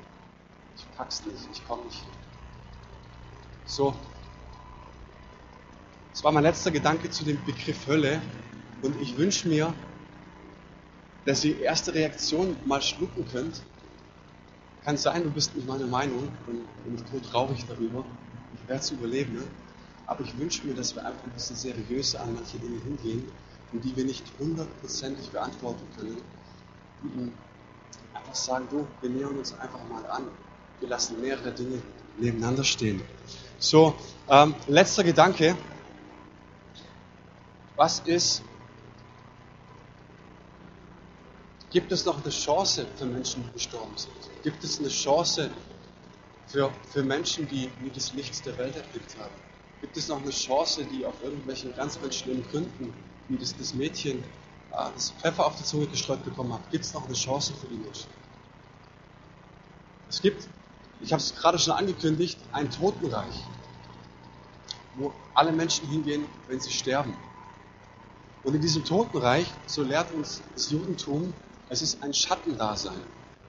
ich 0.75 0.83
pack's 0.97 1.23
nicht, 1.27 1.47
ich 1.53 1.67
komme 1.67 1.83
nicht 1.83 1.99
hin. 1.99 2.26
So, 3.67 3.93
das 6.13 6.23
war 6.23 6.31
mein 6.31 6.43
letzter 6.43 6.71
Gedanke 6.71 7.11
zu 7.11 7.25
dem 7.25 7.37
Begriff 7.45 7.85
Hölle. 7.85 8.21
Und 8.81 8.99
ich 9.01 9.17
wünsche 9.17 9.47
mir, 9.47 9.73
dass 11.25 11.43
ihr 11.43 11.59
erste 11.59 11.93
Reaktion 11.93 12.55
mal 12.65 12.81
schlucken 12.81 13.27
könnt. 13.31 13.61
Kann 14.83 14.97
sein, 14.97 15.23
du 15.23 15.29
bist 15.29 15.53
nicht 15.55 15.67
meine 15.67 15.85
Meinung 15.85 16.29
und 16.47 16.83
bin 16.85 16.95
ich 16.95 17.03
tot 17.03 17.29
traurig 17.29 17.65
darüber. 17.67 18.05
Ich 18.55 18.67
werde 18.69 18.81
es 18.81 18.89
überleben. 18.89 19.33
Ne? 19.33 19.43
Aber 20.05 20.21
ich 20.21 20.35
wünsche 20.39 20.65
mir, 20.65 20.73
dass 20.73 20.95
wir 20.95 21.05
einfach 21.05 21.25
ein 21.25 21.31
bisschen 21.31 21.57
seriöser 21.57 22.21
an 22.21 22.33
manche 22.33 22.57
Dinge 22.57 22.81
hingehen 22.81 23.27
und 23.73 23.83
die 23.83 23.95
wir 23.95 24.05
nicht 24.05 24.23
hundertprozentig 24.39 25.29
beantworten 25.29 25.85
können. 25.97 27.33
Einfach 28.13 28.33
sagen, 28.35 28.67
du, 28.71 28.87
wir 29.01 29.09
nähern 29.09 29.37
uns 29.37 29.53
einfach 29.59 29.87
mal 29.89 30.05
an. 30.05 30.29
Wir 30.79 30.87
lassen 30.87 31.19
mehrere 31.19 31.51
Dinge 31.51 31.81
nebeneinander 32.17 32.63
stehen. 32.63 33.01
So, 33.59 33.95
ähm, 34.29 34.55
letzter 34.67 35.03
Gedanke. 35.03 35.57
Was 37.75 37.99
ist, 38.01 38.43
gibt 41.71 41.91
es 41.91 42.05
noch 42.05 42.21
eine 42.21 42.31
Chance 42.31 42.85
für 42.95 43.05
Menschen, 43.05 43.43
die 43.43 43.53
gestorben 43.53 43.97
sind? 43.97 44.13
Gibt 44.43 44.63
es 44.63 44.79
eine 44.79 44.89
Chance 44.89 45.49
für, 46.47 46.71
für 46.91 47.03
Menschen, 47.03 47.47
die 47.47 47.69
nie 47.81 47.89
das 47.93 48.13
Licht 48.13 48.45
der 48.45 48.57
Welt 48.57 48.75
erblickt 48.75 49.17
haben? 49.17 49.33
Gibt 49.81 49.97
es 49.97 50.07
noch 50.07 50.21
eine 50.21 50.31
Chance, 50.31 50.85
die 50.85 51.05
auf 51.05 51.21
irgendwelchen 51.23 51.75
ganz, 51.75 51.99
ganz 51.99 52.15
schlimmen 52.15 52.43
Gründen, 52.51 52.93
wie 53.27 53.37
das, 53.37 53.55
das 53.57 53.73
Mädchen 53.73 54.23
äh, 54.71 54.91
das 54.93 55.11
Pfeffer 55.11 55.45
auf 55.45 55.55
die 55.57 55.63
Zunge 55.63 55.87
gestreut 55.87 56.23
bekommen 56.23 56.53
hat, 56.53 56.69
gibt 56.71 56.85
es 56.85 56.93
noch 56.93 57.05
eine 57.05 57.15
Chance 57.15 57.53
für 57.53 57.67
die 57.67 57.77
Menschen? 57.77 58.09
Es 60.09 60.21
gibt, 60.21 60.47
ich 61.01 61.13
habe 61.13 61.21
es 61.21 61.35
gerade 61.35 61.59
schon 61.59 61.73
angekündigt, 61.73 62.39
ein 62.51 62.69
Totenreich, 62.71 63.43
wo 64.95 65.13
alle 65.33 65.51
Menschen 65.51 65.87
hingehen, 65.87 66.25
wenn 66.47 66.59
sie 66.59 66.71
sterben. 66.71 67.15
Und 68.43 68.55
in 68.55 68.61
diesem 68.61 68.83
Totenreich, 68.85 69.47
so 69.65 69.83
lehrt 69.83 70.11
uns 70.13 70.41
das 70.53 70.71
Judentum, 70.71 71.33
es 71.69 71.81
ist 71.81 72.01
ein 72.01 72.13
Schattendasein. 72.13 73.01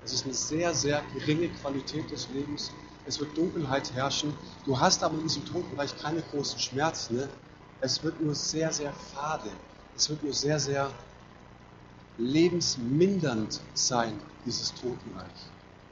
Es 0.04 0.12
ist 0.12 0.24
eine 0.24 0.34
sehr, 0.34 0.74
sehr 0.74 1.02
geringe 1.14 1.48
Qualität 1.48 2.10
des 2.10 2.28
Lebens. 2.30 2.70
Es 3.06 3.20
wird 3.20 3.36
Dunkelheit 3.36 3.92
herrschen. 3.94 4.34
Du 4.64 4.78
hast 4.78 5.02
aber 5.02 5.14
in 5.14 5.22
diesem 5.22 5.44
Totenreich 5.44 5.96
keine 5.98 6.22
großen 6.22 6.58
Schmerzen. 6.58 7.16
Ne? 7.16 7.28
Es 7.80 8.02
wird 8.02 8.20
nur 8.20 8.34
sehr, 8.34 8.72
sehr 8.72 8.92
fade. 8.92 9.50
Es 9.96 10.08
wird 10.08 10.22
nur 10.22 10.32
sehr, 10.32 10.58
sehr 10.58 10.90
lebensmindernd 12.18 13.60
sein, 13.74 14.20
dieses 14.44 14.74
Totenreich. 14.74 15.30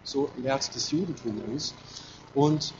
So 0.06 0.30
lehrt 0.36 0.72
das 0.72 0.92
Judentum 0.92 1.42
uns. 1.52 1.74
Und 2.32 2.72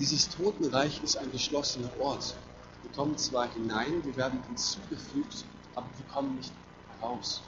dieses 0.00 0.28
Totenreich 0.28 1.00
ist 1.04 1.16
ein 1.16 1.30
geschlossener 1.30 1.90
Ort. 2.00 2.34
Wir 2.82 2.90
kommen 2.90 3.16
zwar 3.16 3.48
hinein, 3.52 4.04
wir 4.04 4.16
werden 4.16 4.42
hinzugefügt, 4.48 5.44
aber 5.76 5.86
wir 5.96 6.06
kommen 6.12 6.34
nicht 6.36 6.52
heraus. 6.98 7.42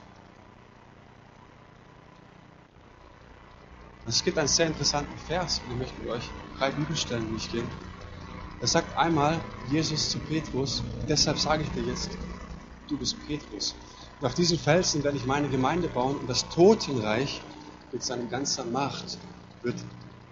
Es 4.07 4.23
gibt 4.23 4.39
einen 4.39 4.47
sehr 4.47 4.69
interessanten 4.69 5.19
Vers 5.27 5.61
und 5.65 5.73
ich 5.73 5.79
möchte 5.79 6.01
mit 6.01 6.11
euch 6.11 6.31
drei 6.59 6.71
Bibelstellen 6.71 7.29
durchgehen. 7.31 7.67
Da 8.61 8.69
sagt 8.69 8.97
einmal 8.97 9.41
Jesus 9.73 10.11
zu 10.11 10.19
Petrus, 10.21 10.85
deshalb 11.09 11.39
sage 11.39 11.65
ich 11.65 11.71
dir 11.71 11.83
jetzt, 11.83 12.11
du 12.87 12.97
bist 12.97 13.17
Petrus. 13.27 13.75
Und 14.21 14.27
auf 14.27 14.35
diesen 14.35 14.57
Felsen 14.57 15.03
werde 15.03 15.17
ich 15.17 15.27
meine 15.27 15.49
Gemeinde 15.49 15.89
bauen 15.89 16.17
und 16.17 16.31
das 16.31 16.49
Totenreich 16.51 17.43
mit 17.95 18.03
seiner 18.03 18.27
ganzen 18.27 18.71
Macht 18.73 19.19
wird 19.63 19.83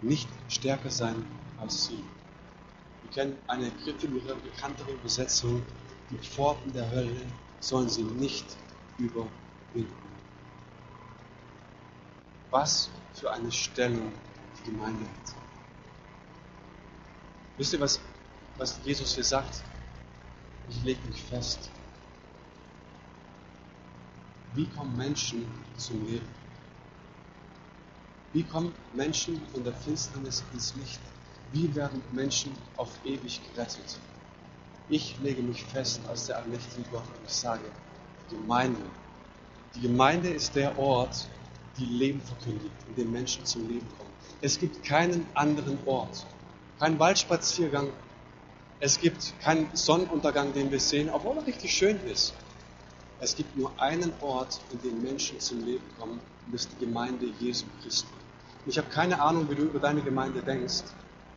nicht 0.02 0.28
stärker 0.48 0.90
sein 0.90 1.24
als 1.58 1.86
sie 1.86 2.04
kennen 3.12 3.36
eine 3.46 3.70
griffigere, 3.70 4.34
bekanntere 4.36 4.92
Übersetzung. 4.92 5.62
Die 6.10 6.18
Pforten 6.18 6.72
der 6.72 6.90
Hölle 6.90 7.20
sollen 7.60 7.88
sie 7.88 8.02
nicht 8.02 8.44
überwinden. 8.98 9.92
Was 12.50 12.90
für 13.14 13.30
eine 13.32 13.50
Stellung 13.50 14.12
die 14.58 14.70
Gemeinde 14.70 15.04
hat. 15.04 15.34
Wisst 17.56 17.72
ihr, 17.72 17.80
was, 17.80 18.00
was 18.56 18.80
Jesus 18.84 19.14
hier 19.14 19.24
sagt? 19.24 19.62
Ich 20.68 20.82
lege 20.82 21.00
mich 21.08 21.22
fest. 21.22 21.70
Wie 24.54 24.66
kommen 24.66 24.96
Menschen 24.96 25.46
zum 25.76 26.06
Leben? 26.06 26.41
Wie 28.32 28.42
kommen 28.44 28.74
Menschen 28.94 29.42
von 29.52 29.62
der 29.62 29.74
Finsternis 29.74 30.42
ins 30.54 30.74
Licht? 30.76 31.00
Wie 31.52 31.74
werden 31.74 32.02
Menschen 32.12 32.56
auf 32.76 32.90
ewig 33.04 33.40
gerettet? 33.52 33.98
Ich 34.88 35.16
lege 35.22 35.42
mich 35.42 35.62
fest 35.64 36.00
als 36.08 36.26
der 36.26 36.38
allmächtige 36.38 36.88
Gott 36.90 37.04
und 37.04 37.26
ich 37.26 37.32
sage, 37.32 37.64
Gemeinde. 38.30 38.80
Die 39.74 39.82
Gemeinde 39.82 40.30
ist 40.30 40.54
der 40.54 40.78
Ort, 40.78 41.28
die 41.78 41.84
Leben 41.84 42.22
verkündigt, 42.22 42.74
in 42.88 42.94
dem 42.96 43.12
Menschen 43.12 43.44
zum 43.44 43.68
Leben 43.68 43.86
kommen. 43.98 44.10
Es 44.40 44.58
gibt 44.58 44.82
keinen 44.82 45.26
anderen 45.34 45.78
Ort. 45.84 46.26
Kein 46.78 46.98
Waldspaziergang. 46.98 47.88
Es 48.80 48.98
gibt 48.98 49.34
keinen 49.40 49.68
Sonnenuntergang, 49.74 50.54
den 50.54 50.70
wir 50.70 50.80
sehen, 50.80 51.10
obwohl 51.10 51.36
er 51.36 51.46
richtig 51.46 51.72
schön 51.72 51.98
ist. 52.06 52.32
Es 53.20 53.36
gibt 53.36 53.56
nur 53.56 53.70
einen 53.80 54.12
Ort, 54.20 54.58
in 54.72 54.80
dem 54.80 55.02
Menschen 55.02 55.38
zum 55.38 55.64
Leben 55.64 55.84
kommen, 55.98 56.20
und 56.46 56.52
das 56.52 56.62
ist 56.62 56.72
die 56.72 56.86
Gemeinde 56.86 57.26
Jesu 57.38 57.66
Christi. 57.82 58.21
Ich 58.64 58.78
habe 58.78 58.88
keine 58.88 59.20
Ahnung, 59.20 59.50
wie 59.50 59.56
du 59.56 59.62
über 59.62 59.80
deine 59.80 60.02
Gemeinde 60.02 60.40
denkst, 60.40 60.84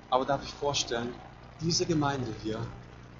aber 0.09 0.25
darf 0.25 0.43
ich 0.43 0.53
vorstellen, 0.53 1.13
diese 1.59 1.85
Gemeinde 1.85 2.31
hier 2.43 2.59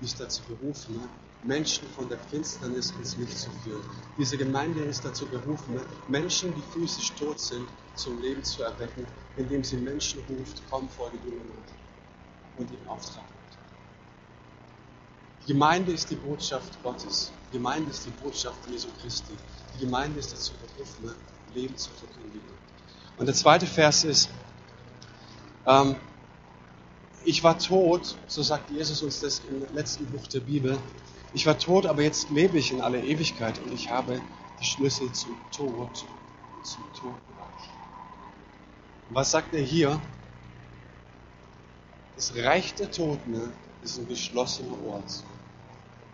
ist 0.01 0.19
dazu 0.19 0.43
berufen, 0.43 0.99
Menschen 1.43 1.87
von 1.89 2.07
der 2.09 2.17
Finsternis 2.19 2.91
ins 2.91 3.17
Licht 3.17 3.37
zu 3.37 3.49
führen. 3.63 3.83
Diese 4.17 4.37
Gemeinde 4.37 4.81
ist 4.81 5.05
dazu 5.05 5.25
berufen, 5.25 5.79
Menschen, 6.07 6.53
die 6.55 6.61
physisch 6.73 7.13
tot 7.13 7.39
sind, 7.39 7.67
zum 7.95 8.21
Leben 8.21 8.43
zu 8.43 8.63
erwecken, 8.63 9.05
indem 9.37 9.63
sie 9.63 9.77
Menschen 9.77 10.21
ruft, 10.29 10.61
komm, 10.69 10.89
folge 10.89 11.17
du 11.19 11.29
mir 11.29 11.41
und 12.57 12.71
ihnen 12.71 12.87
Auftrag 12.87 13.25
gibt. 13.27 13.57
Die 15.43 15.53
Gemeinde 15.53 15.91
ist 15.91 16.09
die 16.09 16.15
Botschaft 16.15 16.81
Gottes. 16.83 17.31
Die 17.51 17.57
Gemeinde 17.57 17.91
ist 17.91 18.05
die 18.05 18.11
Botschaft 18.11 18.67
Jesu 18.69 18.87
Christi. 19.01 19.33
Die 19.75 19.85
Gemeinde 19.85 20.19
ist 20.19 20.31
dazu 20.33 20.53
berufen, 20.53 21.15
Leben 21.53 21.77
zu 21.77 21.91
verkündigen. 21.91 22.49
Und 23.17 23.27
der 23.27 23.35
zweite 23.35 23.65
Vers 23.65 24.03
ist, 24.03 24.29
ähm, 25.65 25.95
ich 27.23 27.43
war 27.43 27.57
tot, 27.57 28.15
so 28.27 28.43
sagt 28.43 28.69
Jesus 28.69 29.01
uns 29.01 29.19
das 29.19 29.41
im 29.49 29.65
letzten 29.73 30.05
Buch 30.05 30.27
der 30.27 30.41
Bibel. 30.41 30.77
Ich 31.33 31.45
war 31.45 31.57
tot, 31.57 31.85
aber 31.85 32.03
jetzt 32.03 32.29
lebe 32.29 32.57
ich 32.57 32.71
in 32.71 32.81
aller 32.81 33.03
Ewigkeit 33.03 33.59
und 33.59 33.73
ich 33.73 33.89
habe 33.89 34.21
die 34.59 34.65
Schlüssel 34.65 35.11
zum 35.11 35.35
Tod 35.51 36.05
und 36.55 36.65
zum 36.65 36.83
Todreich. 36.93 37.69
Was 39.09 39.31
sagt 39.31 39.53
er 39.53 39.61
hier? 39.61 39.99
Das 42.15 42.35
Reich 42.35 42.73
der 42.75 42.91
Toten 42.91 43.51
ist 43.83 43.97
ein 43.97 44.07
geschlossener 44.07 44.77
Ort. 44.87 45.23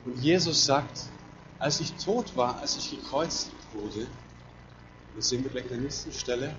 Und 0.05 0.17
Jesus 0.17 0.65
sagt, 0.65 1.03
als 1.59 1.79
ich 1.79 1.93
tot 1.93 2.35
war, 2.35 2.57
als 2.59 2.77
ich 2.77 2.89
gekreuzigt 2.91 3.55
wurde, 3.73 4.07
das 5.15 5.29
sehen 5.29 5.43
wir 5.43 5.51
gleich 5.51 5.65
in 5.65 5.69
der 5.69 5.79
nächsten 5.79 6.11
Stelle, 6.11 6.55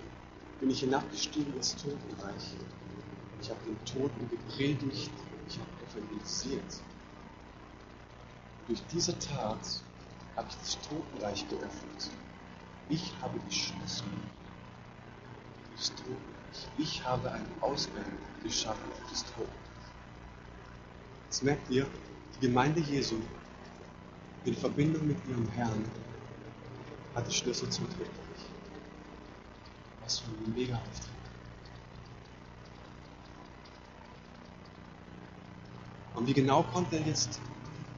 bin 0.63 0.71
ich 0.71 0.81
hinabgestiegen 0.81 1.55
ins 1.55 1.77
Totenreich 1.77 2.55
ich 3.43 3.51
habe 3.51 3.61
den 3.67 3.85
Toten 3.85 4.31
gepredigt, 4.31 5.11
ich 5.49 5.59
habe 5.59 5.69
evangelisiert. 5.91 6.81
Durch 8.69 8.81
diese 8.93 9.19
Tat 9.19 9.83
habe 10.37 10.49
ich 10.49 10.57
das 10.59 10.79
Totenreich 10.89 11.49
geöffnet. 11.49 12.11
Ich 12.89 13.13
habe 13.21 13.41
die 13.41 13.53
Schlüssel 13.53 14.07
des 15.77 15.89
Totenreich. 15.89 16.69
Ich 16.79 17.05
habe 17.05 17.33
einen 17.33 17.51
Ausgang 17.61 18.05
geschaffen 18.45 18.85
für 18.95 19.11
das 19.11 19.25
Totenreich. 19.25 19.51
Jetzt 21.27 21.43
merkt 21.43 21.69
ihr, 21.71 21.85
die 22.37 22.47
Gemeinde 22.47 22.81
Jesu 22.81 23.17
in 24.45 24.55
Verbindung 24.55 25.09
mit 25.09 25.17
ihrem 25.29 25.49
Herrn 25.49 25.85
hat 27.17 27.27
die 27.27 27.35
Schlüssel 27.35 27.69
zum 27.71 27.89
Totenreich. 27.89 28.22
Was 30.13 30.19
für 30.19 30.31
ein 30.31 30.55
mega 30.55 30.75
Auftrag. 30.75 31.09
Und 36.15 36.27
wie 36.27 36.35
genau 36.35 36.63
konnte 36.65 36.97
er 36.97 37.07
jetzt 37.07 37.41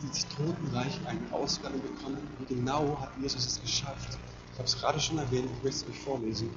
dieses 0.00 0.28
Totenreich 0.28 1.00
einen 1.08 1.26
Ausgang 1.32 1.72
bekommen. 1.72 2.28
Wie 2.38 2.54
genau 2.54 2.96
hat 3.00 3.10
Jesus 3.20 3.44
es 3.44 3.60
geschafft? 3.60 4.16
Ich 4.52 4.58
habe 4.58 4.68
es 4.68 4.78
gerade 4.78 5.00
schon 5.00 5.18
erwähnt, 5.18 5.50
ich 5.56 5.64
möchte 5.64 5.86
es 5.86 5.90
euch 5.90 5.98
vorlesen. 5.98 6.50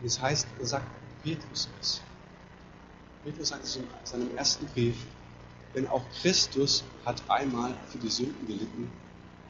Und 0.00 0.06
es 0.06 0.20
heißt, 0.20 0.48
er 0.58 0.66
sagt 0.66 0.86
Petrus 1.22 1.68
es. 1.80 2.02
Petrus 3.22 3.50
sagt 3.50 3.62
es 3.62 3.76
in 3.76 3.84
seinem 4.02 4.36
ersten 4.36 4.66
Brief, 4.66 4.96
denn 5.76 5.86
auch 5.86 6.02
Christus 6.20 6.82
hat 7.04 7.22
einmal 7.30 7.72
für 7.86 7.98
die 7.98 8.10
Sünden 8.10 8.48
gelitten, 8.48 8.90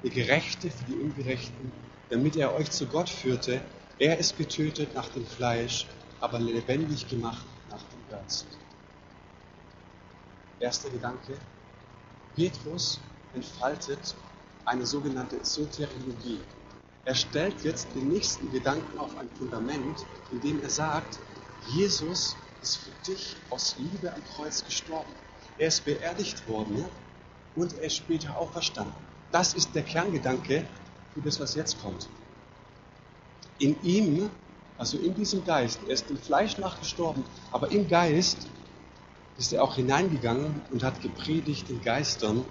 der 0.02 0.10
Gerechte 0.10 0.70
für 0.70 0.84
die 0.84 0.96
Ungerechten, 0.96 1.72
damit 2.10 2.36
er 2.36 2.54
euch 2.54 2.70
zu 2.70 2.84
Gott 2.86 3.08
führte. 3.08 3.62
Er 4.02 4.18
ist 4.18 4.36
getötet 4.36 4.96
nach 4.96 5.08
dem 5.10 5.24
Fleisch, 5.24 5.86
aber 6.18 6.40
lebendig 6.40 7.06
gemacht 7.06 7.46
nach 7.70 7.84
dem 7.84 8.00
Geist. 8.10 8.48
Erster 10.58 10.90
Gedanke. 10.90 11.38
Petrus 12.34 12.98
entfaltet 13.32 14.16
eine 14.64 14.84
sogenannte 14.86 15.44
Soteriologie. 15.44 16.40
Er 17.04 17.14
stellt 17.14 17.62
jetzt 17.62 17.94
den 17.94 18.08
nächsten 18.08 18.50
Gedanken 18.50 18.98
auf 18.98 19.16
ein 19.18 19.30
Fundament, 19.38 20.04
indem 20.32 20.60
er 20.64 20.70
sagt, 20.70 21.20
Jesus 21.68 22.34
ist 22.60 22.78
für 22.78 23.12
dich 23.12 23.36
aus 23.50 23.76
Liebe 23.78 24.12
am 24.12 24.24
Kreuz 24.34 24.64
gestorben. 24.64 25.12
Er 25.58 25.68
ist 25.68 25.84
beerdigt 25.84 26.48
worden 26.48 26.86
und 27.54 27.72
er 27.74 27.84
ist 27.84 27.98
später 27.98 28.36
auferstanden. 28.36 28.94
Das 29.30 29.54
ist 29.54 29.72
der 29.76 29.84
Kerngedanke 29.84 30.66
für 31.14 31.20
das, 31.20 31.38
was 31.38 31.54
jetzt 31.54 31.80
kommt. 31.80 32.08
In 33.62 33.76
ihm, 33.84 34.28
also 34.76 34.98
in 34.98 35.14
diesem 35.14 35.44
Geist, 35.44 35.78
er 35.86 35.94
ist 35.94 36.10
im 36.10 36.18
Fleisch 36.18 36.58
nachgestorben, 36.58 37.22
aber 37.52 37.70
im 37.70 37.86
Geist 37.86 38.48
ist 39.36 39.52
er 39.52 39.62
auch 39.62 39.76
hineingegangen 39.76 40.62
und 40.72 40.82
hat 40.82 41.00
gepredigt 41.00 41.68
den 41.68 41.80
Geistern 41.80 42.44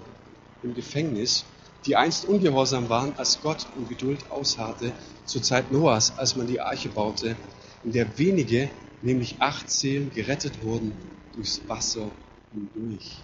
im 0.62 0.74
Gefängnis, 0.74 1.44
die 1.84 1.96
einst 1.96 2.24
ungehorsam 2.24 2.88
waren, 2.88 3.12
als 3.18 3.42
Gott 3.42 3.66
um 3.76 3.86
Geduld 3.86 4.30
ausharrte, 4.30 4.94
zur 5.26 5.42
Zeit 5.42 5.70
Noahs, 5.70 6.16
als 6.16 6.34
man 6.34 6.46
die 6.46 6.62
Arche 6.62 6.88
baute, 6.88 7.36
in 7.84 7.92
der 7.92 8.18
wenige, 8.18 8.70
nämlich 9.02 9.36
acht 9.38 9.68
Seelen, 9.68 10.10
gerettet 10.14 10.64
wurden 10.64 10.92
durchs 11.34 11.60
Wasser 11.68 12.10
hindurch. 12.54 13.18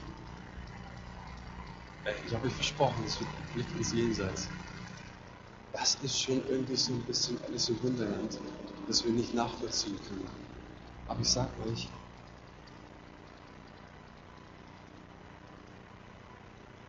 Ich 2.26 2.34
habe 2.34 2.49
euch 2.49 2.53
versprochen, 2.53 3.03
es 3.07 3.18
wird 3.18 3.30
ein 3.30 3.55
Blick 3.55 3.74
ins 3.78 3.93
Jenseits. 3.93 4.51
Das 5.73 5.97
ist 6.03 6.21
schon 6.21 6.43
irgendwie 6.49 6.77
so 6.77 6.93
ein 6.93 7.03
bisschen 7.03 7.39
alles 7.45 7.69
im 7.69 7.83
Wunderland, 7.83 8.39
das 8.87 9.05
wir 9.05 9.12
nicht 9.12 9.35
nachvollziehen 9.35 9.99
können. 10.09 10.29
Aber 11.07 11.21
ich 11.21 11.29
sage 11.29 11.51
euch, 11.71 11.89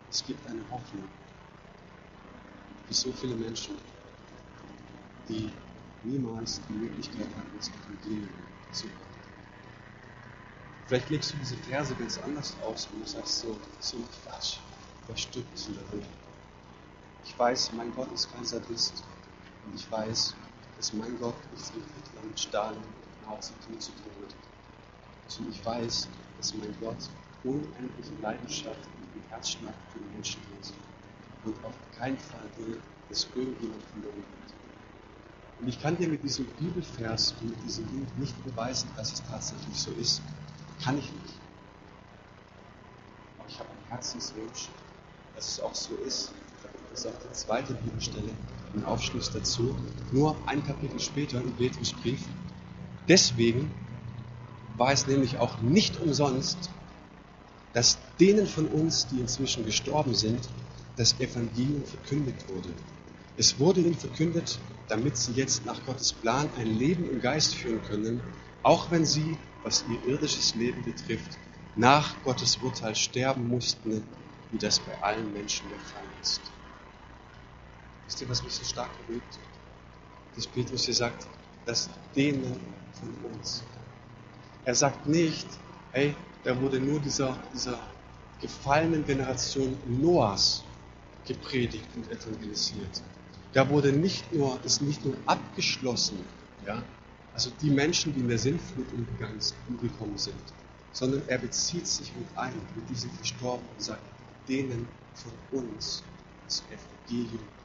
es 0.10 0.26
gibt 0.26 0.46
eine 0.48 0.62
Hoffnung 0.72 1.08
für 2.88 2.94
so 2.94 3.12
viele 3.12 3.36
Menschen, 3.36 3.76
die 5.28 5.52
niemals 6.04 6.62
die 6.68 6.74
Möglichkeit 6.74 7.28
hatten, 7.36 7.58
das 7.58 7.70
Evangelium 7.70 8.30
zu 8.72 8.88
hören. 8.88 9.10
Vielleicht 10.88 11.10
legst 11.12 11.34
du 11.34 11.38
diese 11.38 11.56
Verse 11.58 11.94
ganz 11.94 12.18
anders 12.18 12.56
aus 12.64 12.88
und 12.92 13.02
du 13.02 13.08
sagst 13.08 13.42
so, 13.42 13.56
so 13.80 13.98
ein 13.98 14.08
Quatsch, 14.24 14.58
was 15.08 15.22
stimmt 15.22 15.46
in 15.68 15.76
der 15.76 15.92
Welt? 15.92 16.19
Ich 17.24 17.38
weiß, 17.38 17.74
mein 17.74 17.94
Gott 17.96 18.12
ist 18.12 18.32
kein 18.34 18.46
Sadist 18.46 19.04
und 19.66 19.76
ich 19.76 19.92
weiß, 19.92 20.36
dass 20.78 20.94
mein 20.94 21.18
Gott 21.20 21.36
nicht 21.52 21.66
von 21.66 21.82
Hitler 21.82 22.22
mit 22.28 22.40
Stalin 22.40 22.82
nach 23.22 23.32
Hause 23.32 23.54
kommt 23.66 23.82
zu 23.82 23.92
tun 23.92 24.12
hat. 24.24 25.40
Und 25.40 25.50
ich 25.50 25.66
weiß, 25.66 26.08
dass 26.38 26.54
mein 26.56 26.76
Gott 26.80 27.10
unendliche 27.44 28.14
Leidenschaft 28.22 28.80
und 28.86 29.10
Herzschlag 29.30 29.74
für 29.94 30.00
die 30.00 30.16
Menschen 30.16 30.42
hat 30.42 30.74
und 31.46 31.66
auf 31.66 31.76
keinen 31.98 32.18
Fall 32.18 32.50
will, 32.58 32.82
dass 33.10 33.26
irgendjemand 33.36 33.84
verloren 33.86 34.16
wird. 34.16 34.54
Und 35.60 35.68
ich 35.68 35.82
kann 35.82 35.98
dir 35.98 36.08
mit 36.08 36.24
diesem 36.24 36.46
Bibelvers 36.46 37.34
und 37.42 37.50
mit 37.50 37.64
diesem 37.64 37.86
Lied 37.92 38.18
nicht 38.18 38.44
beweisen, 38.44 38.90
dass 38.96 39.14
es 39.14 39.24
tatsächlich 39.30 39.76
so 39.76 39.92
ist. 39.92 40.22
Kann 40.84 40.98
ich 40.98 41.12
nicht. 41.12 41.36
Aber 43.38 43.48
ich 43.48 43.60
habe 43.60 43.70
einen 43.70 43.90
Herzenswunsch, 43.90 44.70
dass 45.36 45.48
es 45.48 45.60
auch 45.60 45.76
so 45.76 45.96
ist. 45.96 46.34
Ist 46.94 47.08
auch 47.08 47.14
die 47.24 47.34
zweite 47.34 47.74
Bibelstelle, 47.74 48.34
ein 48.74 48.84
Aufschluss 48.86 49.32
dazu. 49.32 49.76
Nur 50.12 50.36
ein 50.46 50.66
Kapitel 50.66 51.00
später 51.00 51.40
im 51.40 51.52
Petrusbrief. 51.54 52.22
Deswegen 53.08 53.72
war 54.78 54.92
es 54.92 55.08
nämlich 55.08 55.38
auch 55.38 55.62
nicht 55.62 56.00
umsonst, 56.02 56.70
dass 57.74 57.98
denen 58.20 58.48
von 58.48 58.68
uns, 58.68 59.08
die 59.08 59.20
inzwischen 59.20 59.66
gestorben 59.66 60.16
sind, 60.16 60.40
das 60.98 61.20
Evangelium 61.20 61.84
verkündigt 61.86 62.48
wurde. 62.50 62.70
Es 63.38 63.60
wurde 63.60 63.82
ihnen 63.82 63.96
verkündet, 63.96 64.60
damit 64.90 65.16
sie 65.18 65.32
jetzt 65.34 65.66
nach 65.66 65.86
Gottes 65.86 66.12
Plan 66.12 66.50
ein 66.58 66.78
Leben 66.78 67.10
im 67.10 67.22
Geist 67.22 67.56
führen 67.56 67.82
können, 67.84 68.22
auch 68.64 68.92
wenn 68.92 69.06
sie 69.06 69.38
was 69.64 69.86
ihr 69.90 70.04
irdisches 70.06 70.56
Leben 70.56 70.84
betrifft, 70.84 71.38
nach 71.76 72.22
Gottes 72.24 72.58
Urteil 72.58 72.96
sterben 72.96 73.48
mussten, 73.48 74.04
wie 74.52 74.58
das 74.58 74.80
bei 74.80 75.02
allen 75.02 75.32
Menschen 75.34 75.70
der 75.70 75.80
Fall 75.80 76.04
ist. 76.22 76.42
Wisst 78.10 78.22
ihr, 78.22 78.30
was 78.30 78.42
mich 78.42 78.54
so 78.54 78.64
stark 78.64 78.90
bewegt? 79.06 79.38
Dass 80.36 80.48
Petrus 80.48 80.86
hier 80.86 80.96
sagt, 80.96 81.28
dass 81.68 81.92
denen 82.16 82.60
von 82.92 83.32
uns. 83.32 83.62
Er 84.66 84.74
sagt 84.74 85.06
nicht, 85.06 85.46
hey, 85.92 86.16
da 86.44 86.60
wurde 86.60 86.80
nur 86.80 87.00
dieser, 87.00 87.38
dieser 87.54 87.80
gefallenen 88.42 89.06
Generation 89.06 89.78
Noahs 89.86 90.64
gepredigt 91.28 91.86
und 91.96 92.10
evangelisiert. 92.10 93.04
Da 93.54 93.70
wurde 93.70 93.92
nicht 93.92 94.34
nur, 94.34 94.60
ist 94.66 94.82
nicht 94.82 95.06
nur 95.06 95.14
abgeschlossen, 95.28 96.18
ja, 96.66 96.82
also 97.36 97.52
die 97.62 97.70
Menschen, 97.70 98.12
die 98.16 98.22
in 98.22 98.28
der 98.28 98.40
Sintflut 98.40 98.88
umgekommen 99.68 100.18
sind, 100.18 100.42
sondern 100.94 101.22
er 101.28 101.38
bezieht 101.38 101.86
sich 101.86 102.12
mit 102.16 102.26
ein, 102.36 102.60
mit 102.76 102.90
diesen 102.90 103.12
Verstorbenen 103.12 103.70
und 103.78 103.84
sagt, 103.84 104.02
denen 104.48 104.88
von 105.14 105.32
uns 105.52 106.02
das 106.48 106.64
Evangelium 106.72 107.59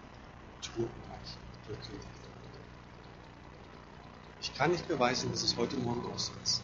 Verkündigt 0.64 0.98
wird. 1.68 1.78
Ich 4.40 4.54
kann 4.54 4.70
nicht 4.70 4.86
beweisen, 4.88 5.30
dass 5.30 5.42
es 5.42 5.56
heute 5.56 5.76
Morgen 5.76 6.04
auch 6.10 6.18
so 6.18 6.32
ist. 6.42 6.62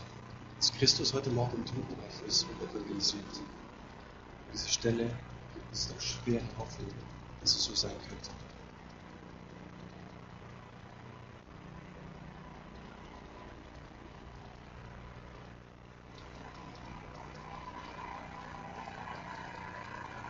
Dass 0.56 0.72
Christus 0.72 1.14
heute 1.14 1.30
Morgen 1.30 1.56
im 1.56 1.66
Totenreich 1.66 2.22
ist 2.26 2.44
und 2.44 2.70
evangelisiert. 2.70 3.24
An 3.24 4.52
dieser 4.52 4.68
Stelle 4.68 5.10
es 5.72 5.88
doch 5.88 6.00
schwere 6.00 6.42
Hoffnung, 6.58 6.90
dass 7.40 7.54
es 7.54 7.64
so 7.64 7.74
sein 7.74 7.92
könnte. 8.08 8.30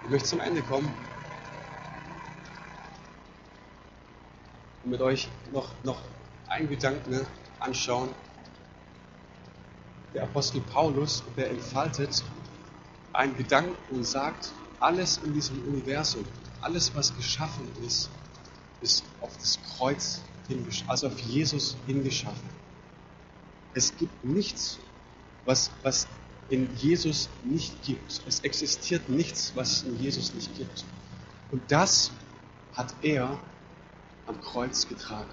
Ich 0.05 0.11
möchte 0.11 0.29
zum 0.29 0.41
Ende 0.41 0.63
kommen 0.63 0.93
mit 4.91 5.01
euch 5.01 5.29
noch, 5.53 5.71
noch 5.85 6.01
einen 6.49 6.69
Gedanken 6.69 7.27
anschauen. 7.61 8.11
Der 10.15 10.25
Apostel 10.25 10.61
Paulus, 10.61 11.23
der 11.37 11.51
entfaltet 11.51 12.25
einen 13.13 13.37
Gedanken 13.37 13.77
und 13.91 14.05
sagt, 14.05 14.53
alles 14.81 15.21
in 15.25 15.33
diesem 15.33 15.63
Universum, 15.69 16.25
alles 16.61 16.95
was 16.95 17.15
geschaffen 17.17 17.69
ist, 17.87 18.11
ist 18.81 19.05
auf 19.21 19.37
das 19.37 19.59
Kreuz 19.77 20.21
hingeschaffen, 20.49 20.91
also 20.91 21.07
auf 21.07 21.19
Jesus 21.21 21.77
hingeschaffen. 21.87 22.49
Es 23.75 23.97
gibt 23.97 24.25
nichts, 24.25 24.79
was, 25.45 25.71
was 25.83 26.09
in 26.49 26.69
Jesus 26.77 27.29
nicht 27.45 27.83
gibt. 27.85 28.23
Es 28.27 28.41
existiert 28.41 29.09
nichts, 29.09 29.53
was 29.55 29.71
es 29.71 29.83
in 29.85 30.01
Jesus 30.01 30.35
nicht 30.35 30.57
gibt. 30.57 30.85
Und 31.53 31.63
das 31.71 32.11
hat 32.75 32.93
er 33.03 33.39
am 34.31 34.41
Kreuz 34.41 34.89
getragen. 34.89 35.29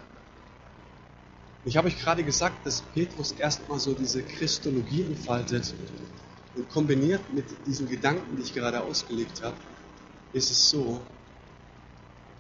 Ich 1.66 1.78
habe 1.78 1.88
euch 1.88 2.00
gerade 2.00 2.24
gesagt, 2.24 2.66
dass 2.66 2.82
Petrus 2.82 3.32
erstmal 3.34 3.80
so 3.80 3.94
diese 3.94 4.24
Christologie 4.24 5.04
entfaltet 5.04 5.74
und 6.56 6.70
kombiniert 6.70 7.22
mit 7.34 7.46
diesen 7.68 7.88
Gedanken, 7.88 8.38
die 8.38 8.42
ich 8.42 8.54
gerade 8.54 8.82
ausgelegt 8.82 9.44
habe, 9.44 9.58
ist 10.34 10.50
es 10.50 10.70
so, 10.70 11.02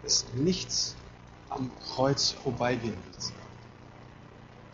dass 0.04 0.26
nichts 0.34 0.96
am 1.50 1.70
Kreuz 1.94 2.32
vorbeigehen 2.32 2.96
wird. 3.12 3.34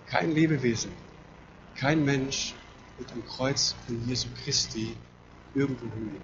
Kein 0.07 0.33
Lebewesen, 0.33 0.91
kein 1.75 2.05
Mensch 2.05 2.53
wird 2.97 3.11
am 3.11 3.25
Kreuz 3.25 3.75
von 3.85 4.07
Jesu 4.07 4.27
Christi 4.43 4.95
irgendwo 5.55 5.85
hingehen. 5.95 6.21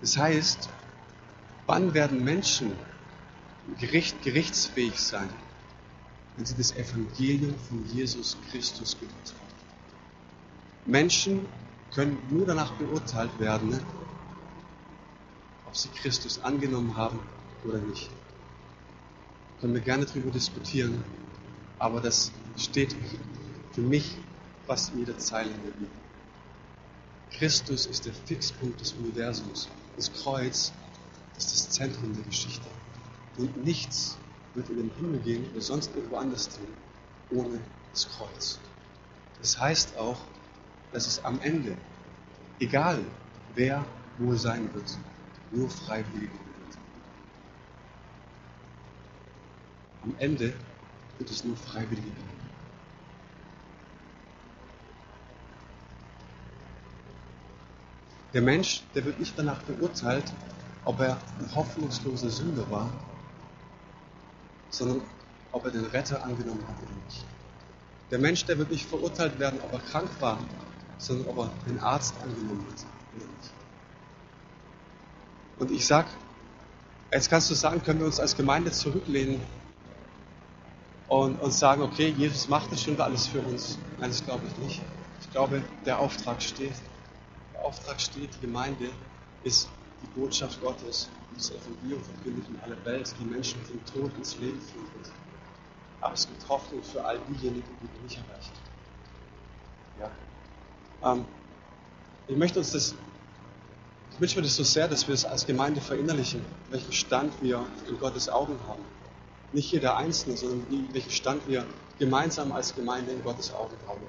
Das 0.00 0.16
heißt, 0.16 0.68
wann 1.66 1.94
werden 1.94 2.24
Menschen 2.24 2.72
gericht, 3.78 4.22
gerichtsfähig 4.22 4.98
sein, 5.00 5.28
wenn 6.36 6.46
sie 6.46 6.54
das 6.56 6.72
Evangelium 6.72 7.54
von 7.68 7.84
Jesus 7.92 8.36
Christus 8.50 8.96
gehört 8.98 9.14
haben? 9.14 9.44
Menschen 10.86 11.46
können 11.94 12.18
nur 12.30 12.46
danach 12.46 12.72
beurteilt 12.72 13.38
werden, 13.38 13.80
ob 15.66 15.76
sie 15.76 15.88
Christus 15.88 16.42
angenommen 16.42 16.96
haben 16.96 17.18
oder 17.64 17.78
nicht. 17.78 18.10
Können 19.60 19.74
wir 19.74 19.80
gerne 19.80 20.04
darüber 20.04 20.30
diskutieren, 20.30 21.02
aber 21.78 22.00
das 22.00 22.32
steht 22.56 22.94
für 23.72 23.80
mich 23.80 24.16
fast 24.66 24.92
in 24.92 25.00
jeder 25.00 25.16
Zeile 25.18 25.50
in 25.50 25.62
der 25.62 25.70
Bibel. 25.70 25.88
Christus 27.30 27.86
ist 27.86 28.06
der 28.06 28.12
Fixpunkt 28.12 28.80
des 28.80 28.92
Universums. 28.92 29.68
Das 29.96 30.12
Kreuz 30.12 30.72
ist 31.36 31.52
das 31.52 31.70
Zentrum 31.70 32.14
der 32.14 32.24
Geschichte. 32.24 32.66
Und 33.36 33.64
nichts 33.64 34.16
wird 34.54 34.68
in 34.68 34.76
den 34.76 34.90
Himmel 34.96 35.20
gehen 35.20 35.50
oder 35.50 35.60
sonst 35.60 35.94
irgendwo 35.94 36.16
anders 36.16 36.48
tun, 36.48 36.68
ohne 37.30 37.60
das 37.92 38.08
Kreuz. 38.08 38.58
Das 39.40 39.58
heißt 39.58 39.98
auch, 39.98 40.20
dass 40.92 41.06
es 41.06 41.24
am 41.24 41.40
Ende, 41.40 41.76
egal 42.60 43.04
wer 43.54 43.84
wo 44.18 44.34
sein 44.36 44.72
wird, 44.74 44.96
nur 45.50 45.68
freiwillig 45.68 46.30
wird. 46.30 46.78
Am 50.04 50.14
Ende 50.18 50.54
wird 51.18 51.30
es 51.30 51.44
nur 51.44 51.56
freiwillig 51.56 52.04
geben. 52.04 52.34
Der 58.32 58.42
Mensch, 58.42 58.82
der 58.94 59.04
wird 59.04 59.18
nicht 59.20 59.36
danach 59.36 59.62
beurteilt, 59.62 60.32
ob 60.84 61.00
er 61.00 61.16
ein 61.38 61.54
hoffnungsloser 61.54 62.30
Sünder 62.30 62.68
war, 62.70 62.90
sondern 64.74 65.02
ob 65.52 65.64
er 65.64 65.70
den 65.70 65.84
Retter 65.86 66.22
angenommen 66.24 66.62
hat 66.66 66.76
oder 66.82 67.04
nicht. 67.06 67.24
Der 68.10 68.18
Mensch, 68.18 68.44
der 68.44 68.58
wird 68.58 68.70
nicht 68.70 68.86
verurteilt 68.86 69.38
werden, 69.38 69.60
ob 69.62 69.72
er 69.72 69.78
krank 69.78 70.10
war, 70.20 70.38
sondern 70.98 71.28
ob 71.28 71.38
er 71.38 71.50
den 71.66 71.78
Arzt 71.80 72.14
angenommen 72.22 72.66
hat 72.70 72.84
oder 73.16 73.26
nicht. 73.26 73.52
Und 75.58 75.70
ich 75.70 75.86
sag, 75.86 76.06
jetzt 77.12 77.30
kannst 77.30 77.50
du 77.50 77.54
sagen, 77.54 77.82
können 77.82 78.00
wir 78.00 78.06
uns 78.06 78.20
als 78.20 78.36
Gemeinde 78.36 78.72
zurücklehnen 78.72 79.40
und, 81.08 81.40
und 81.40 81.52
sagen, 81.52 81.82
okay, 81.82 82.12
Jesus 82.16 82.48
macht 82.48 82.72
das 82.72 82.82
schon 82.82 83.00
alles 83.00 83.28
für 83.28 83.40
uns. 83.40 83.78
Nein, 84.00 84.10
das 84.10 84.24
glaube 84.24 84.42
ich 84.46 84.64
nicht. 84.64 84.82
Ich 85.20 85.30
glaube, 85.30 85.62
der 85.86 86.00
Auftrag 86.00 86.42
steht. 86.42 86.74
Der 87.54 87.64
Auftrag 87.64 88.00
steht, 88.00 88.30
die 88.34 88.40
Gemeinde 88.40 88.88
ist 89.44 89.68
die 90.02 90.20
Botschaft 90.20 90.60
Gottes, 90.60 91.08
das 91.36 91.50
Evangelium 91.50 92.02
verkündet 92.02 92.44
in 92.48 92.60
aller 92.60 92.84
Welt, 92.84 93.14
die 93.20 93.24
Menschen 93.24 93.60
vom 93.64 93.84
Tod 93.86 94.16
ins 94.16 94.38
Leben 94.38 94.60
führt. 94.60 95.12
Aber 96.00 96.14
es 96.14 96.26
gibt 96.26 96.48
Hoffnung 96.48 96.82
für 96.82 97.04
all 97.04 97.18
diejenigen, 97.28 97.64
die 97.80 97.88
wir 97.94 98.02
nicht 98.02 98.18
erreichen. 98.18 98.52
Ja. 100.00 100.10
Ähm, 101.12 101.24
ich 102.28 102.36
möchte 102.36 102.58
uns 102.58 102.72
das, 102.72 102.94
ich 104.12 104.20
wünsche 104.20 104.36
mir 104.36 104.42
das 104.42 104.56
so 104.56 104.64
sehr, 104.64 104.88
dass 104.88 105.06
wir 105.06 105.14
es 105.14 105.24
als 105.24 105.46
Gemeinde 105.46 105.80
verinnerlichen, 105.80 106.44
welchen 106.70 106.92
Stand 106.92 107.32
wir 107.42 107.64
in 107.88 107.98
Gottes 107.98 108.28
Augen 108.28 108.58
haben. 108.66 108.82
Nicht 109.52 109.72
jeder 109.72 109.96
Einzelne, 109.96 110.36
sondern 110.36 110.66
welchen 110.92 111.10
Stand 111.10 111.46
wir 111.48 111.64
gemeinsam 111.98 112.52
als 112.52 112.74
Gemeinde 112.74 113.12
in 113.12 113.22
Gottes 113.22 113.52
Augen 113.52 113.76
haben. 113.86 114.00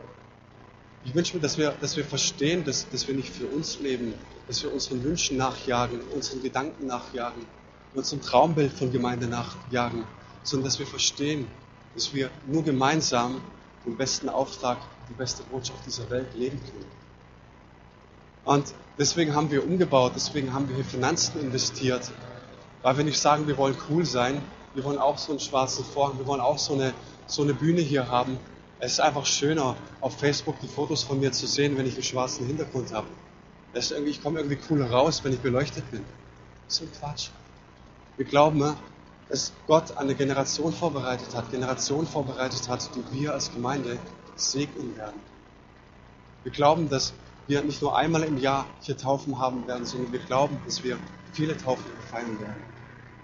Ich 1.05 1.13
wünsche 1.13 1.35
mir, 1.35 1.41
dass 1.41 1.57
wir, 1.59 1.71
dass 1.79 1.95
wir 1.95 2.03
verstehen, 2.03 2.65
dass, 2.65 2.89
dass 2.89 3.07
wir 3.07 3.13
nicht 3.13 3.29
für 3.29 3.45
uns 3.45 3.79
leben, 3.79 4.15
dass 4.47 4.63
wir 4.63 4.73
unseren 4.73 5.03
Wünschen 5.03 5.37
nachjagen, 5.37 6.01
unseren 6.13 6.41
Gedanken 6.41 6.87
nachjagen, 6.87 7.45
unserem 7.93 8.21
Traumbild 8.21 8.73
von 8.73 8.91
Gemeinde 8.91 9.27
nachjagen, 9.27 10.03
sondern 10.41 10.65
dass 10.65 10.79
wir 10.79 10.87
verstehen, 10.87 11.47
dass 11.93 12.13
wir 12.13 12.31
nur 12.47 12.63
gemeinsam 12.63 13.39
den 13.85 13.95
besten 13.95 14.29
Auftrag, 14.29 14.79
die 15.07 15.13
beste 15.13 15.43
Botschaft 15.43 15.85
dieser 15.85 16.09
Welt 16.09 16.33
leben 16.35 16.59
können. 16.59 16.91
Und 18.43 18.73
deswegen 18.97 19.35
haben 19.35 19.51
wir 19.51 19.63
umgebaut, 19.63 20.13
deswegen 20.15 20.53
haben 20.53 20.67
wir 20.67 20.75
hier 20.75 20.85
Finanzen 20.85 21.39
investiert, 21.39 22.11
weil 22.81 22.97
wir 22.97 23.03
nicht 23.03 23.19
sagen, 23.19 23.47
wir 23.47 23.57
wollen 23.57 23.75
cool 23.89 24.05
sein, 24.05 24.41
wir 24.73 24.83
wollen 24.83 24.97
auch 24.97 25.19
so 25.19 25.31
einen 25.31 25.39
schwarzen 25.39 25.85
Vorhang, 25.85 26.17
wir 26.17 26.25
wollen 26.25 26.41
auch 26.41 26.57
so 26.57 26.73
eine, 26.73 26.93
so 27.27 27.43
eine 27.43 27.53
Bühne 27.53 27.81
hier 27.81 28.07
haben, 28.07 28.39
es 28.79 28.93
ist 28.93 28.99
einfach 28.99 29.25
schöner, 29.25 29.75
auf 30.01 30.19
Facebook 30.19 30.59
die 30.59 30.67
Fotos 30.67 31.03
von 31.03 31.19
mir 31.19 31.31
zu 31.31 31.47
sehen, 31.47 31.77
wenn 31.77 31.85
ich 31.85 31.93
einen 31.93 32.03
schwarzen 32.03 32.45
Hintergrund 32.45 32.93
habe. 32.93 33.07
Ich 33.73 34.21
komme 34.21 34.39
irgendwie 34.39 34.57
cooler 34.57 34.89
raus, 34.89 35.23
wenn 35.23 35.33
ich 35.33 35.39
beleuchtet 35.39 35.89
bin. 35.91 36.03
So 36.67 36.83
ein 36.83 36.91
Quatsch. 36.91 37.29
Wir 38.17 38.25
glauben, 38.25 38.59
ne, 38.59 38.75
dass 39.29 39.53
Gott 39.67 39.97
eine 39.97 40.15
Generation 40.15 40.71
vorbereitet 40.73 41.35
hat, 41.35 41.51
Generation 41.51 42.05
vorbereitet 42.05 42.69
hat, 42.69 42.89
die 42.95 43.19
wir 43.19 43.33
als 43.33 43.53
Gemeinde 43.53 43.97
segnen 44.35 44.95
werden. 44.97 45.19
Wir 46.43 46.51
glauben, 46.51 46.89
dass 46.89 47.13
wir 47.47 47.63
nicht 47.63 47.81
nur 47.81 47.97
einmal 47.97 48.23
im 48.23 48.37
Jahr 48.37 48.65
hier 48.81 48.97
Taufen 48.97 49.39
haben 49.39 49.67
werden, 49.67 49.85
sondern 49.85 50.11
wir 50.11 50.19
glauben, 50.19 50.57
dass 50.65 50.83
wir 50.83 50.97
viele 51.33 51.57
Taufen 51.57 51.85
feiern 52.09 52.39
werden. 52.39 52.63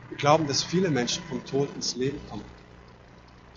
Wir 0.09 0.17
glauben, 0.17 0.47
dass 0.47 0.63
viele 0.63 0.89
Menschen 0.89 1.23
vom 1.29 1.45
Tod 1.45 1.69
ins 1.75 1.95
Leben 1.95 2.19
kommen. 2.29 2.43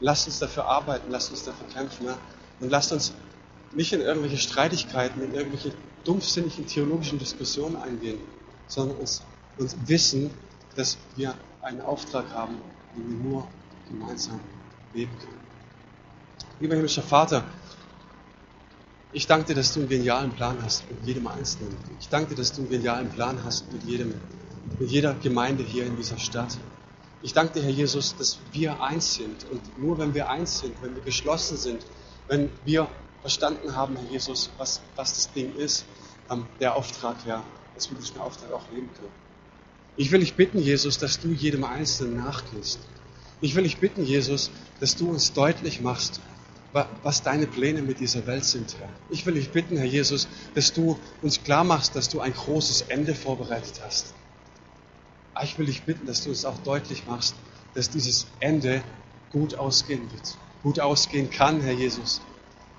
Lasst 0.00 0.26
uns 0.26 0.38
dafür 0.38 0.66
arbeiten, 0.66 1.10
lasst 1.10 1.30
uns 1.30 1.44
dafür 1.44 1.66
kämpfen. 1.68 2.06
Ne? 2.06 2.16
Und 2.60 2.70
lasst 2.70 2.92
uns 2.92 3.12
nicht 3.72 3.92
in 3.92 4.00
irgendwelche 4.00 4.38
Streitigkeiten, 4.38 5.22
in 5.22 5.34
irgendwelche 5.34 5.72
dumpfsinnigen 6.04 6.66
theologischen 6.66 7.18
Diskussionen 7.18 7.76
eingehen, 7.76 8.18
sondern 8.66 8.98
uns, 8.98 9.22
uns 9.58 9.76
wissen, 9.86 10.30
dass 10.76 10.98
wir 11.16 11.34
einen 11.62 11.80
Auftrag 11.80 12.26
haben, 12.32 12.56
den 12.96 13.08
wir 13.08 13.30
nur 13.30 13.48
gemeinsam 13.88 14.40
leben 14.92 15.12
können. 15.18 15.40
Lieber 16.60 16.74
himmlischer 16.74 17.02
Vater, 17.02 17.44
ich 19.12 19.26
danke 19.26 19.48
dir, 19.48 19.54
dass 19.54 19.72
du 19.72 19.80
einen 19.80 19.88
genialen 19.88 20.32
Plan 20.32 20.58
hast 20.62 20.90
mit 20.90 21.06
jedem 21.06 21.26
Einzelnen. 21.26 21.76
Ich 22.00 22.08
danke 22.08 22.30
dir, 22.30 22.36
dass 22.36 22.52
du 22.52 22.62
einen 22.62 22.70
genialen 22.70 23.08
Plan 23.10 23.38
hast 23.44 23.72
mit 23.72 23.84
jedem, 23.84 24.14
mit 24.78 24.90
jeder 24.90 25.14
Gemeinde 25.14 25.62
hier 25.62 25.86
in 25.86 25.96
dieser 25.96 26.18
Stadt. 26.18 26.58
Ich 27.24 27.32
danke 27.32 27.54
dir, 27.54 27.62
Herr 27.62 27.70
Jesus, 27.70 28.14
dass 28.16 28.38
wir 28.52 28.82
eins 28.82 29.14
sind. 29.14 29.46
Und 29.50 29.78
nur 29.78 29.96
wenn 29.96 30.12
wir 30.12 30.28
eins 30.28 30.58
sind, 30.58 30.74
wenn 30.82 30.94
wir 30.94 31.02
geschlossen 31.02 31.56
sind, 31.56 31.82
wenn 32.28 32.50
wir 32.66 32.86
verstanden 33.22 33.74
haben, 33.74 33.96
Herr 33.96 34.10
Jesus, 34.10 34.50
was, 34.58 34.82
was 34.94 35.14
das 35.14 35.32
Ding 35.32 35.56
ist, 35.56 35.86
ähm, 36.30 36.46
der 36.60 36.76
Auftrag, 36.76 37.16
Herr, 37.24 37.42
dass 37.74 37.90
wir 37.90 37.96
diesen 37.96 38.18
Auftrag 38.18 38.52
auch 38.52 38.70
leben 38.70 38.90
können. 38.92 39.10
Ich 39.96 40.12
will 40.12 40.20
dich 40.20 40.34
bitten, 40.34 40.58
Jesus, 40.58 40.98
dass 40.98 41.18
du 41.18 41.28
jedem 41.28 41.64
Einzelnen 41.64 42.18
nachgehst. 42.18 42.78
Ich 43.40 43.54
will 43.54 43.62
dich 43.62 43.78
bitten, 43.78 44.04
Jesus, 44.04 44.50
dass 44.80 44.94
du 44.94 45.08
uns 45.08 45.32
deutlich 45.32 45.80
machst, 45.80 46.20
was 47.02 47.22
deine 47.22 47.46
Pläne 47.46 47.80
mit 47.80 48.00
dieser 48.00 48.26
Welt 48.26 48.44
sind, 48.44 48.76
Herr. 48.78 48.90
Ich 49.08 49.24
will 49.24 49.32
dich 49.32 49.48
bitten, 49.48 49.78
Herr 49.78 49.86
Jesus, 49.86 50.28
dass 50.54 50.74
du 50.74 50.98
uns 51.22 51.42
klar 51.42 51.64
machst, 51.64 51.96
dass 51.96 52.10
du 52.10 52.20
ein 52.20 52.34
großes 52.34 52.82
Ende 52.82 53.14
vorbereitet 53.14 53.80
hast. 53.82 54.12
Ah, 55.34 55.42
ich 55.42 55.58
will 55.58 55.66
dich 55.66 55.82
bitten, 55.82 56.06
dass 56.06 56.22
du 56.22 56.30
es 56.30 56.44
auch 56.44 56.58
deutlich 56.58 57.06
machst, 57.06 57.34
dass 57.74 57.90
dieses 57.90 58.26
Ende 58.38 58.82
gut 59.32 59.56
ausgehen 59.56 60.10
wird, 60.12 60.38
gut 60.62 60.78
ausgehen 60.78 61.28
kann, 61.28 61.60
Herr 61.60 61.72
Jesus. 61.72 62.20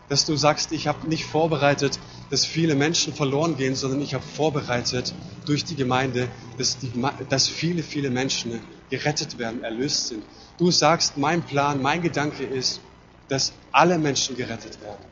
Dass 0.08 0.26
du 0.26 0.38
sagst, 0.38 0.72
ich 0.72 0.88
habe 0.88 1.08
nicht 1.10 1.26
vorbereitet, 1.26 2.00
dass 2.30 2.46
viele 2.46 2.76
Menschen 2.76 3.14
verloren 3.14 3.58
gehen, 3.58 3.76
sondern 3.76 4.02
ich 4.02 4.14
habe 4.14 4.24
vorbereitet 4.24 5.14
durch 5.46 5.66
die 5.66 5.76
Gemeinde, 5.76 6.30
dass, 6.58 6.78
die, 6.78 6.92
dass 7.28 7.48
viele, 7.50 7.84
viele 7.84 8.10
Menschen 8.10 8.62
gerettet 8.90 9.38
werden, 9.38 9.64
erlöst 9.64 10.08
sind. 10.08 10.24
Du 10.58 10.72
sagst, 10.72 11.18
mein 11.18 11.42
Plan, 11.44 11.82
mein 11.82 12.02
Gedanke 12.02 12.46
ist, 12.46 12.80
dass 13.28 13.52
alle 13.72 13.98
Menschen 13.98 14.38
gerettet 14.38 14.80
werden. 14.82 15.04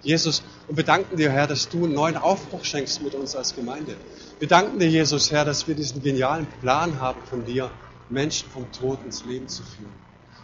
Jesus, 0.00 0.42
und 0.68 0.74
bedanken 0.74 1.16
dir, 1.16 1.30
Herr, 1.30 1.46
dass 1.46 1.68
du 1.68 1.84
einen 1.84 1.94
neuen 1.94 2.16
Aufbruch 2.16 2.64
schenkst 2.64 3.02
mit 3.02 3.14
uns 3.14 3.34
als 3.34 3.54
Gemeinde. 3.54 3.96
Wir 4.44 4.48
danken 4.50 4.78
dir, 4.78 4.90
Jesus, 4.90 5.32
Herr, 5.32 5.46
dass 5.46 5.66
wir 5.68 5.74
diesen 5.74 6.02
genialen 6.02 6.46
Plan 6.60 7.00
haben 7.00 7.18
von 7.30 7.46
dir, 7.46 7.70
Menschen 8.10 8.46
vom 8.50 8.70
Tod 8.72 8.98
ins 9.02 9.24
Leben 9.24 9.48
zu 9.48 9.62
führen. 9.62 9.94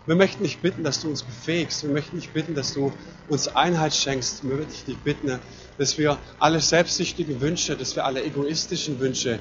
Wir 0.06 0.14
möchten 0.14 0.42
dich 0.42 0.56
bitten, 0.60 0.82
dass 0.84 1.02
du 1.02 1.10
uns 1.10 1.22
befähigst. 1.22 1.82
Wir 1.82 1.90
möchten 1.90 2.16
dich 2.16 2.30
bitten, 2.30 2.54
dass 2.54 2.72
du 2.72 2.94
uns 3.28 3.48
Einheit 3.48 3.94
schenkst. 3.94 4.42
Wir 4.42 4.56
möchten 4.56 4.86
dich 4.86 4.96
bitten, 5.00 5.38
dass 5.76 5.98
wir 5.98 6.16
alle 6.38 6.60
selbstsüchtigen 6.60 7.42
Wünsche, 7.42 7.76
dass 7.76 7.94
wir 7.94 8.06
alle 8.06 8.24
egoistischen 8.24 8.98
Wünsche, 9.00 9.38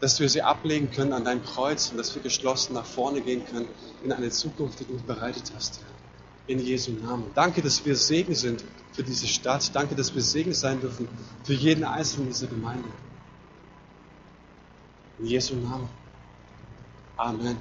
dass 0.00 0.20
wir 0.20 0.28
sie 0.28 0.42
ablegen 0.42 0.90
können 0.90 1.14
an 1.14 1.24
dein 1.24 1.42
Kreuz 1.42 1.88
und 1.88 1.96
dass 1.96 2.14
wir 2.14 2.20
geschlossen 2.20 2.74
nach 2.74 2.84
vorne 2.84 3.22
gehen 3.22 3.42
können 3.46 3.68
in 4.04 4.12
eine 4.12 4.28
Zukunft, 4.28 4.80
die 4.80 4.84
du 4.84 4.98
bereitet 5.06 5.50
hast, 5.56 5.80
Herr 5.80 5.96
in 6.46 6.60
Jesu 6.60 6.92
Namen. 6.92 7.24
Danke, 7.34 7.62
dass 7.62 7.84
wir 7.86 7.96
Segen 7.96 8.34
sind 8.34 8.62
für 8.92 9.02
diese 9.02 9.26
Stadt. 9.26 9.74
Danke, 9.74 9.94
dass 9.94 10.14
wir 10.14 10.20
Segen 10.20 10.52
sein 10.52 10.78
dürfen 10.80 11.08
für 11.42 11.54
jeden 11.54 11.84
Einzelnen 11.84 12.28
dieser 12.28 12.46
Gemeinde. 12.48 12.88
In 15.18 15.26
Jesu 15.26 15.56
Namen. 15.56 15.88
Amen. 17.18 17.60